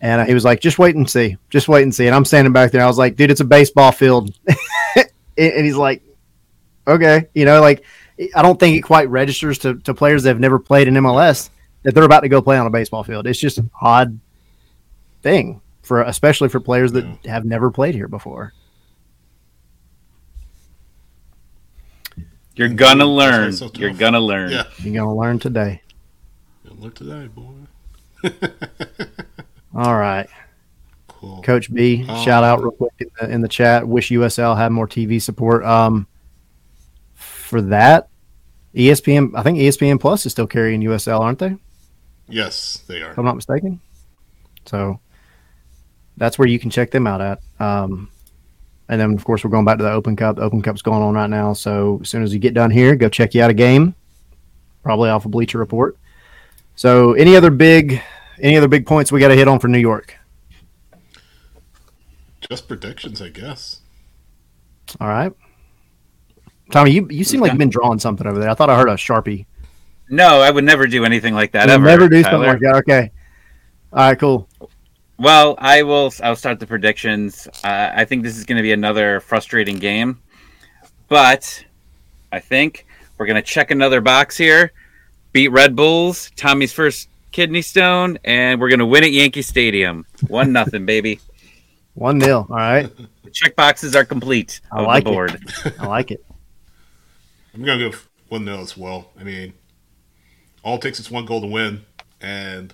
[0.00, 2.06] And he was like, just wait and see, just wait and see.
[2.06, 2.82] And I'm standing back there.
[2.82, 4.34] I was like, dude, it's a baseball field.
[5.38, 6.02] and he's like,
[6.86, 7.84] okay, you know, like
[8.34, 11.50] I don't think it quite registers to, to players that have never played in MLS
[11.82, 13.26] that they're about to go play on a baseball field.
[13.26, 14.18] It's just an odd
[15.22, 18.52] thing for especially for players that have never played here before.
[22.54, 23.52] You're gonna learn.
[23.52, 23.70] so.
[23.74, 24.50] You're gonna learn.
[24.50, 24.64] Yeah.
[24.78, 25.80] You're gonna learn today.
[26.64, 27.52] Look today, boy.
[29.74, 30.28] All right,
[31.08, 31.42] Cool.
[31.42, 33.86] Coach B, Um, shout out real quick in the, in the chat.
[33.86, 35.64] Wish USL had more TV support.
[35.64, 36.06] Um,
[37.14, 38.08] for that,
[38.74, 41.56] ESPN, I think ESPN Plus is still carrying USL, aren't they?
[42.28, 43.12] Yes, they are.
[43.12, 43.80] if I'm not mistaken.
[44.66, 44.98] So
[46.16, 47.40] that's where you can check them out at.
[47.60, 48.10] Um,
[48.88, 50.36] and then, of course, we're going back to the Open Cup.
[50.36, 51.52] The Open Cup's going on right now.
[51.52, 53.94] So as soon as you get done here, go check you out a game,
[54.82, 55.96] probably off a Bleacher Report.
[56.74, 58.02] So any other big,
[58.40, 60.16] any other big points we got to hit on for New York?
[62.48, 63.80] Just predictions, I guess.
[65.00, 65.32] All right,
[66.70, 68.50] Tommy, you you seem like you've been drawing something over there.
[68.50, 69.46] I thought I heard a sharpie.
[70.10, 71.84] No, I would never do anything like that You'll ever.
[71.86, 72.32] never do Tyler.
[72.32, 72.74] something like that.
[72.80, 73.10] Okay.
[73.92, 74.48] All right, cool.
[75.18, 76.12] Well, I will.
[76.22, 77.46] I'll start the predictions.
[77.62, 80.20] Uh, I think this is going to be another frustrating game,
[81.08, 81.64] but
[82.32, 82.86] I think
[83.18, 84.72] we're going to check another box here,
[85.32, 90.04] beat Red Bulls, Tommy's first kidney stone, and we're going to win at Yankee Stadium.
[90.28, 91.20] One nothing, baby.
[91.94, 92.46] One nil.
[92.48, 92.90] All right,
[93.22, 95.12] The check boxes are complete I of like the
[95.64, 95.74] it.
[95.78, 96.24] I like it.
[97.54, 97.96] I'm gonna go
[98.28, 99.10] one 0 as well.
[99.20, 99.52] I mean,
[100.64, 101.84] all it takes is one goal to win,
[102.20, 102.72] and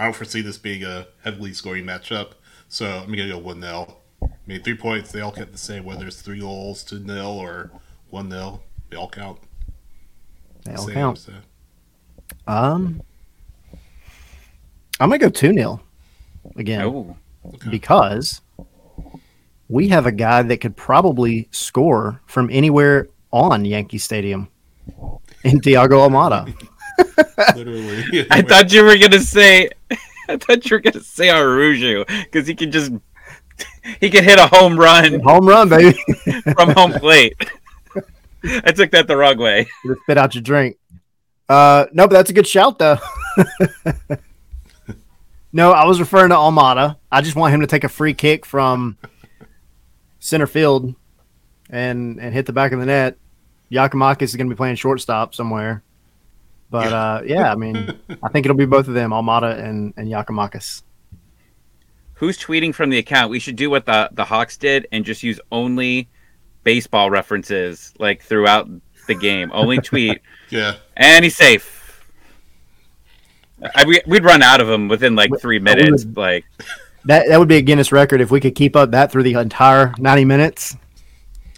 [0.00, 2.32] I don't foresee this being a heavily scoring matchup.
[2.68, 5.84] So I'm gonna go one 0 I mean, three points they all count the same,
[5.84, 7.70] whether it's three goals to nil or
[8.08, 9.38] one 0 They all count.
[10.64, 11.18] They the all same, count.
[11.18, 11.32] so.
[12.46, 13.02] Um,
[14.98, 15.80] I'm gonna go two 0
[16.56, 17.16] again Oh,
[17.54, 17.68] Okay.
[17.70, 18.40] because
[19.68, 24.48] we have a guy that could probably score from anywhere on Yankee Stadium
[25.44, 26.54] in Thiago Almada.
[27.56, 28.26] Literally.
[28.30, 29.70] I thought you were going to say.
[30.28, 32.92] I thought you were going to say Araújo because he can just.
[34.00, 35.98] He can hit a home run Home run, baby!
[36.54, 37.34] from home plate.
[38.42, 39.66] I took that the wrong way.
[39.84, 40.78] Just spit out your drink.
[41.46, 42.96] Uh, no, but that's a good shout though.
[45.52, 46.96] no, I was referring to Almada.
[47.12, 48.96] I just want him to take a free kick from
[50.20, 50.94] center field
[51.68, 53.18] and and hit the back of the net.
[53.70, 55.82] Giakoumakis is going to be playing shortstop somewhere.
[56.70, 56.96] But Yeah.
[56.96, 60.82] uh, yeah, I mean, I think it'll be both of them, Almada and and Giakoumakis.
[62.14, 63.30] Who's tweeting from the account?
[63.30, 66.08] We should do what the the Hawks did and just use only
[66.64, 68.68] baseball references like throughout
[69.08, 69.50] the game.
[69.52, 70.20] Only tweet,
[70.50, 70.76] yeah.
[70.96, 72.04] and he's safe.
[73.74, 76.06] I, we, we'd run out of them within like three we would- minutes.
[76.14, 76.44] Like
[77.06, 79.34] That that would be a Guinness record if we could keep up that through the
[79.34, 80.76] entire ninety minutes.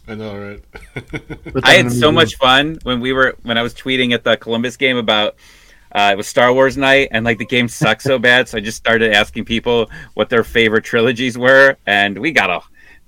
[0.08, 1.64] I know, right?
[1.64, 4.76] I had so much fun when we were when I was tweeting at the Columbus
[4.76, 5.36] game about
[5.92, 8.60] uh, it was Star Wars night and like the game sucked so bad, so I
[8.60, 12.60] just started asking people what their favorite trilogies were, and we got a.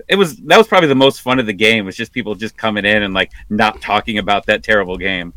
[0.09, 2.57] It was that was probably the most fun of the game was just people just
[2.57, 5.33] coming in and like not talking about that terrible game.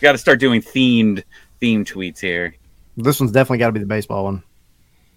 [0.00, 1.22] Got to start doing themed
[1.60, 2.56] themed tweets here.
[2.96, 4.42] This one's definitely got to be the baseball one.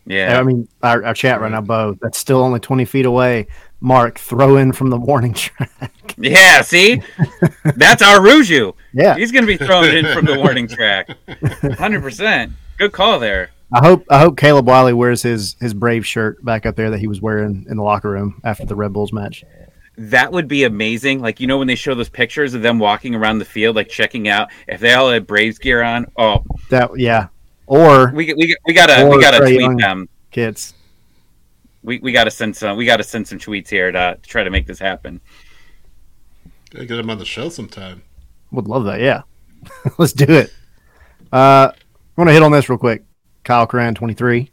[0.05, 3.47] Yeah, I mean, our, our chat right now, Bo, that's still only 20 feet away.
[3.81, 6.15] Mark, throw in from the warning track.
[6.17, 6.61] yeah.
[6.61, 7.01] See,
[7.75, 8.73] that's Araújo.
[8.93, 9.15] yeah.
[9.15, 11.09] He's gonna be thrown in from the warning track.
[11.77, 12.51] Hundred percent.
[12.77, 13.51] Good call there.
[13.71, 16.99] I hope I hope Caleb Wiley wears his his Brave shirt back up there that
[16.99, 19.43] he was wearing in the locker room after the Red Bulls match.
[19.97, 21.21] That would be amazing.
[21.21, 23.89] Like you know when they show those pictures of them walking around the field, like
[23.89, 26.05] checking out if they all had Braves gear on.
[26.17, 27.27] Oh, That yeah.
[27.67, 29.77] Or we we we gotta we gotta tweet Young.
[29.77, 30.09] them.
[30.31, 30.73] kids.
[31.83, 34.49] We we gotta send some we gotta send some tweets here to, to try to
[34.49, 35.21] make this happen.
[36.71, 38.03] Gotta get him on the show sometime.
[38.51, 38.99] Would love that.
[38.99, 39.23] Yeah.
[39.97, 40.53] Let's do it.
[41.31, 41.73] Uh, I
[42.17, 43.03] want to hit on this real quick.
[43.43, 44.51] Kyle Cran, 23.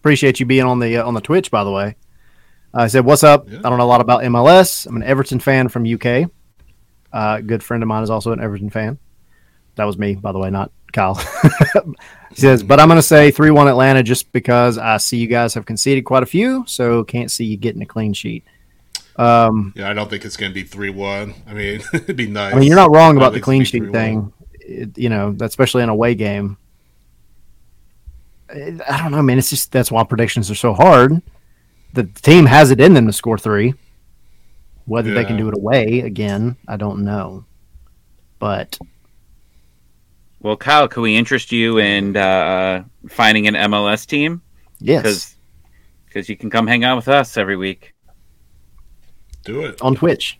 [0.00, 1.96] Appreciate you being on the uh, on the Twitch, by the way.
[2.72, 3.58] I said, "What's up?" Yeah.
[3.58, 4.86] I don't know a lot about MLS.
[4.86, 6.30] I'm an Everton fan from UK.
[7.12, 8.98] Uh, a good friend of mine is also an Everton fan.
[9.74, 11.14] That was me, by the way, not Kyle.
[12.30, 15.54] he says, "But I'm going to say three-one Atlanta just because I see you guys
[15.54, 18.44] have conceded quite a few, so can't see you getting a clean sheet."
[19.16, 21.34] Um, Yeah, I don't think it's gonna be three one.
[21.46, 22.54] I mean, it'd be nice.
[22.54, 23.92] I mean, you're not wrong about the clean sheet 3-1.
[23.92, 24.32] thing.
[24.60, 26.56] It, you know, especially in a away game.
[28.48, 29.38] I don't know, man.
[29.38, 31.20] It's just that's why predictions are so hard.
[31.92, 33.74] The team has it in them to score three.
[34.86, 37.44] Whether they can do it away again, I don't know.
[38.40, 38.78] But
[40.40, 44.40] Well, Kyle, could we interest you in uh, finding an MLS team?
[44.80, 45.36] yes,
[46.06, 47.94] Because you can come hang out with us every week.
[49.44, 49.80] Do it.
[49.82, 50.38] on Twitch.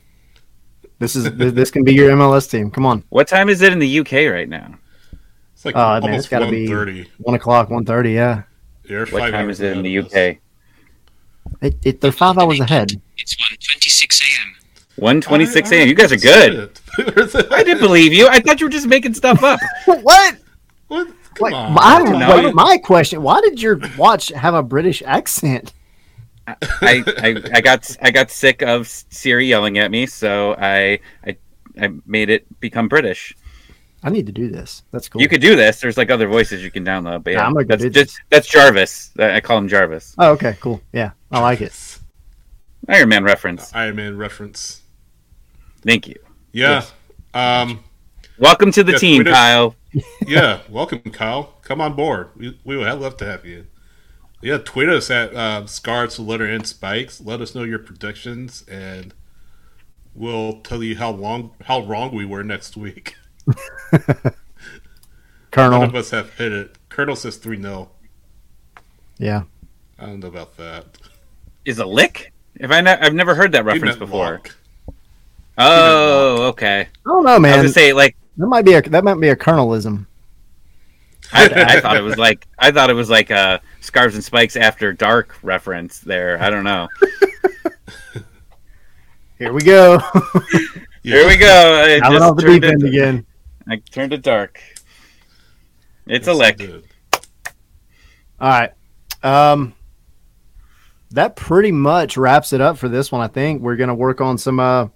[0.98, 2.70] This is this can be your MLS team.
[2.70, 4.74] Come on, What time is it in the UK right now?
[5.54, 8.12] It's like man, it's almost gotta one be- one o'clock, one thirty.
[8.12, 8.42] Yeah,
[8.84, 9.98] You're What time is it in the.
[9.98, 10.38] UK?
[11.62, 12.92] it, it, they're five hours ahead.
[13.18, 15.20] It's 1:26 a.m.
[15.20, 15.88] 1:26 I- I a.m.
[15.88, 16.78] You guys are good.
[17.04, 17.52] Good.
[17.52, 18.28] I didn't believe you.
[18.28, 19.60] I thought you were just making stuff up.
[20.02, 20.36] what?
[20.88, 21.08] What?
[21.34, 21.72] Come Wait, on.
[21.72, 22.36] my, No.
[22.44, 25.72] wait, my question: Why did your watch have a British accent?
[26.46, 31.36] I, I I got I got sick of Siri yelling at me, so I I
[31.80, 33.36] I made it become British.
[34.02, 34.82] I need to do this.
[34.90, 35.20] That's cool.
[35.20, 35.80] You could do this.
[35.80, 38.48] There's like other voices you can download, but Yeah, yeah, I'm gonna that's just that's
[38.48, 39.12] Jarvis.
[39.18, 40.14] I call him Jarvis.
[40.18, 40.80] Oh, okay, cool.
[40.92, 41.98] Yeah, I like it.
[42.88, 43.72] Iron Man reference.
[43.74, 44.82] Iron Man reference.
[45.82, 46.16] Thank you.
[46.52, 46.84] Yeah.
[47.34, 47.84] Um.
[48.38, 49.24] Welcome to the Yes, team.
[49.24, 49.74] Kyle.
[50.26, 50.60] Yeah.
[50.68, 51.54] Welcome, Kyle.
[51.62, 52.28] Come on board.
[52.36, 53.66] We we would love to have you.
[54.40, 54.58] Yeah.
[54.58, 57.20] Tweet us at uh, Scarves to letter and Spikes.
[57.20, 59.12] Let us know your predictions, and
[60.14, 63.16] we'll tell you how long how wrong we were next week.
[65.50, 66.78] Colonel, None of us have hit it.
[66.88, 67.90] Colonel says three 0
[69.18, 69.42] Yeah.
[69.98, 70.86] I don't know about that.
[71.64, 72.32] Is a lick?
[72.54, 74.32] If I ne- I've never heard that He reference meant before.
[74.34, 74.56] walk.
[75.58, 76.80] Oh, okay.
[76.82, 77.56] I don't know, I was man.
[77.58, 80.06] gonna say like That might be a that might be a colonalism.
[81.32, 81.44] I,
[81.76, 84.92] I thought it was like I thought it was like a scarves and spikes after
[84.92, 86.40] dark reference there.
[86.42, 86.88] I don't know.
[89.38, 89.98] Here we go.
[91.02, 91.82] Here we go.
[91.84, 93.26] I Coming just off the turned deep end it- again.
[93.68, 94.60] I turned it dark.
[96.06, 96.60] It's a Yes, lick.
[96.60, 96.72] he.
[98.40, 98.72] All right.
[99.22, 99.74] Um,
[101.12, 103.20] that pretty much wraps it up for this one.
[103.20, 104.88] I think we're gonna work on some uh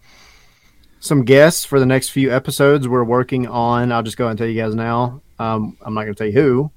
[1.04, 2.88] some guests for the next few episodes.
[2.88, 3.92] We're working on.
[3.92, 5.20] I'll just go and tell you guys now.
[5.38, 6.70] Um, I'm not gonna tell you who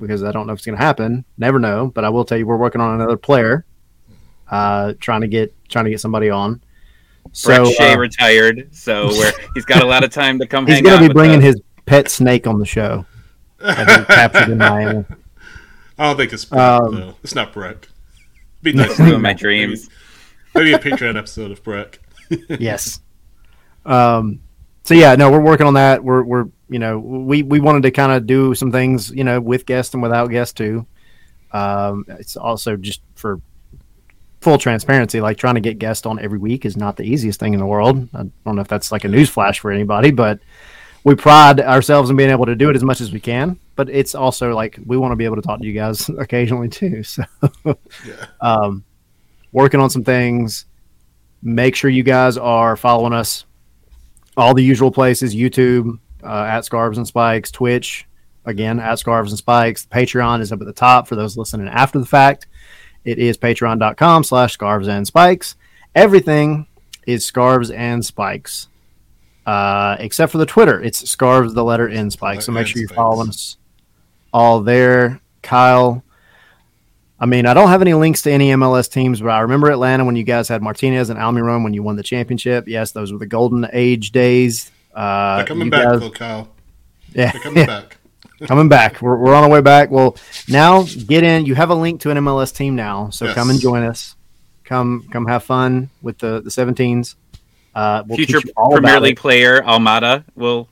[0.00, 1.24] because I don't know if it's gonna happen.
[1.36, 1.88] Never know.
[1.94, 3.64] But I will tell you we're working on another player.
[4.50, 6.62] Uh, trying to get trying to get somebody on.
[7.44, 10.80] Brek Shea uh, retired, so where he's got a lot of time to come he's
[10.80, 11.44] gonna be bringing us.
[11.44, 13.04] his pet snake on the show.
[13.58, 15.04] That he captured in Miami.
[15.98, 17.14] I don't think it's Brek, Um, though.
[17.22, 17.84] It's not Brek.
[18.62, 18.96] Be nice.
[18.96, 19.90] Two of my dreams.
[20.54, 21.98] Maybe, maybe a Patreon episode of Brek.
[22.58, 23.00] yes.
[23.86, 24.40] Um,
[24.84, 26.02] so yeah, no, we're working on that.
[26.02, 29.40] We're we're you know we we wanted to kind of do some things you know
[29.40, 30.86] with guests and without guests too.
[31.52, 33.40] Um, it's also just for
[34.40, 37.52] full transparency, like trying to get guests on every week is not the easiest thing
[37.54, 38.08] in the world.
[38.14, 40.38] I don't know if that's like a news flash for anybody, but
[41.04, 43.58] we pride ourselves in being able to do it as much as we can.
[43.76, 46.68] But it's also like we want to be able to talk to you guys occasionally
[46.68, 47.02] too.
[47.04, 47.24] So
[47.64, 47.74] Yeah.
[48.40, 48.84] um,
[49.52, 50.66] working on some things.
[51.42, 53.44] Make sure you guys are following us
[54.36, 58.06] all the usual places YouTube, uh, at Scarves and Spikes, Twitch,
[58.44, 59.86] again, at Scarves and Spikes.
[59.86, 62.46] Patreon is up at the top for those listening after the fact.
[63.04, 65.56] It is patreon.com slash scarves and spikes.
[65.94, 66.66] Everything
[67.06, 68.68] is scarves and spikes.
[69.46, 70.80] Uh, except for the Twitter.
[70.82, 72.44] It's scarves, the letter N spikes.
[72.44, 72.96] So make sure you're spikes.
[72.96, 73.56] following us
[74.32, 75.20] all there.
[75.42, 76.04] Kyle,
[77.22, 80.04] I mean, I don't have any links to any MLS teams, but I remember Atlanta
[80.06, 82.66] when you guys had Martinez and Almiron when you won the championship.
[82.66, 84.70] Yes, those were the golden age days.
[84.94, 86.48] Uh, They're coming you back, guys- though, Kyle.
[87.12, 87.96] yeah, They're coming back.
[88.46, 89.02] coming back.
[89.02, 89.90] We're, we're on our way back.
[89.90, 90.16] Well,
[90.48, 91.44] now get in.
[91.44, 93.34] You have a link to an MLS team now, so Yes.
[93.34, 94.16] come and join us.
[94.64, 97.16] Come, come have fun with the the 17s.
[97.74, 99.18] Uh, we'll Future all Premier League it.
[99.18, 100.68] player Almada will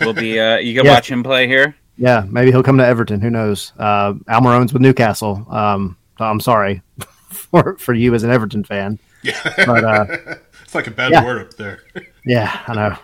[0.00, 0.40] will be.
[0.40, 0.94] Uh, you can Yeah.
[0.94, 1.76] watch him play here.
[2.02, 3.20] Yeah, maybe he'll come to Everton.
[3.20, 3.72] Who knows?
[3.78, 5.46] Uh, Almiron's with Newcastle.
[5.48, 6.82] Um, I'm sorry
[7.30, 8.98] for for you as an Everton fan.
[9.22, 9.40] Yeah.
[9.64, 10.06] But, uh,
[10.64, 11.24] it's like a bad yeah.
[11.24, 11.84] word up there.
[12.24, 12.96] Yeah, I know.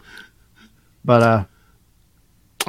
[1.05, 1.45] But uh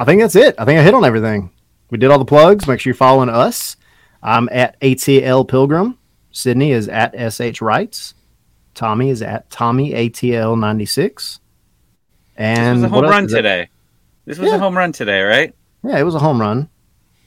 [0.00, 0.54] I think that's it.
[0.58, 1.50] I think I hit on everything.
[1.90, 2.66] We did all the plugs.
[2.66, 3.76] Make sure you're following us.
[4.20, 5.96] I'm at ATL Pilgrim.
[6.32, 8.14] Sydney is at SH Wrights.
[8.74, 11.38] Tommy is at Tommy ATL 96.
[11.38, 11.40] This
[12.36, 13.68] And was a home run today.
[14.24, 14.56] This was Yeah.
[14.56, 15.54] a home run today, right?
[15.82, 16.68] Yeah, it was a home run.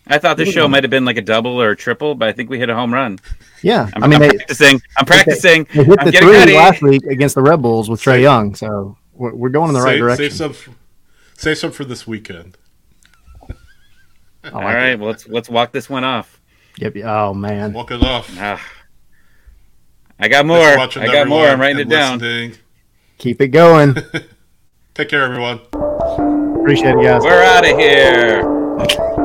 [0.07, 2.34] I thought this show might have been like a double or a triple, but I
[2.34, 3.19] think we hit a home run.
[3.61, 4.81] Yeah, I'm, I mean I'm they, practicing.
[4.97, 5.63] I'm practicing.
[5.73, 6.53] they hit I'm the getting three ready.
[6.55, 9.81] last week against the Red Bulls with Trey Young, so we're, we're going in the
[9.81, 10.30] right direction.
[10.30, 10.71] Save some, for,
[11.38, 12.57] save some for this weekend.
[14.43, 14.99] I All like right, it.
[14.99, 16.41] well, let's let's walk this one off.
[16.77, 16.97] Yep.
[17.05, 17.71] Oh man.
[17.71, 18.30] Walk it off.
[18.38, 18.61] Ah.
[20.19, 20.57] I got more.
[20.57, 21.47] Thanks for watching, I got more.
[21.47, 22.19] I'm writing it and down.
[22.19, 22.57] listening.
[23.19, 23.95] Keep it going.
[24.93, 25.61] Take care, everyone.
[26.64, 27.22] Appreciate it, guys.
[27.22, 29.22] We're out of here.